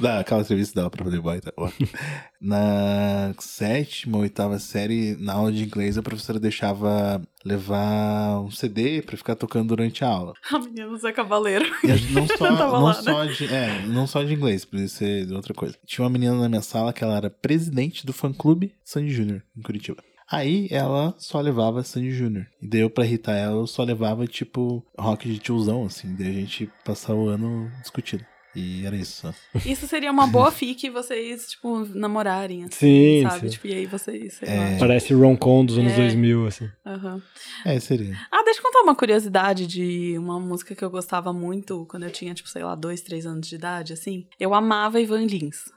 [0.04, 1.40] da, aquela entrevista dela pra Playboy.
[1.40, 1.52] Tá?
[2.42, 9.16] Na sétima, oitava série, na aula de inglês, a professora deixava levar um CD pra
[9.16, 10.34] ficar tocando durante a aula.
[10.52, 11.66] A menina do Zé Cavaleiro.
[11.84, 15.34] E não só, não, lá, só de, é, não só de inglês, podia ser de
[15.34, 15.78] outra coisa.
[15.86, 19.62] Tinha uma menina na minha sala que ela era presidente do fã-clube Sandy Júnior, em
[19.62, 20.04] Curitiba.
[20.32, 22.48] Aí ela só levava Sandy Júnior.
[22.62, 26.16] E daí eu, pra irritar ela, eu só levava, tipo, rock de tiozão, assim.
[26.16, 28.26] Daí a gente passava o ano discutindo.
[28.56, 29.34] E era isso.
[29.66, 33.40] Isso seria uma boa fic vocês, tipo, namorarem, assim, Sim, sabe?
[33.42, 33.48] sim.
[33.50, 34.56] Tipo, e aí vocês, sei É.
[34.74, 34.78] lá.
[34.80, 35.96] Parece Roncon dos anos É.
[35.96, 36.70] 2000, assim.
[36.86, 37.22] Aham.
[37.66, 38.18] É, seria.
[38.32, 42.12] Ah, deixa eu contar uma curiosidade de uma música que eu gostava muito quando eu
[42.12, 44.28] tinha, tipo, sei lá, dois, três anos de idade, assim.
[44.40, 45.72] Eu amava Ivan Lins.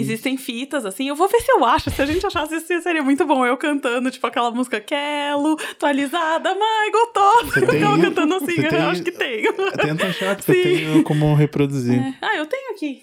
[0.00, 1.90] Existem fitas, assim, eu vou ver se eu acho.
[1.90, 3.46] Se a gente achasse isso, seria muito bom.
[3.46, 6.90] Eu cantando, tipo, aquela música Quelo, atualizada, mãe,
[7.66, 8.00] tem Eu isso?
[8.02, 9.52] cantando assim, eu tem- acho que tenho.
[9.72, 11.98] Tenta achar, porque eu tenho como reproduzir.
[12.00, 12.14] É.
[12.20, 13.02] Ah, eu tenho aqui.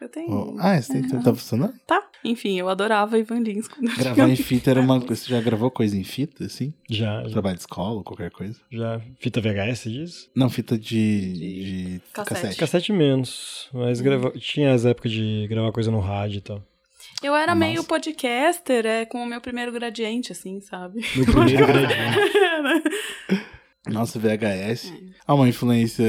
[0.00, 0.54] Eu tenho.
[0.54, 1.74] Oh, Ah, você tem, tá funcionando?
[1.86, 2.02] Tá.
[2.24, 3.68] Enfim, eu adorava Ivan Lins.
[3.68, 5.22] quando eu Gravar em fita era uma coisa.
[5.22, 6.72] Você já gravou coisa em fita, assim?
[6.88, 8.58] Já, já, Trabalho de escola ou qualquer coisa?
[8.70, 9.00] já.
[9.18, 10.30] Fita VHS disso?
[10.34, 12.34] Não, fita de, de Cassete.
[12.34, 12.56] cassete.
[12.56, 14.30] Cassete menos, mas grava...
[14.32, 16.62] tinha as épocas de gravar coisa no rádio e tal.
[17.22, 17.58] Eu era Nossa.
[17.58, 21.00] meio podcaster, é, com o meu primeiro gradiente, assim, sabe?
[21.16, 23.50] No primeiro gradinho.
[23.92, 24.92] Nossa, VHS.
[25.28, 26.04] É uma influência.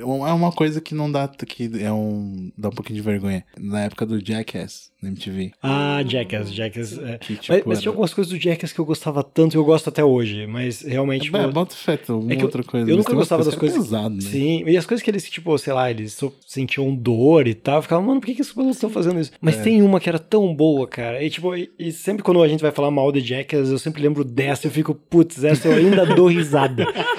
[0.00, 1.28] É uma coisa que não dá.
[1.28, 2.50] que é um.
[2.56, 3.44] dá um pouquinho de vergonha.
[3.58, 5.52] Na época do Jackass, na MTV.
[5.62, 6.98] Ah, Jackass, Jackass.
[6.98, 7.18] É.
[7.18, 9.58] Que, tipo, Mas, mas era- tinha algumas coisas do Jackass que eu gostava tanto e
[9.58, 11.22] eu gosto até hoje, mas realmente.
[11.22, 12.90] É, tipo, bota fé, uma é que eu- outra coisa.
[12.90, 13.78] eu nunca gostava das coisas.
[13.78, 14.20] pesado, né?
[14.22, 17.76] Sim, e as coisas que eles, tipo, sei lá, eles sentiam dor e tal.
[17.76, 19.32] Eu ficava, mano, por que, que esses malucos estão fazendo isso?
[19.40, 19.62] Mas É.
[19.62, 21.22] tem uma que era tão boa, cara.
[21.22, 24.02] E, tipo, e, e sempre quando a gente vai falar mal de Jackass, eu sempre
[24.02, 24.66] lembro dessa.
[24.66, 26.86] Eu fico, putz, essa eu ainda dou risada.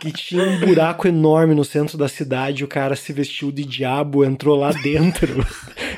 [0.00, 4.24] que tinha um buraco enorme no centro da cidade, o cara se vestiu de diabo,
[4.24, 5.44] entrou lá dentro.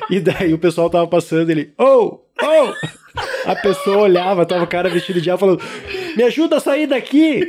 [0.09, 2.73] e daí o pessoal tava passando, ele, oh, oh!
[3.45, 5.61] A pessoa olhava, tava o cara vestido de diabo falando,
[6.15, 7.47] me ajuda a sair daqui!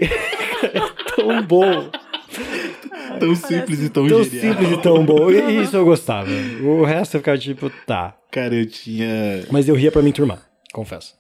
[0.63, 1.91] é tão bom.
[3.19, 4.41] Tão simples e tão, Tão genial.
[4.55, 5.31] simples e tão bom.
[5.31, 6.31] E isso eu gostava.
[6.63, 8.15] O resto eu ficava tipo, tá.
[8.31, 9.45] Cara, eu tinha.
[9.51, 10.41] Mas eu ria pra me turmar,
[10.73, 11.20] confesso.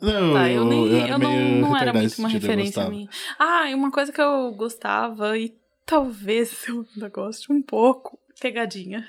[0.00, 1.30] Não, Tá, eu, nem, eu, era não,
[1.60, 2.90] não era muito uma eu referência gostava.
[2.90, 3.08] minha.
[3.38, 9.04] Ah, e uma coisa que eu gostava, e talvez eu ainda goste um pouco, pegadinha.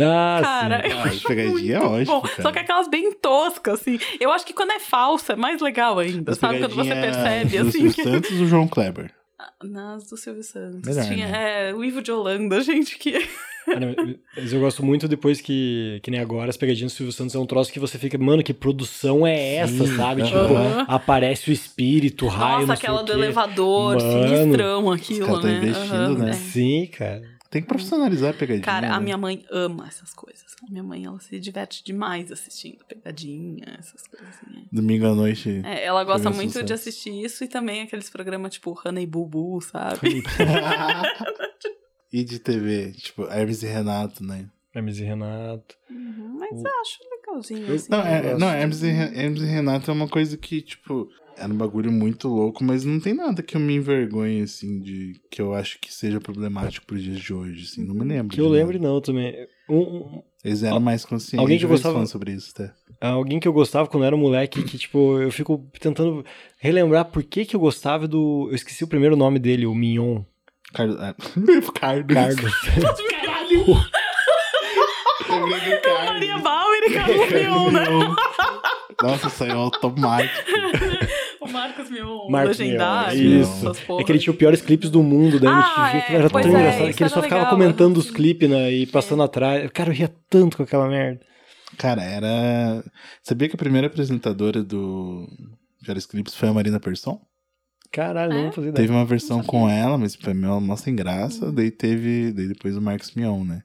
[0.00, 0.92] Ah, Cara, sim.
[0.92, 2.22] eu Ah, acho pegadinha é ótimo.
[2.42, 3.98] Só que aquelas bem toscas, assim.
[4.18, 6.58] Eu acho que quando é falsa é mais legal ainda, As sabe?
[6.58, 7.90] Quando você percebe, assim.
[7.90, 9.12] Que- Santos ou João Kleber?
[9.62, 10.82] Nas do Silvio Santos.
[10.88, 11.70] Melhor, Tinha, né?
[11.70, 13.12] é, o Ivo de Holanda, gente, que...
[13.66, 13.94] Não,
[14.36, 17.38] Mas eu gosto muito depois que, que nem agora, as pegadinhas do Silvio Santos é
[17.38, 20.20] um troço que você fica, mano, que produção é essa, Sim, sabe?
[20.22, 20.80] aham.
[20.80, 23.18] Tipo, aparece o espírito, o raio, Nossa, não sei aquela o do quê.
[23.18, 25.56] elevador, Mano, sinistrão aquilo, tão né?
[25.56, 26.30] investindo, Aham, né?
[26.30, 26.32] é.
[26.34, 27.22] Sim, cara.
[27.54, 28.64] Tem que profissionalizar a pegadinha.
[28.64, 29.04] Cara, a né?
[29.04, 30.56] minha mãe ama essas coisas.
[30.60, 34.66] A minha mãe, ela se diverte demais assistindo pegadinha, essas coisas assim.
[34.72, 35.62] Domingo à noite.
[35.64, 36.66] É, ela gosta muito sucesso.
[36.66, 40.24] de assistir isso e também aqueles programas tipo Honey Boo Boo, sabe?
[42.12, 44.50] e de TV, tipo, Hermes e Renato, né?
[44.74, 45.76] Hermes e Renato.
[45.90, 47.90] Uhum, mas O- eu acho legalzinho, Eu- assim.
[47.90, 51.52] Não, é, não Hermes, e, Re- Hermes e Renato é uma coisa que, tipo, era
[51.52, 55.40] um bagulho muito louco, mas não tem nada que eu me envergonhe, assim, de que
[55.40, 58.34] eu acho que seja problemático pros dias de hoje, assim, não me lembro.
[58.34, 58.56] Que eu nada.
[58.56, 59.34] lembre não também.
[59.68, 61.38] Um- um- Eles eram mais conscientes.
[61.38, 62.72] Alguém que Eu gostava- falando sobre isso, tá?
[63.00, 66.24] alguém que eu gostava quando eu era moleque, que, tipo, eu fico tentando
[66.58, 68.48] relembrar por que que eu gostava do...
[68.50, 70.22] Eu esqueci o primeiro nome dele, o Mignon.
[70.72, 70.96] Carlos.
[71.00, 71.14] Ah,
[71.74, 72.14] Carlos.
[72.14, 72.52] Carlos.
[75.40, 77.84] Lembrei do Maria Bauer e Carlos Mion, né?
[79.02, 80.34] Nossa, saiu automático.
[81.40, 83.20] O Marcos Mion, Marcos legendário.
[83.20, 86.00] Mion, essas É que ele tinha os piores clipes do mundo da Ah, MTV, é,
[86.06, 86.88] que era tão é, engraçado.
[86.88, 88.08] isso Que ele só era ficava legal, comentando assim.
[88.08, 88.72] os clipes, né?
[88.72, 89.70] E passando atrás.
[89.72, 91.20] Cara, eu ria tanto com aquela merda.
[91.76, 92.84] Cara, era.
[93.22, 95.28] Sabia que a primeira apresentadora do
[95.84, 97.20] Piores Clips foi a Marina Persson?
[97.92, 98.42] Caralho, É?
[98.44, 98.86] não fazia ideia.
[98.86, 101.50] Teve uma versão com ela, mas foi meio mó sem graça.
[101.52, 102.32] Daí teve.
[102.32, 103.62] Daí depois o Marcos Mion, né?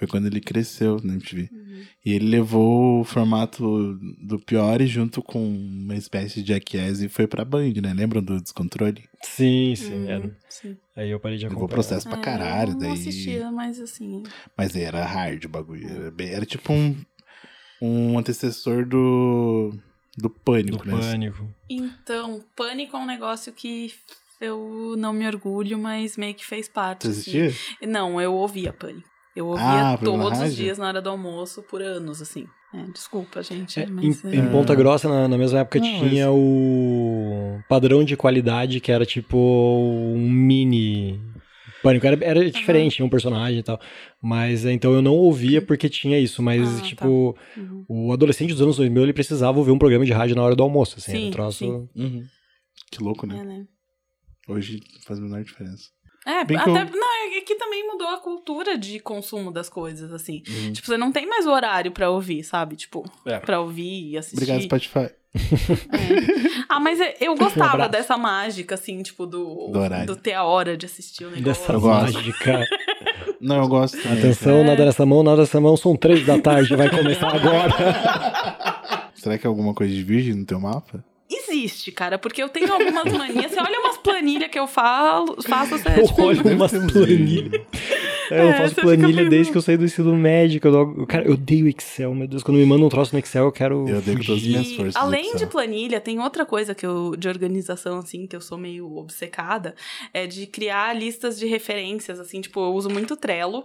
[0.00, 1.50] Foi quando ele cresceu na MTV.
[1.52, 1.82] Uhum.
[2.06, 7.26] E ele levou o formato do Piore junto com uma espécie de Jackass e foi
[7.26, 7.92] pra Band, né?
[7.94, 9.04] Lembram do descontrole?
[9.22, 9.92] Sim, sim.
[10.06, 10.36] Hum, era.
[10.48, 10.74] sim.
[10.96, 11.74] Aí eu parei de Levou acompanhar.
[11.76, 12.70] processo pra É, caralho.
[12.70, 12.92] eu não daí...
[12.92, 14.22] assistia, mas assim...
[14.56, 15.86] Mas era hard o bagulho.
[15.86, 16.96] Era, bem- era tipo um,
[17.82, 19.70] um antecessor do.
[20.16, 20.98] Do Do pânico, né?
[20.98, 21.46] pânico.
[21.68, 23.92] Então, Pânico é um negócio que
[24.40, 27.06] eu não me orgulho, mas meio que fez parte.
[27.06, 27.46] Você assim.
[27.48, 27.86] assistia?
[27.86, 29.09] Não, eu ouvia Pânico.
[29.34, 32.46] Eu ouvia Ah, todos os dias na hora do almoço por anos, assim.
[32.74, 34.24] É, desculpa, gente, É, mas...
[34.24, 38.80] em, é- em Ponta Grossa, na, na mesma época, Não, tinha o padrão de qualidade
[38.80, 41.20] que era tipo um mini.
[41.82, 43.80] Pânico era, era diferente, tinha um personagem e tal.
[44.22, 46.42] Mas é, então eu não ouvia porque tinha isso.
[46.42, 46.82] Mas, Ah, tá.
[46.86, 47.84] tipo, Uhum.
[47.88, 50.62] o adolescente dos anos 2000 ele precisava ouvir um programa de rádio na hora do
[50.62, 50.96] almoço.
[50.98, 51.58] Assim, era um Sim, troço.
[51.58, 51.88] sim.
[51.96, 52.24] Uhum.
[52.92, 53.38] Que louco, né?
[53.40, 53.64] É, né?
[54.48, 55.84] Hoje faz a menor diferença.
[56.26, 57.19] É, Bem até, eu- não, é
[58.00, 60.42] mudou a cultura de consumo das coisas, assim.
[60.48, 60.72] Uhum.
[60.72, 62.76] Tipo, você não tem mais horário pra ouvir, sabe?
[62.76, 63.38] Tipo, É.
[63.38, 64.36] pra ouvir e assistir.
[64.36, 64.98] Obrigado, Spotify.
[64.98, 65.14] É.
[66.68, 67.90] Ah, mas eu gostava abraço.
[67.92, 70.06] dessa mágica, assim, tipo, do, Do horário.
[70.06, 71.44] do ter a hora de assistir o negócio.
[71.44, 72.14] Dessa Eu gosto.
[72.14, 72.64] mágica.
[73.40, 74.18] Não, eu gosto também.
[74.18, 74.64] Atenção, É.
[74.64, 75.76] nada nessa mão, nada nessa mão.
[75.76, 77.72] São três da tarde, vai começar agora.
[79.14, 81.02] Será que é alguma coisa de virgem no teu mapa?
[81.30, 83.52] Existe, cara, porque eu tenho algumas manias.
[83.52, 87.60] Você olha umas planilhas que eu falo, faço, você, Eu tipo, olho umas planilhas.
[88.32, 90.60] É, eu É, faço planilha desde que eu saí do ensino médio.
[90.62, 92.44] Eu, não- cara, eu odeio Excel, meu Deus.
[92.44, 93.88] Quando me mandam um troço no Excel, eu quero.
[93.88, 94.50] Eu odeio todas as fugir.
[94.50, 94.94] minhas forças.
[94.96, 98.86] além de planilha, tem outra coisa que eu, de organização, assim, que eu sou meio
[98.96, 99.74] obcecada,
[100.14, 103.64] é de criar listas de referências, assim, tipo, eu uso muito Trello.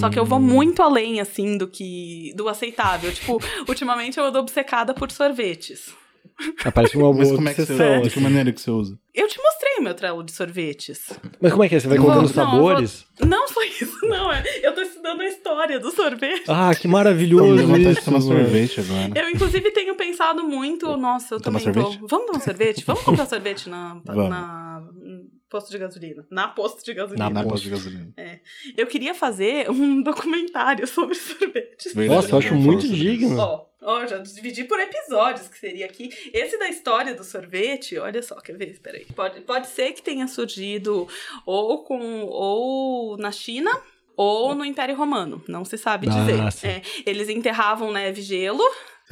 [0.00, 0.42] Só que eu vou Hum.
[0.42, 2.32] muito além, assim, do que.
[2.36, 3.12] do aceitável.
[3.12, 5.94] tipo, ultimamente eu ando obcecada por sorvetes.
[6.64, 8.20] Aparece uma boa Mas como é que você obsessão, De que assim.
[8.20, 8.98] maneira que você usa?
[9.14, 11.00] Eu te mostrei o meu Trello de sorvetes.
[11.40, 11.80] Mas como é que é?
[11.80, 13.06] Você vai Não, colocando não, sabores?
[13.20, 14.32] Não só isso, não.
[14.32, 16.44] É, eu tô estudando a história do sorvete.
[16.48, 18.04] Ah, que maravilhoso de isso.
[18.04, 19.10] tomar sorvete agora.
[19.14, 20.96] Eu, inclusive, tenho pensado muito.
[20.96, 22.00] Nossa, eu Tomar também sorvete?
[22.00, 22.06] tô.
[22.08, 22.84] Vamos tomar sorvete?
[22.84, 24.28] Vamos comprar sorvete na, Vamos.
[24.30, 24.82] na
[25.52, 26.26] posto de gasolina.
[26.30, 27.28] Na posto de gasolina.
[27.28, 27.64] Na Na posto.
[27.64, 28.12] de gasolina.
[28.76, 31.92] Eu queria fazer um documentário sobre sorvetes.
[31.94, 33.38] Verdade, Nossa, eu acho muito digno.
[33.38, 36.08] Ó, ó, já dividi por episódios, que seria aqui.
[36.32, 38.70] Esse da história do sorvete, olha só, quer ver?
[38.70, 39.04] Espera aí.
[39.14, 41.06] Pode, pode ser que tenha surgido
[41.46, 43.70] ou com ou na China
[44.16, 46.52] ou no Império Romano, não se sabe Ah, dizer.
[46.52, 46.66] sim.
[46.68, 48.62] É, eles enterravam neve e gelo.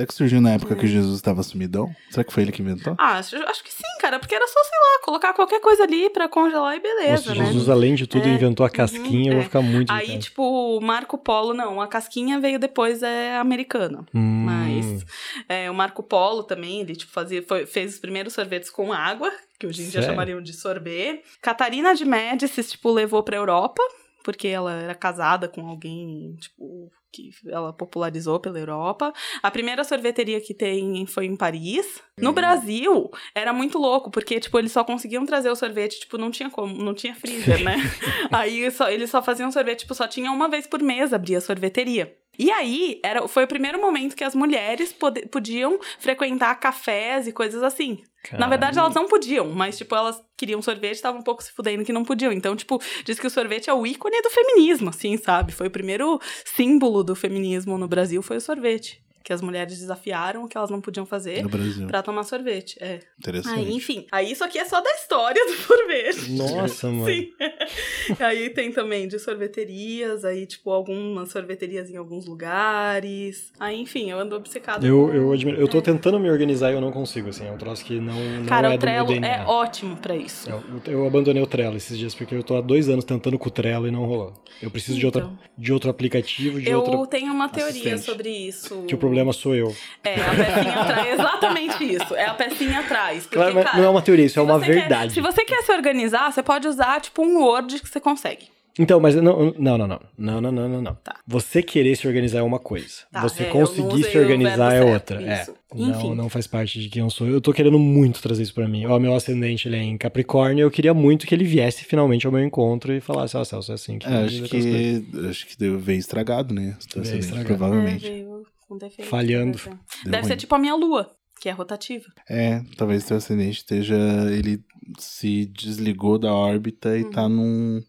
[0.01, 1.94] Será que surgiu na época que Jesus estava sumidão?
[2.09, 2.94] Será que foi ele que inventou?
[2.98, 6.09] Ah, acho, acho que sim, cara, porque era só, sei lá, colocar qualquer coisa ali
[6.09, 7.44] pra congelar e beleza, Nossa, né?
[7.48, 9.44] Jesus, além de tudo, É, inventou a uhum, casquinha, eu vou é.
[9.44, 14.06] ficar muito Aí, tipo, Marco Polo, não, a casquinha veio depois, é americana.
[14.14, 15.05] Hum, Mas
[15.47, 19.31] é, o Marco Polo também, ele tipo, fazia, foi- fez os primeiros sorvetes com água,
[19.59, 20.06] que hoje em dia Sério?
[20.09, 21.22] chamariam de sorbet.
[21.43, 23.82] Catarina de Médicis, tipo, levou pra Europa,
[24.31, 29.12] porque ela era casada com alguém, tipo, que ela popularizou pela Europa.
[29.43, 32.01] A primeira sorveteria que tem foi em Paris.
[32.16, 36.31] No Brasil, era muito louco, porque, tipo, eles só conseguiam trazer o sorvete, tipo, não
[36.31, 37.77] tinha como, não tinha freezer, né?
[38.31, 41.40] Aí só, eles só faziam sorvete, tipo, só tinha uma vez por mês abria a
[41.40, 42.16] sorveteria.
[42.42, 47.32] E aí, era, foi o primeiro momento que as mulheres pode- podiam frequentar cafés e
[47.32, 48.02] coisas assim.
[48.38, 51.52] Na verdade, elas não podiam, mas, tipo, elas queriam sorvete e estavam um pouco se
[51.52, 52.32] fudendo que não podiam.
[52.32, 55.52] Então, tipo, diz que o sorvete é o ícone do feminismo, assim, sabe?
[55.52, 59.02] Foi o primeiro símbolo do feminismo no Brasil, foi o sorvete.
[59.22, 61.44] Que as mulheres desafiaram o que elas não podiam fazer
[61.86, 62.76] pra tomar sorvete.
[62.80, 63.01] É.
[63.18, 63.59] Interessante.
[63.59, 64.06] Aí, enfim.
[64.10, 66.30] Aí isso aqui é só da história do sorvete.
[66.32, 67.05] Nossa, mano.
[67.05, 67.28] Sim.
[68.18, 73.52] aí tem também de sorveterias, aí, tipo, algumas sorveterias em alguns lugares.
[73.59, 74.86] Aí, enfim, eu ando obcecada.
[74.86, 75.60] Eu, com- eu admiro.
[75.60, 77.47] Eu tô tentando me organizar e eu não consigo, assim.
[77.47, 80.48] É um troço que não, não Cara, é o Trello é ótimo pra isso.
[80.48, 83.48] Eu, eu abandonei o Trello esses dias, porque eu tô há dois anos tentando com
[83.48, 84.32] o Trello e não rolou.
[84.62, 85.38] Eu preciso de, outra, Então.
[85.56, 87.18] de outro aplicativo, de Eu outra.
[87.18, 88.01] tenho uma teoria assistente.
[88.02, 88.82] sobre isso.
[88.86, 89.74] Que o problema sou eu.
[90.05, 91.09] É, a pecinha atrás.
[91.12, 92.15] Exatamente isso.
[92.15, 93.24] É a pecinha atrás.
[93.24, 95.15] Porque, claro, cara, não é uma teoria, isso é uma verdade.
[95.15, 98.49] Quer, se você quer se organizar, você pode usar, tipo, um Word que você consegue.
[98.78, 100.95] Então, mas não, não, não, não, não, não, não, não.
[100.95, 101.16] Tá.
[101.27, 103.03] Você querer se organizar é uma coisa.
[103.12, 105.20] Tá, você é, conseguir se organizar é outra.
[105.23, 105.43] É.
[105.43, 105.51] Isso.
[105.51, 105.77] É.
[105.77, 107.27] Não, não faz parte de quem eu sou.
[107.27, 108.87] Eu tô querendo muito trazer isso para mim.
[108.87, 110.62] Ó, meu ascendente ele é em Capricórnio.
[110.62, 113.73] Eu queria muito que ele viesse finalmente ao meu encontro e falasse, ó, oh, Celso,
[113.73, 114.07] é assim que.
[114.07, 116.77] É, acho que acho que deu, veio estragado, né?
[116.97, 117.47] Veio estragado.
[117.47, 118.07] Provavelmente.
[118.07, 119.59] É, veio com defeito, Falhando.
[119.59, 119.70] Deve,
[120.05, 120.38] Deu deve ser ruim.
[120.38, 121.10] tipo a minha lua,
[121.40, 122.06] que é rotativa.
[122.28, 123.97] É, talvez teu acidente esteja.
[124.32, 124.62] Ele
[124.98, 127.10] se desligou da órbita e Uhum.
[127.10, 127.82] tá num,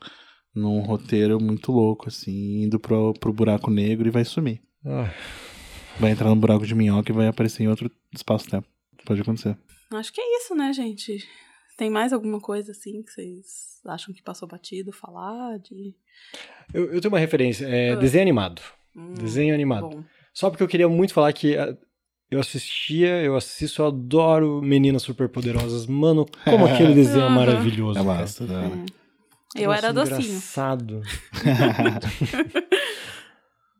[0.55, 4.61] num roteiro muito louco, assim, indo pro, pro buraco negro e vai sumir.
[4.85, 5.09] Ah,
[5.99, 8.67] Vai entrar no buraco de minhoca e vai aparecer em outro espaço-tempo.
[9.05, 9.55] Pode acontecer.
[9.93, 11.17] Acho que é isso, né, gente?
[11.77, 13.45] Tem mais alguma coisa assim que vocês
[13.85, 15.93] acham que passou batido falar de.
[16.73, 17.95] eu, eu tenho uma referência, é Ah.
[17.95, 18.61] desenho animado.
[18.95, 19.89] Hum, Desenho animado.
[19.89, 20.03] Bom.
[20.33, 21.75] Só porque eu queria muito falar que ah,
[22.29, 25.85] eu assistia, eu assisto, eu adoro Meninas Superpoderosas.
[25.85, 27.99] Mano, como aquele desenho é maravilhoso.
[27.99, 28.19] É cara.
[28.19, 28.85] massa, da hora.
[29.53, 30.19] Eu Nossa, era docinho.
[30.21, 31.01] engraçado.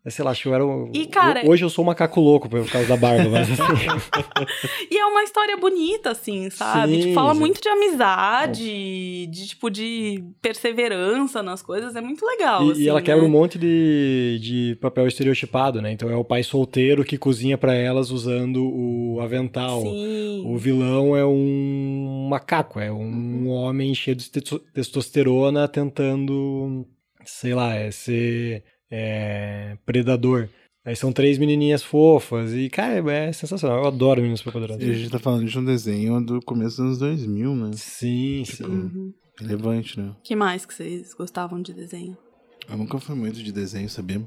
[0.04, 0.90] É, Sei lá, acho que eu era o...
[0.94, 3.62] E, cara- Hoje eu sou um macaco louco por causa da barba, mas assim...
[4.90, 6.94] E é uma história bonita, assim, sabe?
[6.96, 11.96] Sim, Tipo, fala muito de amizade, de tipo de perseverança nas coisas.
[11.96, 12.66] É muito legal.
[12.68, 13.28] E, assim, e ela quebra né?
[13.28, 15.92] um monte de, de papel estereotipado, né?
[15.92, 19.82] Então é o pai solteiro que cozinha pra elas usando o avental.
[19.82, 20.44] Sim.
[20.48, 23.50] O vilão é um macaco, é um Uhum.
[23.50, 26.88] homem cheio de testo- testosterona tentando,
[27.26, 30.50] sei lá, é ser é, predador.
[30.84, 33.80] Aí são três menininhas fofas e, cara, é sensacional.
[33.84, 34.98] Eu adoro Meninas E a Superpoderosas.
[34.98, 37.72] gente tá falando de um desenho do começo dos anos 2000, né?
[37.76, 38.64] Sim, sim.
[38.64, 39.14] Uhum.
[39.40, 40.16] Relevante, né?
[40.24, 42.18] que mais que vocês gostavam de desenho?
[42.70, 44.22] Eu nunca fui muito de desenho, sabia?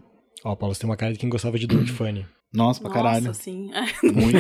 [0.45, 2.27] Ó, Paulo, você tem uma cara de quem gostava de Dog Funny.
[2.55, 3.27] Nossa, pra caralho.
[3.27, 3.71] Nossa, sim.
[4.03, 4.39] Muito.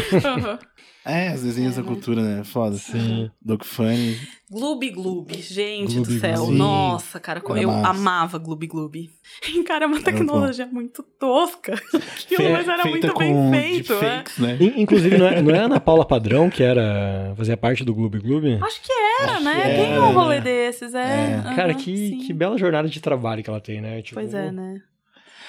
[1.07, 1.89] É, os desenhos É, da né?
[1.89, 2.45] cultura, né?
[2.45, 2.77] Foda.
[2.77, 3.31] Sim.
[3.43, 4.16] Dog Funny.
[4.51, 6.36] Gloob Gloob, gente Gloob do céu.
[6.47, 6.57] Gloob.
[6.57, 7.89] Nossa, cara, Era eu massa.
[7.91, 9.11] amava Gloob Gloob.
[9.66, 11.74] Cara, é uma tecnologia muito tosca.
[11.93, 14.01] Aquilo, Fe- mas era feita muito bem feito, né?
[14.01, 14.57] deepfakes, né?
[14.61, 17.95] In- Inclusive, não é, não é a Ana Paula Padrão que era fazia parte do
[17.95, 18.59] Gloob Gloob?
[18.62, 19.55] Acho que era, Acho né?
[19.57, 20.41] que Tem era, um rolê né?
[20.41, 21.43] desses, é.
[21.51, 21.55] É.
[21.55, 22.19] Cara, que, sim.
[22.19, 24.01] que bela jornada de trabalho que ela tem, né?
[24.01, 24.81] Tipo, Pois é, né?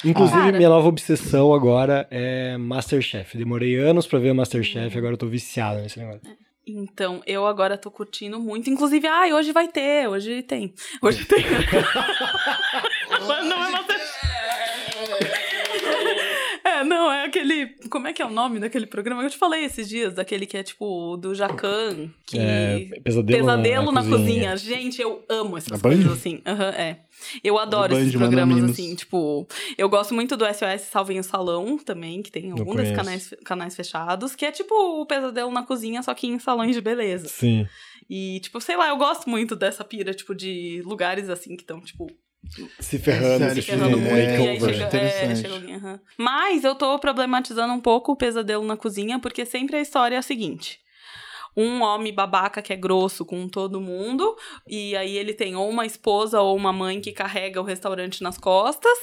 [0.03, 0.57] Inclusive, Cara.
[0.57, 3.37] minha nova obsessão agora é Masterchef.
[3.37, 6.21] Demorei anos pra ver Masterchef, agora eu tô viciado nesse negócio.
[6.67, 8.69] Então, eu agora tô curtindo muito.
[8.69, 10.73] Inclusive, ai, hoje vai ter, hoje tem.
[11.01, 11.43] Hoje tem.
[13.27, 14.24] Mas não é Masterchef.
[16.85, 17.67] Não, é aquele.
[17.89, 19.23] Como é que é o nome daquele programa?
[19.23, 22.37] Eu te falei esses dias, daquele que é tipo do Jacan, que.
[22.39, 24.55] É, pesadelo, Pesadelo na, na, cozinha.
[24.57, 26.13] Gente, eu amo essas Na coisas Band?
[26.13, 26.41] assim.
[26.45, 26.99] Aham, é.
[27.43, 29.47] Eu adoro Band, esses programas assim, tipo,
[29.77, 33.75] eu gosto muito do SOS Salvem o Salão também, que tem algum desses canais, canais
[33.75, 37.27] fechados, que é tipo o Pesadelo na cozinha, só que em salões de beleza.
[37.27, 37.65] Sim.
[38.09, 41.81] E, tipo, sei lá, eu gosto muito dessa pira, tipo, de lugares assim que estão,
[41.81, 42.07] tipo,
[42.79, 44.13] Se ferrando, sério, se se ferrando muito.
[44.15, 45.41] e chega, é, Interessante.
[45.41, 45.99] chega alguém, aham.
[46.17, 50.19] Mas eu tô problematizando um pouco o pesadelo na cozinha, porque sempre a história é
[50.19, 50.79] a seguinte.
[51.57, 54.35] Um homem babaca que é grosso com todo mundo,
[54.67, 58.37] e aí ele tem ou uma esposa ou uma mãe que carrega o restaurante nas
[58.37, 58.97] costas.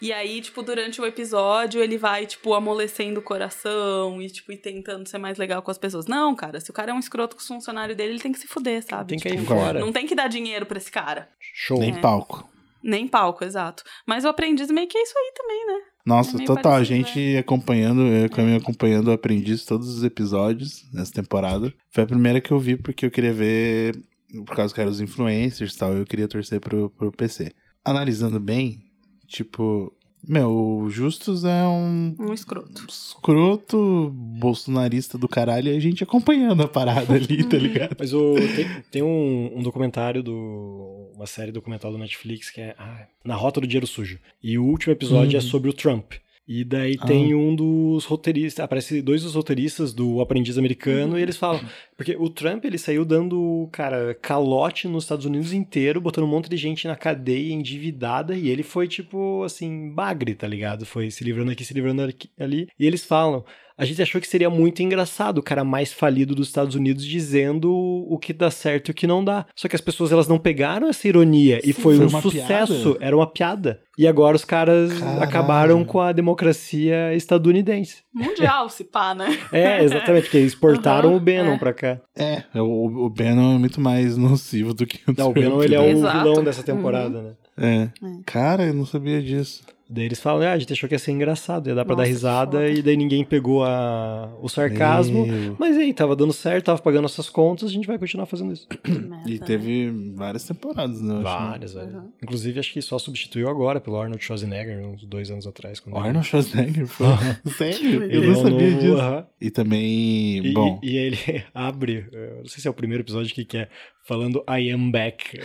[0.00, 4.56] E aí, tipo, durante o episódio, ele vai, tipo, amolecendo o coração e, tipo, e
[4.56, 6.06] tentando ser mais legal com as pessoas.
[6.06, 8.38] Não, cara, se o cara é um escroto com os funcionários dele, ele tem que
[8.38, 9.10] se fuder, sabe?
[9.10, 9.78] Tem que ir Tipo, fora.
[9.78, 11.28] Não tem que dar dinheiro pra esse cara.
[11.54, 11.78] Show.
[11.78, 12.00] Nem É.
[12.00, 12.48] palco.
[12.86, 13.82] Nem palco, exato.
[14.06, 15.82] Mas o aprendiz meio que é isso aí também, né?
[16.06, 16.72] Nossa, É total.
[16.72, 21.74] A parecido, gente acompanhando, eu a Camila acompanhando o Aprendiz todos os episódios nessa temporada.
[21.90, 23.98] Foi a primeira que eu vi porque eu queria ver,
[24.46, 27.50] por causa que eram os influencers e tal, eu queria torcer pro, pro PC.
[27.84, 28.84] Analisando bem,
[29.26, 29.92] tipo,
[30.28, 32.84] meu, o Justus é um Um escroto.
[32.88, 37.96] escroto bolsonarista do caralho e a gente acompanhando a parada ali, tá ligado?
[37.98, 41.05] Mas o, tem, tem um, um documentário do.
[41.16, 44.18] Uma série documental do Netflix que é ah, Na Rota do Dinheiro Sujo.
[44.42, 46.12] E o último episódio é sobre o Trump.
[46.46, 47.06] E daí Ah.
[47.06, 51.60] tem um dos roteiristas, aparece dois dos roteiristas do Aprendiz Americano e eles falam,
[51.96, 56.48] porque o Trump ele saiu dando, cara, calote nos Estados Unidos inteiro, botando um monte
[56.48, 60.84] de gente na cadeia endividada e ele foi tipo assim, bagre, tá ligado?
[60.84, 62.68] Foi se livrando aqui, se livrando aqui, ali.
[62.78, 63.44] E eles falam,
[63.78, 67.70] a gente achou que seria muito engraçado o cara mais falido dos Estados Unidos dizendo
[67.74, 69.44] o que dá certo e o que não dá.
[69.54, 72.92] Só que as pessoas elas não pegaram essa ironia e Sim, foi, foi um sucesso,
[72.92, 73.04] piada.
[73.04, 73.80] era uma piada.
[73.98, 75.22] E agora os caras Caralho.
[75.22, 78.02] acabaram com a democracia estadunidense.
[78.14, 79.38] Mundial, se pá, né?
[79.52, 81.58] É, exatamente, porque eles exportaram Aham, o Bannon é.
[81.58, 81.85] pra cá.
[82.16, 85.74] É, o, o Bannon é muito mais nocivo do que o Não, o Bannon ele
[85.74, 86.18] é o Exato.
[86.18, 87.32] vilão dessa temporada, né?
[87.58, 87.88] É.
[88.24, 89.62] Cara, eu não sabia disso.
[89.88, 92.02] Daí eles falam, ah, a gente achou que ia ser engraçado, ia dar pra Nossa,
[92.02, 92.68] dar que risada, foda.
[92.70, 94.28] e daí ninguém pegou a...
[94.42, 95.24] o sarcasmo.
[95.24, 95.56] Meu.
[95.60, 98.66] Mas aí, tava dando certo, tava pagando nossas contas, a gente vai continuar fazendo isso.
[98.84, 99.46] Merda, E né?
[99.46, 101.14] teve várias temporadas, né?
[101.14, 101.20] né?
[101.22, 101.86] Várias, velho.
[101.98, 102.10] Uhum.
[102.20, 105.78] Inclusive, acho que só substituiu agora pelo Arnold Schwarzenegger, uns dois anos atrás.
[105.78, 107.06] Quando O ele- Arnold Schwarzenegger foi.
[107.56, 108.02] Sério?
[108.02, 109.26] Eu ele não é o sabia novo- disso.
[109.40, 110.46] E também.
[110.46, 110.80] E, bom.
[110.82, 111.18] e, e ele
[111.54, 113.68] abre, eu não sei se é o primeiro episódio que, que é,
[114.04, 115.38] falando I am back.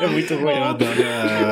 [0.00, 0.52] é muito ruim.
[0.54, 1.51] Eu adoro a-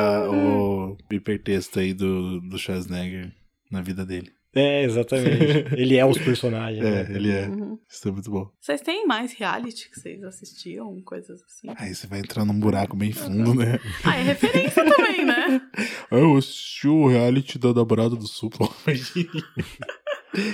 [1.21, 3.31] hipertexto aí do, do Schwarzenegger
[3.71, 4.31] na vida dele.
[4.53, 5.65] É, exatamente.
[5.79, 6.83] Ele é os personagens.
[6.83, 7.15] É, né?
[7.15, 7.47] ele é.
[7.47, 7.79] Uhum.
[7.89, 8.51] Isso é muito bom.
[8.59, 11.01] Vocês têm mais reality que vocês assistiam?
[11.03, 11.69] Coisas assim?
[11.77, 13.79] Aí você vai entrar num buraco bem fundo, né?
[14.03, 15.61] Ah, é referência também, né?
[15.77, 15.81] Ah,
[16.17, 18.67] Eu assisti o reality da namorada do Supla.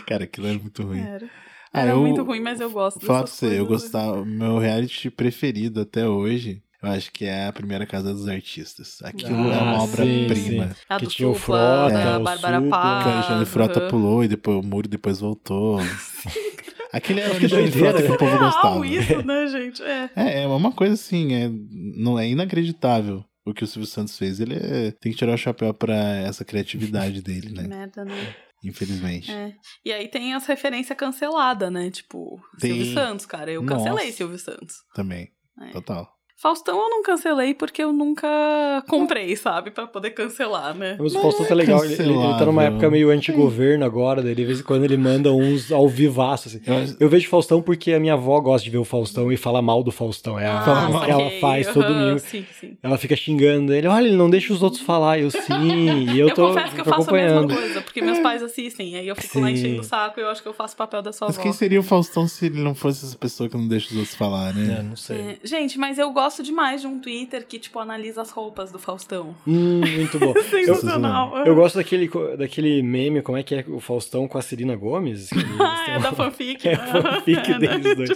[0.05, 0.99] Cara, aquilo era muito ruim.
[0.99, 1.27] Era.
[1.73, 4.23] Ah, Era eu- muito ruim, mas eu gosto Falar pra você, eu gostava.
[4.23, 8.99] Meu reality preferido até hoje, eu acho que é a primeira casa dos artistas.
[9.03, 9.93] Aquilo é Ah, uma sim,
[10.25, 10.75] obra-prima.
[10.89, 12.61] A Que do tinha o Frota, da o Bárbara.
[12.61, 13.03] Paz.
[13.03, 13.89] Que o Alexandre Frota aham.
[13.89, 15.79] pulou e depois o muro depois voltou.
[16.93, 18.87] Aquele era o Que Alexandre Frota que o povo gostava.
[18.87, 19.83] isso, né, gente?
[19.83, 20.09] É.
[20.15, 21.49] É, é uma coisa assim, é,
[21.97, 24.39] não é inacreditável o que o Silvio Santos fez.
[24.39, 27.67] Ele é- tem que tirar o chapéu pra essa criatividade dele, Que né?
[27.67, 28.35] merda, né?
[28.63, 29.31] Infelizmente.
[29.31, 29.53] É.
[29.85, 31.91] E aí tem as referências canceladas, né?
[31.91, 32.73] Tipo, Tem.
[32.73, 33.51] Silvio Santos, cara.
[33.51, 34.17] Eu cancelei Nossa.
[34.17, 34.75] Silvio Santos.
[34.95, 35.29] Também.
[35.61, 35.69] É.
[35.71, 36.09] Total.
[36.39, 39.71] Faustão eu não cancelei porque eu nunca comprei, sabe?
[39.71, 40.95] Pra poder cancelar, né?
[40.99, 41.83] Mas o Mas Faustão é tá legal.
[41.83, 44.97] Ele, ele- ele tá numa época meio anti-governo agora, daí de vez em quando ele
[44.97, 46.61] manda uns ao vivaço, assim.
[46.65, 49.63] Eu Eu vejo Faustão porque a minha avó gosta de ver o Faustão e fala
[49.63, 50.37] mal do Faustão.
[50.39, 52.19] É a Ah, ela faz todo Aham, domingo.
[52.19, 52.77] Sim, sim.
[52.83, 55.19] Ela fica xingando ele, olha, ele não deixa os outros falar.
[55.19, 57.55] Eu sim, e eu, Eu, tô, confesso que eu faço a mesma acompanhando.
[57.55, 59.53] coisa, porque meus pais assistem, aí eu fico lá Sim.
[59.53, 61.43] enchendo o saco e eu acho que eu faço o papel da sua Mas avó.
[61.43, 64.15] quem seria o Faustão se ele não fosse essa pessoa que não deixa os outros
[64.15, 64.81] falar, É, né?
[64.83, 65.17] não sei.
[65.17, 68.77] É, gente, mas eu gosto demais de um Twitter que, tipo, analisa as roupas do
[68.79, 69.35] Faustão.
[69.47, 70.33] Hum, muito bom.
[70.37, 71.45] Eu, Sensacional.
[71.45, 75.29] eu gosto daquele, daquele meme, como é que é o Faustão com a Celina Gomes?
[75.59, 76.67] Ah, é da fanfic.
[76.67, 78.09] É fanfic É, deles dois.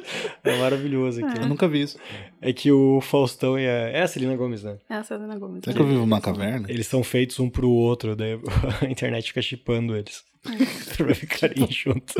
[0.43, 1.47] É maravilhoso Eu aquilo.
[1.47, 1.97] nunca vi isso.
[2.41, 3.89] É que o Faustão e a...
[3.89, 4.77] É a Celina Gomes, né?
[4.89, 5.61] É a Selena Gomes.
[5.63, 6.69] Será que eu vivo numa caverna?
[6.69, 8.39] Eles são feitos um pro outro, daí
[8.81, 10.23] a internet fica chipando eles.
[10.97, 12.15] pra ficarem juntos.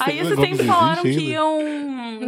[0.00, 1.58] Aí esse Selena tempo Gomez falaram que iam.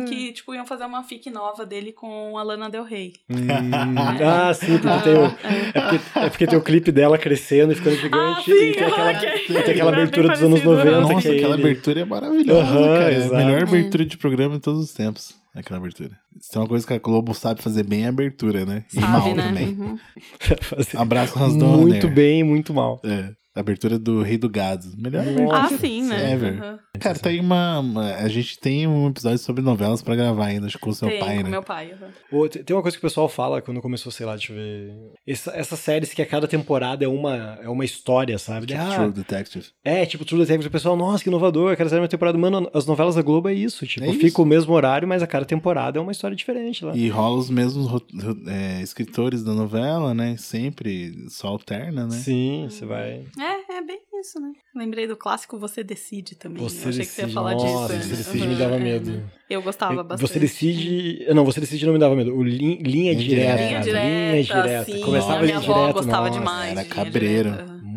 [0.08, 3.12] Que, tipo, iam fazer uma fic nova dele com a Lana Del Rey.
[3.30, 3.46] Hum,
[4.24, 7.76] ah, sim, porque tem o, é, porque, é porque tem o clipe dela crescendo e
[7.76, 8.40] ficando gigante.
[8.40, 9.28] Ah, sim, e tem aquela, ok.
[9.28, 10.90] e tem aquela É abertura dos anos parecido.
[10.90, 11.00] 90.
[11.00, 11.62] Nossa, que é aquela ele.
[11.62, 13.12] abertura é maravilhosa, cara.
[13.12, 15.45] É a melhor abertura de programa de todos os tempos.
[15.56, 16.10] Aquela abertura.
[16.38, 18.84] Se tem uma coisa que a Globo sabe fazer bem é a abertura, né?
[18.92, 19.42] E Sabe, mal né?
[19.48, 19.68] também.
[19.68, 19.98] Uhum.
[21.00, 21.78] Abraço, Hans Donner.
[21.78, 23.00] muito bem, muito mal.
[23.02, 23.30] É.
[23.56, 24.86] Abertura do Rei do Gado.
[24.96, 25.24] Melhor.
[25.52, 26.32] Ah, sim, né?
[26.32, 26.52] Ever.
[26.62, 26.78] Uhum.
[27.00, 30.76] Cara, tem uma, uma- A gente tem um episódio sobre novelas pra gravar ainda, acho
[30.76, 31.50] que com o seu Tem, pai, com né?
[31.50, 31.92] meu pai.
[32.32, 32.40] uhum.
[32.40, 34.56] Ô, te- Tem uma coisa que o pessoal fala quando começou, sei lá, deixa eu
[34.56, 34.92] ver.
[35.26, 38.66] Essa- essas séries que a cada temporada é uma, é uma história, sabe?
[38.66, 39.66] De, ah, True Detective.
[39.84, 42.36] é, tipo, True Detective, o pessoal, nossa, que inovador, cada série é uma temporada.
[42.38, 43.86] Mano, as novelas da Globo é isso.
[43.86, 44.20] Tipo, É isso.
[44.20, 46.94] fica o mesmo horário, mas a cada temporada é uma história diferente lá.
[46.96, 50.36] E rola os mesmos ro- ro- é, escritores da novela, né?
[50.38, 52.16] Sempre só alterna, né?
[52.16, 53.24] Sim, você vai.
[53.38, 54.52] É, é bem isso, né?
[54.74, 56.62] Lembrei do clássico Você Decide também.
[56.62, 57.32] Você Eu achei que você ia decide.
[57.34, 57.78] falar Nossa, disso.
[58.04, 58.16] Você né?
[58.16, 58.78] decide Uhum, me dava é.
[58.78, 59.30] medo.
[59.48, 60.28] Eu gostava bastante.
[60.32, 61.26] Você decide.
[61.34, 62.34] Não, você decide não me dava medo.
[62.34, 63.56] O lin- linha Linha direta.
[63.56, 63.68] direta.
[63.68, 65.00] Linha direta, sim.
[65.02, 65.92] Começava a minha linha avó direta.
[65.92, 66.72] gostava nossa, demais.
[66.78, 67.50] era cabreiro.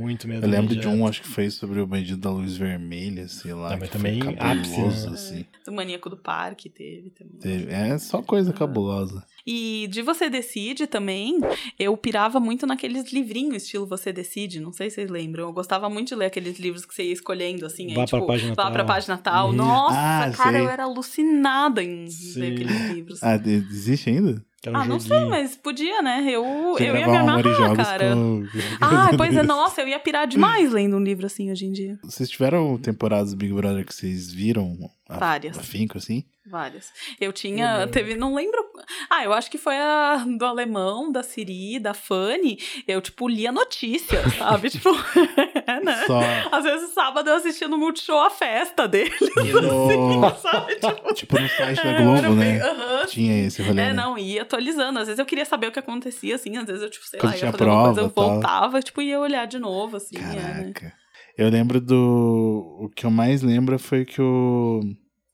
[0.10, 0.45] Muito medo.
[0.45, 3.53] Eu da lembro de um, acho que foi sobre o bandido da luz vermelha, sei
[3.53, 3.77] lá.
[3.77, 5.14] Mas que também foi ápice, cabuloso, né?
[5.14, 5.45] assim.
[5.68, 7.38] O Maníaco do Parque teve também.
[7.40, 9.23] Teve- É só coisa cabulosa.
[9.45, 11.40] E de Você Decide também,
[11.77, 15.45] eu pirava muito naqueles livrinhos estilo Você Decide, não sei se vocês lembram.
[15.45, 17.94] Eu gostava muito de ler aqueles livros que você ia escolhendo, assim.
[17.94, 18.72] Vá aí, pra tipo, página Vá tal.
[18.72, 19.53] pra página tal.
[19.53, 20.61] Nossa, Ah, cara, sei.
[20.61, 22.40] eu era alucinada em Sim.
[22.40, 23.23] ler aqueles livros.
[23.23, 24.44] Ah, existe ainda?
[24.65, 26.26] Era um Ah, não sei, mas podia, né?
[26.30, 28.14] Eu, Você eu ia me amarrar, cara.
[28.14, 28.45] com-
[28.81, 31.98] Ah, pois é, nossa, eu ia pirar demais lendo um livro assim hoje em dia.
[32.03, 34.77] Vocês tiveram temporadas do Big Brother que vocês viram?
[35.18, 35.57] Várias.
[35.57, 36.23] Afinco, assim?
[36.45, 36.91] Várias.
[37.19, 38.60] Eu tinha, teve, não lembro
[39.10, 42.57] Ah, eu acho que foi a do alemão, da Siri, da Fanny.
[42.88, 44.69] Eu, tipo, li a notícia, sabe?
[44.69, 44.90] tipo,
[45.68, 46.03] é, né?
[46.07, 46.19] Só.
[46.52, 49.11] Às vezes, sábado, eu assistia no Multishow a festa dele,
[49.45, 50.76] E no, sabe?
[50.76, 52.61] Tipo, tipo, no site da é, eu Globo, bem- né?
[52.61, 53.06] aham.
[53.07, 53.81] Tinha esse rolê.
[53.81, 53.94] É, né?
[53.94, 54.99] não, ia atualizando.
[54.99, 56.57] Às vezes eu queria saber o que acontecia, assim.
[56.57, 59.02] Às vezes eu, tipo, sei Quando lá, ia fazer uma coisa, prova eu voltava, tipo,
[59.02, 60.18] ia olhar de novo, assim.
[60.18, 60.73] é, né?
[61.40, 62.78] Eu lembro do.
[62.82, 64.82] O que eu mais lembro foi que o.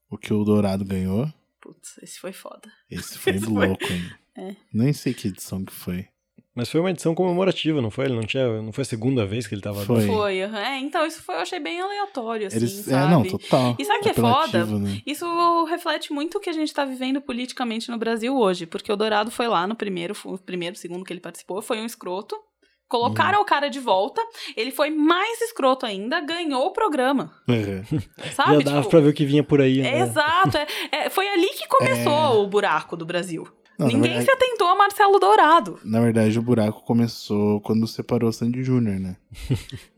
[0.07, 1.27] O que o Dourado ganhou.
[1.59, 2.71] Putz, esse foi foda.
[2.91, 4.11] Esse foi Esse foi- louco, hein?
[4.37, 4.55] É.
[4.71, 6.07] Nem sei que edição que foi.
[6.53, 8.05] Mas foi uma edição comemorativa, não foi?
[8.05, 8.61] Ele não tinha.
[8.61, 10.05] Não foi a segunda vez que ele tava Foi.
[10.05, 10.37] Foi.
[10.41, 12.71] É, então isso foi, eu achei bem aleatório, assim, Eles.
[12.71, 13.07] sabe?
[13.07, 13.75] É, não, total.
[13.79, 14.65] E sabe o que é foda?
[14.65, 15.01] Né?
[15.07, 18.95] Isso reflete muito o que a gente tá vivendo politicamente no Brasil hoje, porque o
[18.95, 22.37] Dourado foi lá no primeiro, o primeiro, segundo que ele participou, foi um escroto.
[22.87, 24.21] Colocaram o cara de volta,
[24.55, 27.83] ele foi mais escroto ainda, ganhou o programa, Uhum.
[28.35, 28.57] sabe?
[28.57, 29.79] Já dava Tipo, pra ver o que vinha por aí.
[29.79, 29.99] é né?
[30.01, 33.47] exato, é- é, foi ali que começou o buraco do Brasil.
[33.77, 35.77] Não, Ninguém verdade- se atentou a Marcelo Dourado.
[35.83, 39.17] Na verdade, o buraco começou quando separou o Sandy Júnior, né?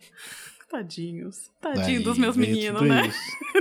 [0.69, 3.03] Tadinhos, tadinho Daí dos meus meninos, né?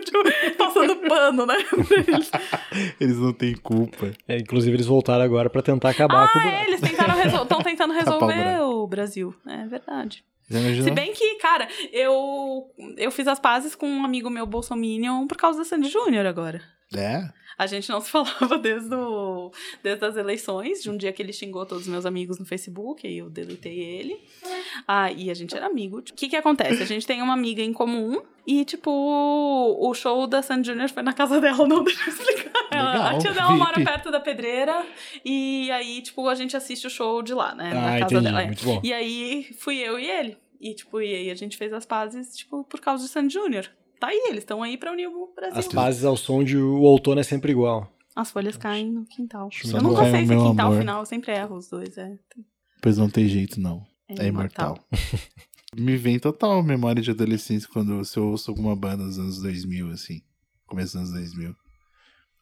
[0.05, 0.19] Tipo,
[0.59, 1.55] Passando pano, né?
[3.01, 4.11] Eles não têm culpa.
[4.27, 6.65] É, inclusive, eles voltaram agora pra tentar acabar com o Ah, buraco.
[6.65, 8.65] é, eles tentaram estão tentando resolver buraco.
[8.65, 9.35] o Brasil.
[9.47, 10.25] É verdade.
[10.49, 15.37] Se bem que, cara, eu eu fiz as pazes com um amigo meu bolsominion por
[15.37, 16.61] causa da Sandy Júnior agora.
[16.95, 17.29] É?
[17.59, 19.51] A gente não se falava desde, o,
[19.83, 23.07] desde as eleições, de um dia que ele xingou todos os meus amigos no Facebook,
[23.09, 24.21] e eu deletei ele.
[24.87, 25.99] Ah, e a gente era amigo.
[25.99, 26.83] O que que acontece?
[26.83, 31.03] A gente tem uma amiga em comum, e, tipo, o show da Sandy Júnior foi
[31.03, 32.63] na casa dela, não deixa eu explicar.
[32.71, 34.87] Legal, a tia dela mora perto da pedreira,
[35.25, 37.73] e aí, tipo, a gente assiste o show de lá, né?
[37.73, 38.25] na Ah, casa entendi.
[38.27, 38.43] dela.
[38.43, 38.47] é.
[38.47, 38.81] Muito bom.
[38.85, 40.37] E aí fui eu e ele.
[40.61, 43.69] E, tipo, e aí a gente fez as pazes, tipo, por causa de Sandy Júnior.
[43.99, 45.59] Tá aí, eles estão aí pra unir o Brasil.
[45.59, 47.93] As pazes ao som de o outono é sempre igual.
[48.15, 49.51] As folhas caem no quintal.
[49.73, 51.97] Eu nunca sei se é quintal ou final, eu sempre erro os dois.
[51.99, 52.19] É,
[52.83, 53.87] Pois não tem jeito, não.
[54.09, 54.79] é, É imortal.
[55.77, 60.23] Me vem total memória de adolescência quando eu ouço alguma banda dos anos 2000, assim.
[60.67, 61.55] Começo dos anos 2000.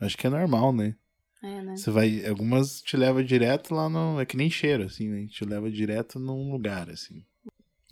[0.01, 0.95] Acho que é normal, né?
[1.43, 1.77] É, né?
[1.77, 2.25] Você vai.
[2.27, 4.21] Algumas te leva direto lá no.
[4.21, 5.27] É que nem cheiro, assim, né?
[5.27, 7.25] Te leva direto num lugar, assim.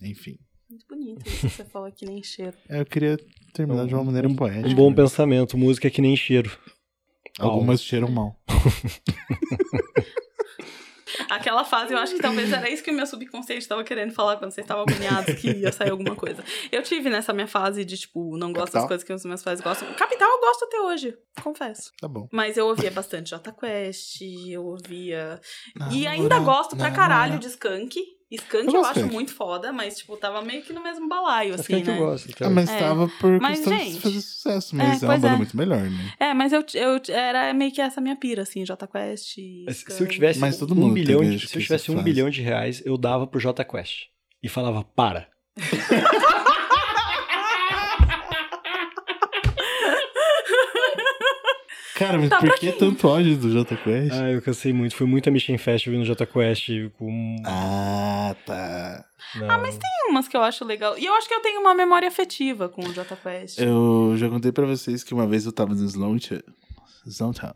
[0.01, 0.39] Enfim.
[0.71, 2.57] Muito bonito isso que você falou que nem cheiro.
[2.69, 3.19] É, Eu queria
[3.53, 4.69] terminar de uma maneira um, poética.
[4.69, 4.97] Um bom né?
[4.97, 5.59] pensamento.
[5.59, 6.51] Música é que nem cheiro.
[7.39, 8.37] Algumas cheiram mal.
[11.37, 14.37] Aquela fase, eu acho que talvez era isso que o meu subconsciente tava querendo falar
[14.37, 16.45] quando vocês estavam agoniados que ia sair alguma coisa.
[16.71, 18.89] Eu tive nessa minha fase de, tipo, não gosto das Capital?
[18.89, 19.93] coisas que os meus pais gostam.
[19.95, 21.93] Capital eu gosto até hoje, confesso.
[22.01, 22.29] Tá bom.
[22.31, 25.41] Mas eu ouvia bastante Jota Quest, eu ouvia.
[25.75, 27.39] e Namora, ainda gosto pra caralho namora.
[27.41, 28.01] de Skunk.
[28.33, 31.83] Skunk Eu eu, acho muito foda, mas, tipo, tava meio que no mesmo balaio, assim,
[31.83, 31.99] que né?
[31.99, 32.31] eu gosto.
[32.31, 32.51] Ah, cara.
[32.51, 32.79] mas É.
[32.79, 35.37] tava por Mas, questão gente, de fazer sucesso, é, mas é, uma pois banda é.
[35.37, 36.13] muito melhor, né?
[36.19, 39.37] É, mas eu, eu era meio que essa minha pira, assim, Jota Quest.
[39.67, 40.11] Mas Se eu Skunk.
[40.15, 42.05] tivesse Mas todo um mundo bilhão de, se eu tivesse um fase.
[42.05, 44.07] bilhão de reais, eu dava pro Jota Quest.
[44.43, 45.29] E falava, para.
[51.95, 54.13] Cara, mas Tá, por que tanto ódio do Jota Quest?
[54.13, 54.97] Ah, eu cansei muito.
[54.97, 56.69] Fui muito a Mission Fest ouvindo Jota Quest
[56.99, 57.37] com...
[57.45, 59.05] Ah, tá.
[59.49, 60.99] Ah, mas Tem umas que eu acho legal.
[60.99, 63.59] E eu acho que eu tenho uma memória afetiva com o Jota Quest.
[63.59, 66.41] Eu já contei pra vocês que uma vez eu tava no Sloantown.
[67.07, 67.55] Sloantown.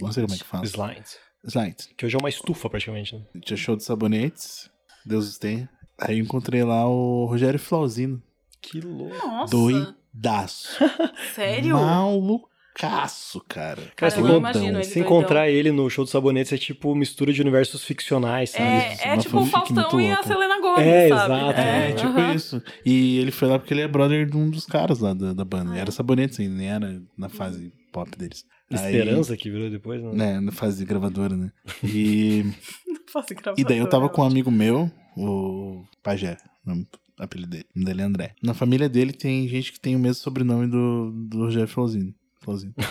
[0.00, 0.64] Não sei como é que fala.
[0.64, 1.16] Slides.
[1.44, 1.76] Slide.
[1.96, 3.14] Que hoje é uma estufa, praticamente.
[3.14, 3.22] Né?
[3.44, 4.70] Tinha show de sabonetes.
[5.06, 5.68] Deus os tenha.
[6.00, 8.22] Aí eu encontrei lá o Rogério Flauzino.
[8.60, 9.14] Que louco.
[9.26, 9.50] Nossa.
[9.56, 10.78] Doidaço.
[11.34, 11.76] Sério?
[11.76, 13.82] Malucaço, cara.
[13.96, 15.02] Cara, se eu imagino ele Se doidão.
[15.18, 18.64] encontrar ele no show do Sabonetes é tipo mistura de universos ficcionais, sabe?
[18.94, 20.22] isso, É, é tipo o Faustão e a.
[20.22, 21.34] Selena Gomez, É, sabe?
[21.34, 22.62] exato, É, É, tipo isso.
[22.84, 25.44] E ele foi lá porque ele é brother de um dos caras lá da, da
[25.44, 25.76] banda.
[25.76, 28.44] Era sabonetes ainda, nem era na fase pop deles.
[28.70, 30.10] Aí- Esperança que virou depois, né?
[30.12, 31.50] né, na fase de gravadora, né?
[31.82, 32.44] E,
[33.10, 36.36] Faço e daí eu tava com um amigo meu, o Pajé,
[36.66, 36.86] o nome-
[37.18, 37.64] apelido dele.
[37.74, 38.34] O nome dele é André.
[38.42, 42.14] Na família dele tem gente que tem o mesmo sobrenome do, do Rogério Flauzino.
[42.42, 42.74] Flauzino.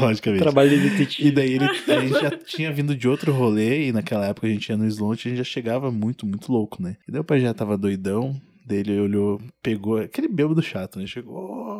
[0.00, 0.42] Logicamente.
[0.42, 1.30] Trabalho de E detetive.
[1.32, 4.68] daí ele, a gente já tinha vindo de outro rolê e naquela época a gente
[4.68, 6.96] ia no Slot e a gente já chegava muito, muito louco, né?
[7.06, 11.06] E daí o pai já tava doidão, dele olhou, pegou, aquele bêbado chato, né?
[11.06, 11.79] Chegou.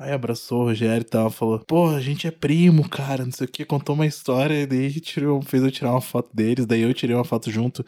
[0.00, 3.46] Aí abraçou o Rogério e tal, falou, pô, a gente é primo, cara, não sei
[3.46, 6.80] o que, contou uma história, e daí tirou, fez eu tirar uma foto deles, daí
[6.80, 7.84] eu tirei uma foto junto.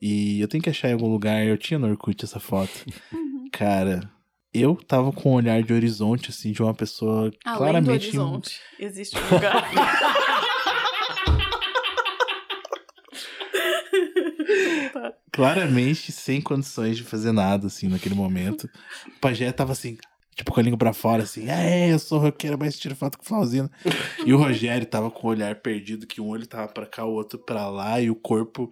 [0.00, 2.70] E eu tenho que achar em algum lugar, eu tinha no Orkut essa foto.
[3.12, 3.48] Uhum.
[3.52, 4.00] Cara,
[4.52, 8.10] eu tava com um olhar de horizonte, assim, de uma pessoa Além claramente.
[8.10, 9.70] do horizonte, existe um lugar.
[15.32, 18.68] claramente sem condições de fazer nada, assim, naquele momento.
[19.06, 19.96] O Pajé tava assim,
[20.36, 23.24] tipo, com a língua pra fora, assim, é, eu sou roqueiro, mas tira foto com
[23.24, 23.70] Flauzina.
[24.24, 27.12] e o Rogério tava com o olhar perdido, que um olho tava pra cá, o
[27.12, 28.70] outro pra lá, e o corpo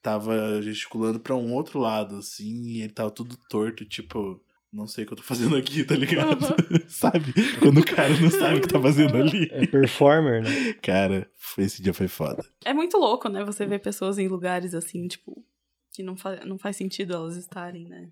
[0.00, 5.04] tava gesticulando pra um outro lado, assim, e ele tava tudo torto, tipo, não sei
[5.04, 6.40] o que eu tô fazendo aqui, tá ligado?
[6.88, 7.34] sabe?
[7.60, 9.48] Quando o cara não sabe o que tá fazendo ali.
[9.52, 10.72] É performer, né?
[10.82, 12.42] Cara, esse dia foi foda.
[12.64, 13.44] É muito louco, né?
[13.44, 15.44] Você ver pessoas em lugares assim, tipo,
[15.92, 18.08] que não, fa não faz sentido elas estarem, né?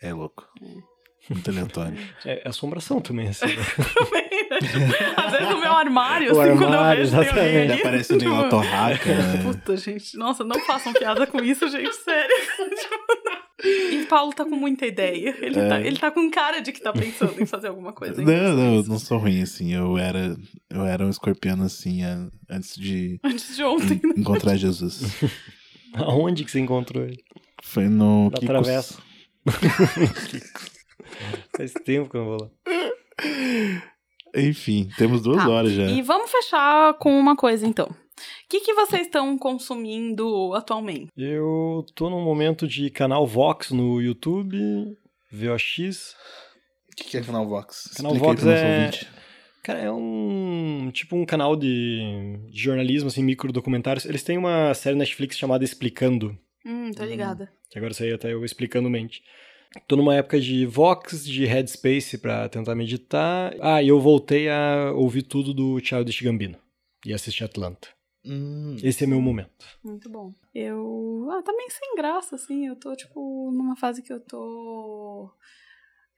[0.00, 0.48] É louco.
[1.30, 1.98] Muito aleatório.
[2.24, 3.46] É, é assombração também, assim.
[3.46, 3.54] né?
[3.94, 4.58] Também, né?
[4.60, 7.72] Tipo, às vezes no meu armário, O assim, quando eu armário, vejo tem alguém exatamente.
[7.72, 9.14] ali, Aparece nem uma tipo, torraca.
[9.14, 9.42] né?
[9.42, 10.16] Puta, gente.
[10.16, 11.94] Nossa, não façam piada com isso, gente.
[11.96, 12.34] Sério.
[13.92, 15.36] e o Paulo tá com muita ideia.
[15.40, 15.68] Ele, É.
[15.68, 18.22] tá, ele tá com cara de que tá pensando em fazer alguma coisa.
[18.22, 19.74] Não, não, eu não sou ruim assim.
[19.74, 20.34] Eu era,
[20.70, 22.00] eu era um escorpiano assim
[22.48, 24.00] antes de Antes de ontem.
[24.02, 25.02] en- encontrar Jesus.
[25.94, 27.22] Aonde que você encontrou ele?
[27.62, 28.46] Foi no Na Kikos.
[28.46, 28.98] travessa.
[31.56, 32.50] Faz tempo que eu não vou lá.
[34.36, 35.48] Enfim, temos duas Tá.
[35.48, 35.84] horas já.
[35.86, 37.86] E vamos fechar com uma coisa, então.
[37.86, 41.08] O que, que vocês estão consumindo atualmente?
[41.16, 44.58] Eu tô num momento de canal Vox no YouTube,
[45.30, 46.14] VOX.
[46.92, 47.92] O que, que é canal Vox?
[47.96, 49.08] Canal Explica Vox é- ouvinte.
[49.62, 52.00] Cara, é um tipo um canal de,
[52.50, 54.06] de jornalismo, assim, micro documentários.
[54.06, 57.50] Eles têm uma série Netflix chamada Explicando, Hum, tô ligada.
[57.70, 59.22] que agora saiu até eu explicando mente.
[59.86, 63.54] Tô numa época de Vox, de Headspace pra tentar meditar.
[63.60, 66.58] Ah, e eu voltei a ouvir tudo do Childish Gambino
[67.04, 67.88] e assistir Atlanta.
[68.24, 69.64] Hum, Esse é meu momento.
[69.84, 70.34] Muito bom.
[70.54, 71.28] Eu.
[71.30, 72.66] Ah, tá meio sem graça, assim.
[72.66, 75.30] Eu tô, tipo, numa fase que eu tô.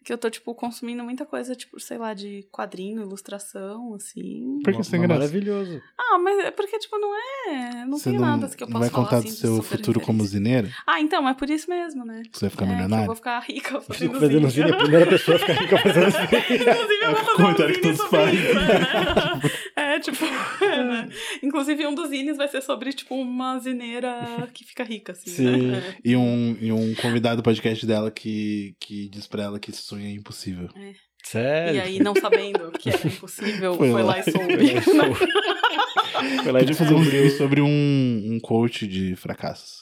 [0.02, 4.59] Que eu tô, tipo, consumindo muita coisa, tipo, sei lá, de quadrinho, ilustração, assim.
[4.64, 5.20] Por que ma- graça?
[5.20, 5.82] Maravilhoso.
[5.98, 7.85] Ah, mas é porque, tipo, não é.
[7.85, 9.62] Não Você tem não, nada que eu não possa vai falar contar assim, do seu
[9.62, 10.68] futuro como zineiro?
[10.86, 12.22] Ah, então, é por isso mesmo, né?
[12.32, 13.06] Você vai ficar é, que eu milionário?
[13.06, 14.51] vou ficar rica fazendo fazendo zine.
[14.51, 16.60] zine, a primeira pessoa a ficar rica fazendo zine.
[16.60, 18.40] Inclusive, eu vou É o fazer um comentário que zine todos sobre fazem.
[18.40, 19.51] isso, né?
[19.81, 20.24] É, tipo...
[20.64, 21.09] é, né?
[21.43, 25.66] Inclusive, um dos zines vai ser sobre, tipo, uma zineira que fica rica, assim, Sim.
[25.68, 25.97] né?
[26.05, 30.07] E um, e um convidado do podcast dela que, que diz pra ela que sonho
[30.07, 30.69] é impossível.
[30.77, 30.93] É.
[31.23, 31.77] Sério?
[31.77, 34.15] E aí, não sabendo que era impossível, Foi foi, lá.
[34.15, 34.81] lá e soube.
[36.43, 39.81] Foi lá e fazer um vídeo sobre um, um coach de fracassos.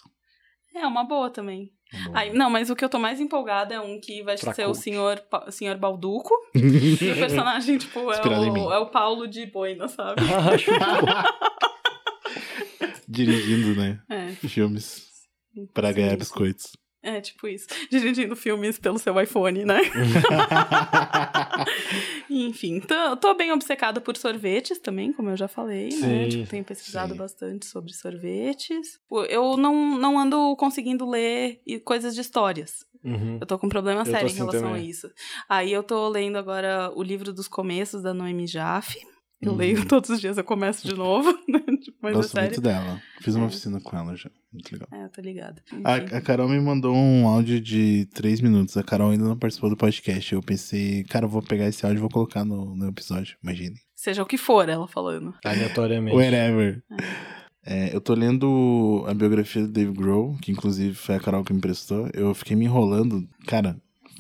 [0.75, 1.71] É, uma boa também.
[2.07, 2.13] Bom.
[2.15, 4.65] Aí, não, mas o que eu tô mais empolgada é um que vai Pra ser
[4.65, 4.79] o coach.
[4.83, 6.35] senhor, Pa- o senhor Balduco.
[6.55, 10.21] e o personagem, tipo, é o, é o Paulo de Boina, sabe?
[10.23, 11.35] Ah,
[13.09, 14.01] Dirigindo, né?
[14.11, 14.29] É.
[14.49, 15.09] Filmes
[15.73, 16.73] pra ganhar biscoitos.
[17.03, 17.67] É, tipo isso.
[17.91, 19.81] Dirigindo filmes pelo seu iPhone, né?
[22.29, 26.25] Enfim, tô, tô bem obcecada por sorvetes também, como eu já falei, né?
[26.25, 27.19] Sim, Tipo, tenho pesquisado sim.
[27.19, 29.01] bastante sobre sorvetes.
[29.29, 32.87] Eu não, não ando conseguindo ler coisas de histórias.
[33.05, 33.39] Uhum.
[33.41, 34.89] Eu tô com um problema sério em relação a também.
[34.89, 35.11] isso.
[35.49, 39.01] Aí eu tô lendo agora o livro dos começos da Noemi Jaffe.
[39.41, 39.57] Eu Uhum.
[39.59, 41.61] leio todos os dias, eu começo de novo, né?
[41.81, 42.49] Tipo, mas Gosto é sério.
[42.51, 43.01] muito dela.
[43.21, 43.47] Fiz uma É.
[43.49, 44.29] oficina com ela já.
[44.53, 44.89] Muito legal.
[44.93, 45.63] É, eu tô ligada.
[45.85, 48.77] A, a Carol me mandou um áudio de três minutos.
[48.77, 50.33] A Carol ainda não participou do podcast.
[50.33, 53.37] Eu pensei, cara, eu vou pegar esse áudio e vou colocar no, no episódio.
[53.43, 53.77] Imagine.
[53.95, 55.33] Seja o que for, ela falando.
[55.45, 56.17] Aleatoriamente.
[56.17, 56.83] Whatever.
[57.65, 61.53] É, eu tô lendo a biografia do Dave Grohl, que inclusive foi a Carol que
[61.53, 62.09] me emprestou.
[62.15, 63.29] Eu fiquei me enrolando.
[63.47, 63.77] Cara,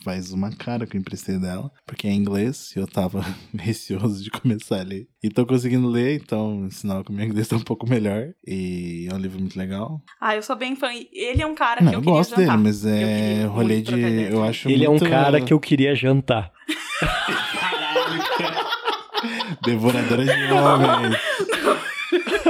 [0.08, 3.22] faz uma cara que eu emprestei dela, porque é em inglês e eu tava
[3.58, 5.06] receoso de começar a ler.
[5.22, 8.28] E tô conseguindo ler, então sinal que o meu inglês tá um pouco melhor.
[8.46, 10.00] E é um livro muito legal.
[10.18, 10.88] Ah, eu sou bem fã.
[11.12, 12.46] Ele é um cara Não, que eu, eu queria gosto jantar.
[12.56, 14.22] dele, mas é rolê muito de.
[14.32, 16.50] Eu acho Ele é um muito- cara que eu queria jantar.
[19.64, 21.16] Devoradora de homens.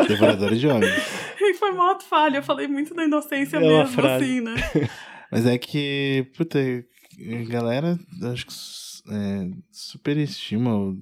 [0.06, 1.02] Devoradora de homens.
[1.58, 4.24] Foi uma falha, eu falei muito da inocência É mesmo, frase.
[4.24, 4.54] assim, né?
[5.32, 6.58] Mas é que, puta,
[7.20, 7.98] a galera
[8.32, 8.54] acho que
[9.10, 10.96] é, superestima o-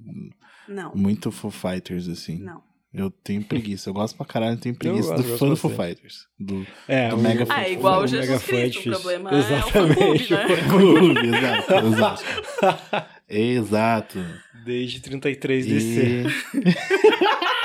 [0.67, 2.39] Não, muito Foo Fighters, assim.
[2.39, 2.65] não.
[2.93, 3.89] Eu tenho preguiça.
[3.89, 5.69] Eu gosto pra caralho, eu tenho preguiça gosto, do gosto fã do Foo.
[5.71, 6.25] Fighters.
[6.39, 8.55] Do É, Do o- Mega Ah, é igual o o Jesus Cristo.
[8.55, 8.91] O difícil.
[8.93, 11.57] problema é o Exatamente, fã-clube, né?
[11.67, 13.07] exato, exato.
[13.29, 14.25] Exato.
[14.65, 16.25] Desde 33DC.
[16.25, 16.27] E...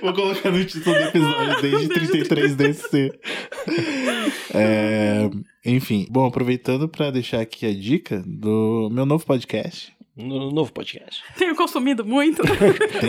[0.00, 3.12] Vou colocar no título do episódio desde 33DC.
[4.54, 5.28] É,
[5.64, 9.92] enfim, bom, aproveitando pra deixar aqui a dica do meu novo podcast.
[10.16, 11.22] No novo podcast.
[11.36, 12.42] Tenho consumido muito,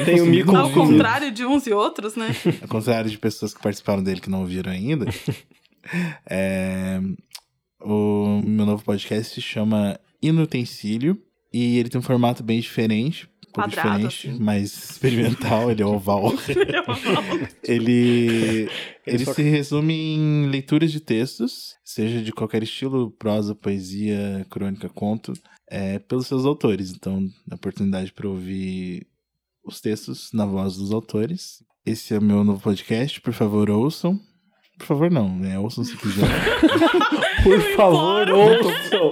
[0.06, 0.92] Tem o mico ao consumido.
[0.92, 2.36] contrário de uns e outros, né?
[2.62, 5.06] Ao contrário de pessoas que participaram dele que não ouviram ainda.
[6.30, 7.00] é,
[7.82, 11.18] o meu novo podcast se chama Inutensílio.
[11.52, 13.29] E ele tem um formato bem diferente.
[13.54, 14.40] Quadrado, diferente, assim.
[14.44, 16.34] mais experimental, ele é oval.
[17.64, 18.70] É ele
[19.06, 24.88] ele só- se resume em leituras de textos, seja de qualquer estilo, prosa, poesia, crônica,
[24.90, 25.34] conto,
[25.70, 26.92] é, pelos seus autores.
[26.92, 29.08] Então, a oportunidade para ouvir
[29.66, 31.64] os textos na voz dos autores.
[31.86, 34.20] Esse é o meu novo podcast, por favor, ouçam.
[34.78, 35.60] Por favor, não, né?
[35.60, 36.26] Ouçam se quiser.
[37.44, 39.12] Por favor, ouçam.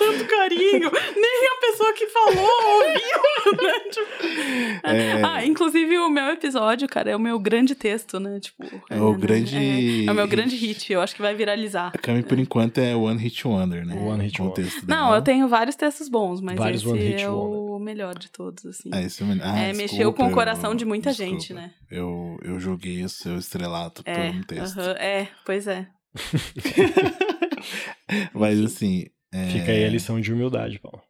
[0.00, 0.90] Eu tanto carinho.
[0.90, 3.80] Nem a pessoa que falou ouviu, né?
[3.90, 5.22] Tipo, É.
[5.24, 8.40] Ah, inclusive o meu episódio, cara, é o meu grande texto, né?
[8.40, 9.18] Tipo, É o né?
[9.18, 10.70] grande É, é o meu grande hit.
[10.80, 10.92] hit.
[10.92, 11.92] Eu acho que vai viralizar.
[11.94, 13.94] A Cami, por enquanto, é One Hit Wonder, né?
[13.96, 14.64] One Hit Wonder.
[14.64, 15.16] texto Não, dela.
[15.18, 18.64] eu tenho vários textos bons, mas Vários One esse Hit é o melhor de todos,
[18.66, 18.90] assim.
[18.92, 19.46] Ah, esse é, o melhor.
[19.46, 21.32] Ah, É, desculpa, mexeu com o eu- coração de muita desculpa.
[21.32, 21.70] gente, né?
[21.90, 24.78] Eu, eu joguei o seu estrelato É, por um texto.
[24.78, 25.86] aham, é, pois é.
[28.34, 29.06] Mas assim.
[29.32, 31.02] É, Fica aí a lição de humildade, Paulo.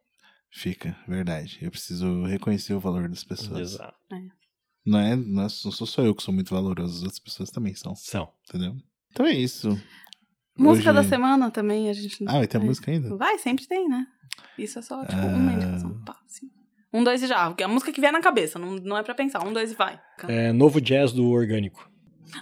[0.51, 1.57] Fica, verdade.
[1.61, 3.73] Eu preciso reconhecer o valor das pessoas.
[3.73, 3.95] Exato.
[4.85, 7.49] Não é, não é- não sou só eu que sou muito valoroso, as outras pessoas
[7.51, 8.31] também são, São.
[8.49, 8.75] entendeu?
[9.11, 9.69] Então é isso.
[10.57, 12.23] Música Hoje- da semana também, a gente.
[12.27, 12.59] Ah, vai ter é.
[12.59, 13.15] música ainda?
[13.15, 14.05] Vai, sempre tem, né?
[14.57, 15.25] Isso é só, tipo, Ah.
[15.27, 16.03] uma indicação.
[16.03, 16.49] Pá, assim.
[16.93, 17.47] Um, dois e já.
[17.47, 19.45] Porque a música que vier na cabeça, não, não é pra pensar.
[19.47, 19.99] Um, dois e vai.
[20.27, 21.89] É, novo jazz do Orgânico.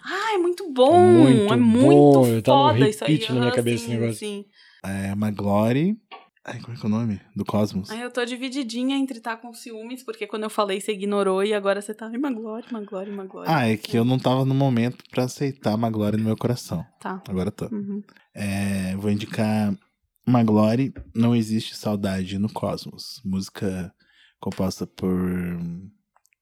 [0.04, 1.00] Ah, é muito bom!
[1.24, 3.20] Muito é muito bom, tá no foda isso aí.
[3.28, 4.20] na minha aham, cabeça sim, esse negócio.
[4.20, 4.46] Sim.
[4.84, 5.98] É Maglore.
[6.46, 7.22] Ai, como é que é o nome?
[7.36, 7.90] Do Cosmos.
[7.90, 11.54] Aí eu tô divididinha entre estar com ciúmes, porque quando eu falei você ignorou e
[11.54, 12.08] agora você tá.
[12.08, 13.48] Ai, Maglore, Maglore, Maglore.
[13.48, 16.86] Ah, é que eu não tava no momento pra aceitar Maglore no meu coração.
[17.00, 17.22] Tá.
[17.28, 17.66] Agora tô.
[17.66, 18.02] Uhum.
[18.34, 19.78] É, vou indicar
[20.26, 23.22] Maglore, Não Existe Saudade no Cosmos.
[23.26, 23.94] Música
[24.40, 25.12] composta por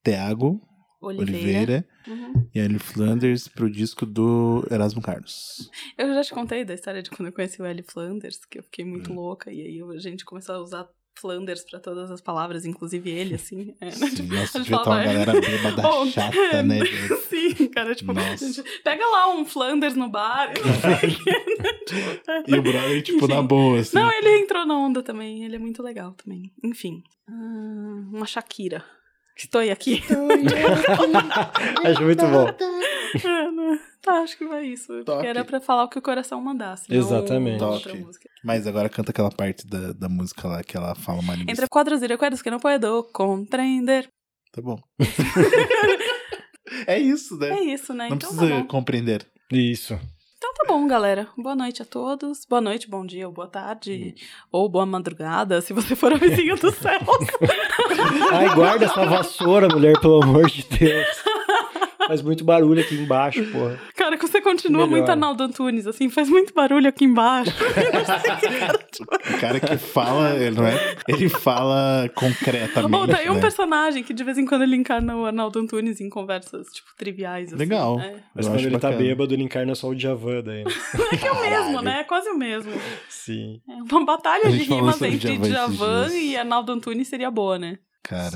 [0.04, 0.62] Thiago
[1.00, 1.38] Oliveira.
[1.40, 2.48] Oliveira, Uhum.
[2.56, 5.70] e Ellie Flanders pro disco do Erasmo Carlos.
[5.98, 8.64] Eu já te contei da história de quando eu conheci o Ellie Flanders, que eu
[8.64, 10.88] fiquei muito louca, e aí a gente começou a usar
[11.20, 13.76] Flanders pra todas as palavras, inclusive ele, assim.
[13.82, 13.92] É, né?
[13.92, 16.80] Sim, Tipo, nossa, a estar uma falava, galera bêbada "Oh, chata, né?
[17.30, 18.52] Sim, cara, tipo, Nossa.
[18.52, 20.54] gente, pega lá um Flanders no bar.
[20.56, 21.74] e não sei o quê, né?
[21.86, 23.48] Tipo, E o brother, tipo, na Enfim.
[23.48, 23.96] boa, assim.
[23.98, 26.52] Não, ele entrou na onda também, ele é muito legal também.
[26.64, 28.86] Enfim, ah, uma Shakira.
[29.38, 30.04] Estou aqui.
[31.86, 32.48] Acho muito bom.
[34.02, 35.04] Tá, acho que vai isso.
[35.04, 35.28] Toque.
[35.28, 36.90] Era pra falar o que o coração mandasse.
[36.90, 37.64] não Exatamente.
[38.44, 41.52] Mas agora canta aquela parte da, da música lá que ela fala uma língua.
[41.52, 44.10] Entre quadros e recuerdos que não puedo compreender.
[44.52, 44.80] Tá bom.
[46.88, 47.50] é isso, né?
[47.50, 48.10] É isso, né?
[48.10, 49.28] Não então precisa tá compreender.
[49.52, 50.00] Isso.
[50.58, 51.28] Tá bom, galera.
[51.38, 52.46] Boa noite a todos.
[52.50, 54.16] Boa noite, bom dia, ou boa tarde,
[54.52, 57.00] ou boa madrugada, se você for a vizinha do céu.
[58.32, 61.08] Ai, guarda essa vassoura, mulher, pelo amor de Deus.
[62.08, 63.80] Faz muito barulho aqui embaixo, porra.
[64.08, 64.90] Cara, que você continua Melhor.
[64.90, 67.52] muito Arnaldo Antunes, assim, faz muito barulho aqui embaixo.
[68.98, 70.96] O cara que fala, ele não é?
[71.08, 72.96] Ele fala concretamente.
[72.96, 73.42] Ou daí um né?
[73.42, 77.50] personagem que de vez em quando ele encarna o Arnaldo Antunes em conversas, tipo, triviais.
[77.50, 78.00] Assim, Legal.
[78.00, 78.98] É, Mas Eu quando ele tá bacana.
[78.98, 80.64] bêbado, ele encarna só o Djavan daí.
[80.64, 80.72] né?
[81.24, 82.00] é o mesmo, né?
[82.00, 82.72] É quase o mesmo.
[83.10, 83.62] Sim.
[83.70, 86.24] É uma batalha de rimas entre Djavan dias.
[86.24, 87.78] e Arnaldo Antunes seria boa, né?
[88.04, 88.32] Cara,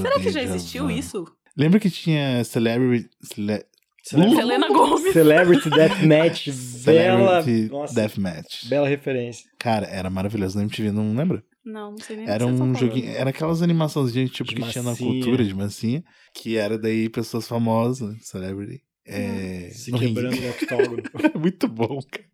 [0.00, 0.98] Será que já existiu Djavan.
[0.98, 1.24] isso?
[1.56, 3.10] lembra que tinha Celebrity...
[3.22, 3.64] Cele...
[4.02, 5.12] Celebra- Selena Gomes.
[5.12, 6.48] Celebrity Deathmatch.
[6.84, 7.42] Bela.
[7.42, 8.68] Celebrity Nossa, Deathmatch.
[8.68, 9.48] bela referência.
[9.58, 11.42] Cara, era maravilhoso na MTV, não lembra?
[11.64, 14.56] Não, não sei nem Era o que vocês um joguinho, era aquelas animaçõezinhas tipo De
[14.56, 15.12] que tinha na massinha.
[15.12, 16.02] cultura de massinha,
[16.34, 20.14] que era daí pessoas famosas, celebrity, é, Se no ringue.
[20.14, 21.02] quebrando no octógono.
[21.38, 22.26] Muito bom, cara.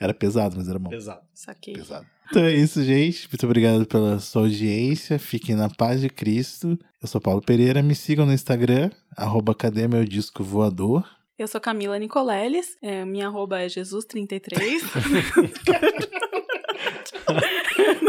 [0.00, 0.90] Era pesado, mas era bom.
[0.90, 1.20] Pesado.
[1.34, 1.74] Saquei.
[1.74, 2.06] Pesado.
[2.30, 3.28] Então é isso, gente.
[3.28, 5.18] Muito obrigado pela sua audiência.
[5.18, 6.78] Fiquem na paz de Cristo.
[7.02, 7.82] Eu sou Paulo Pereira.
[7.82, 11.04] Me sigam no Instagram, arroba cadê meu disco voador.
[11.38, 14.80] Eu sou Camila Nicoleles, é, minha arroba é Jesus33.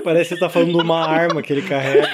[0.02, 2.08] Parece que você tá falando de uma arma que ele carrega.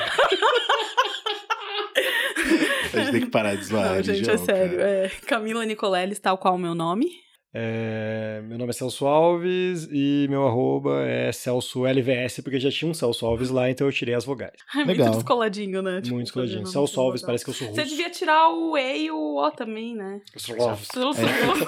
[2.91, 3.93] A gente tem que parar de zoar.
[3.93, 4.81] Não, gente, é sério.
[4.81, 7.11] É Camila Nicoleles, tal qual o meu nome.
[7.55, 12.89] É, meu nome é Celso Alves e meu arroba é Celso LVS, porque já tinha
[12.89, 14.53] um Celso Alves lá, então eu tirei as vogais.
[14.75, 15.05] É Legal.
[15.07, 16.01] muito descoladinho, né?
[16.01, 16.59] Tipo, Muito fazer escoladinho.
[16.61, 17.27] nome Celso Alves, legal.
[17.27, 17.79] parece que eu sou russo.
[17.81, 20.19] Você devia tirar o E e o O também, né?
[20.35, 20.89] Celso Alves.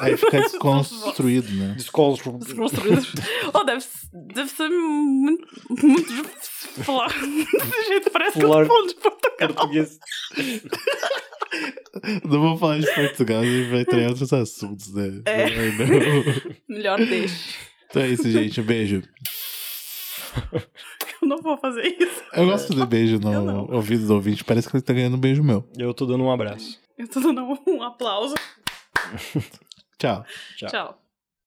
[0.02, 1.74] É, aí fica desconstruído, né?
[1.78, 2.38] Desconstru...
[2.40, 3.02] Desconstruído.
[3.54, 3.86] oh, deve,
[4.34, 8.10] deve ser muito, muito difícil falar desse jeito.
[8.10, 9.48] Parece que eu tô falando de Portugal.
[9.54, 10.00] português.
[12.24, 15.22] Não vou falar de Portugal, a gente vai entrar em outros assuntos, né?
[15.26, 15.46] É.
[15.72, 16.76] Melhor não.
[16.76, 17.56] Melhor deixe.
[17.90, 18.60] Então é isso, gente.
[18.60, 19.04] Um beijo.
[21.22, 22.24] Eu não vou fazer isso.
[22.34, 24.44] Eu gosto de beijo no ouvido do ouvinte.
[24.44, 25.68] Parece que ele tá ganhando um beijo meu.
[25.78, 26.80] Eu tô dando um abraço.
[26.98, 28.36] Eu tô dando um aplauso.
[29.98, 30.26] Tchau.
[30.58, 30.70] Tchau.
[30.70, 31.05] Tchau.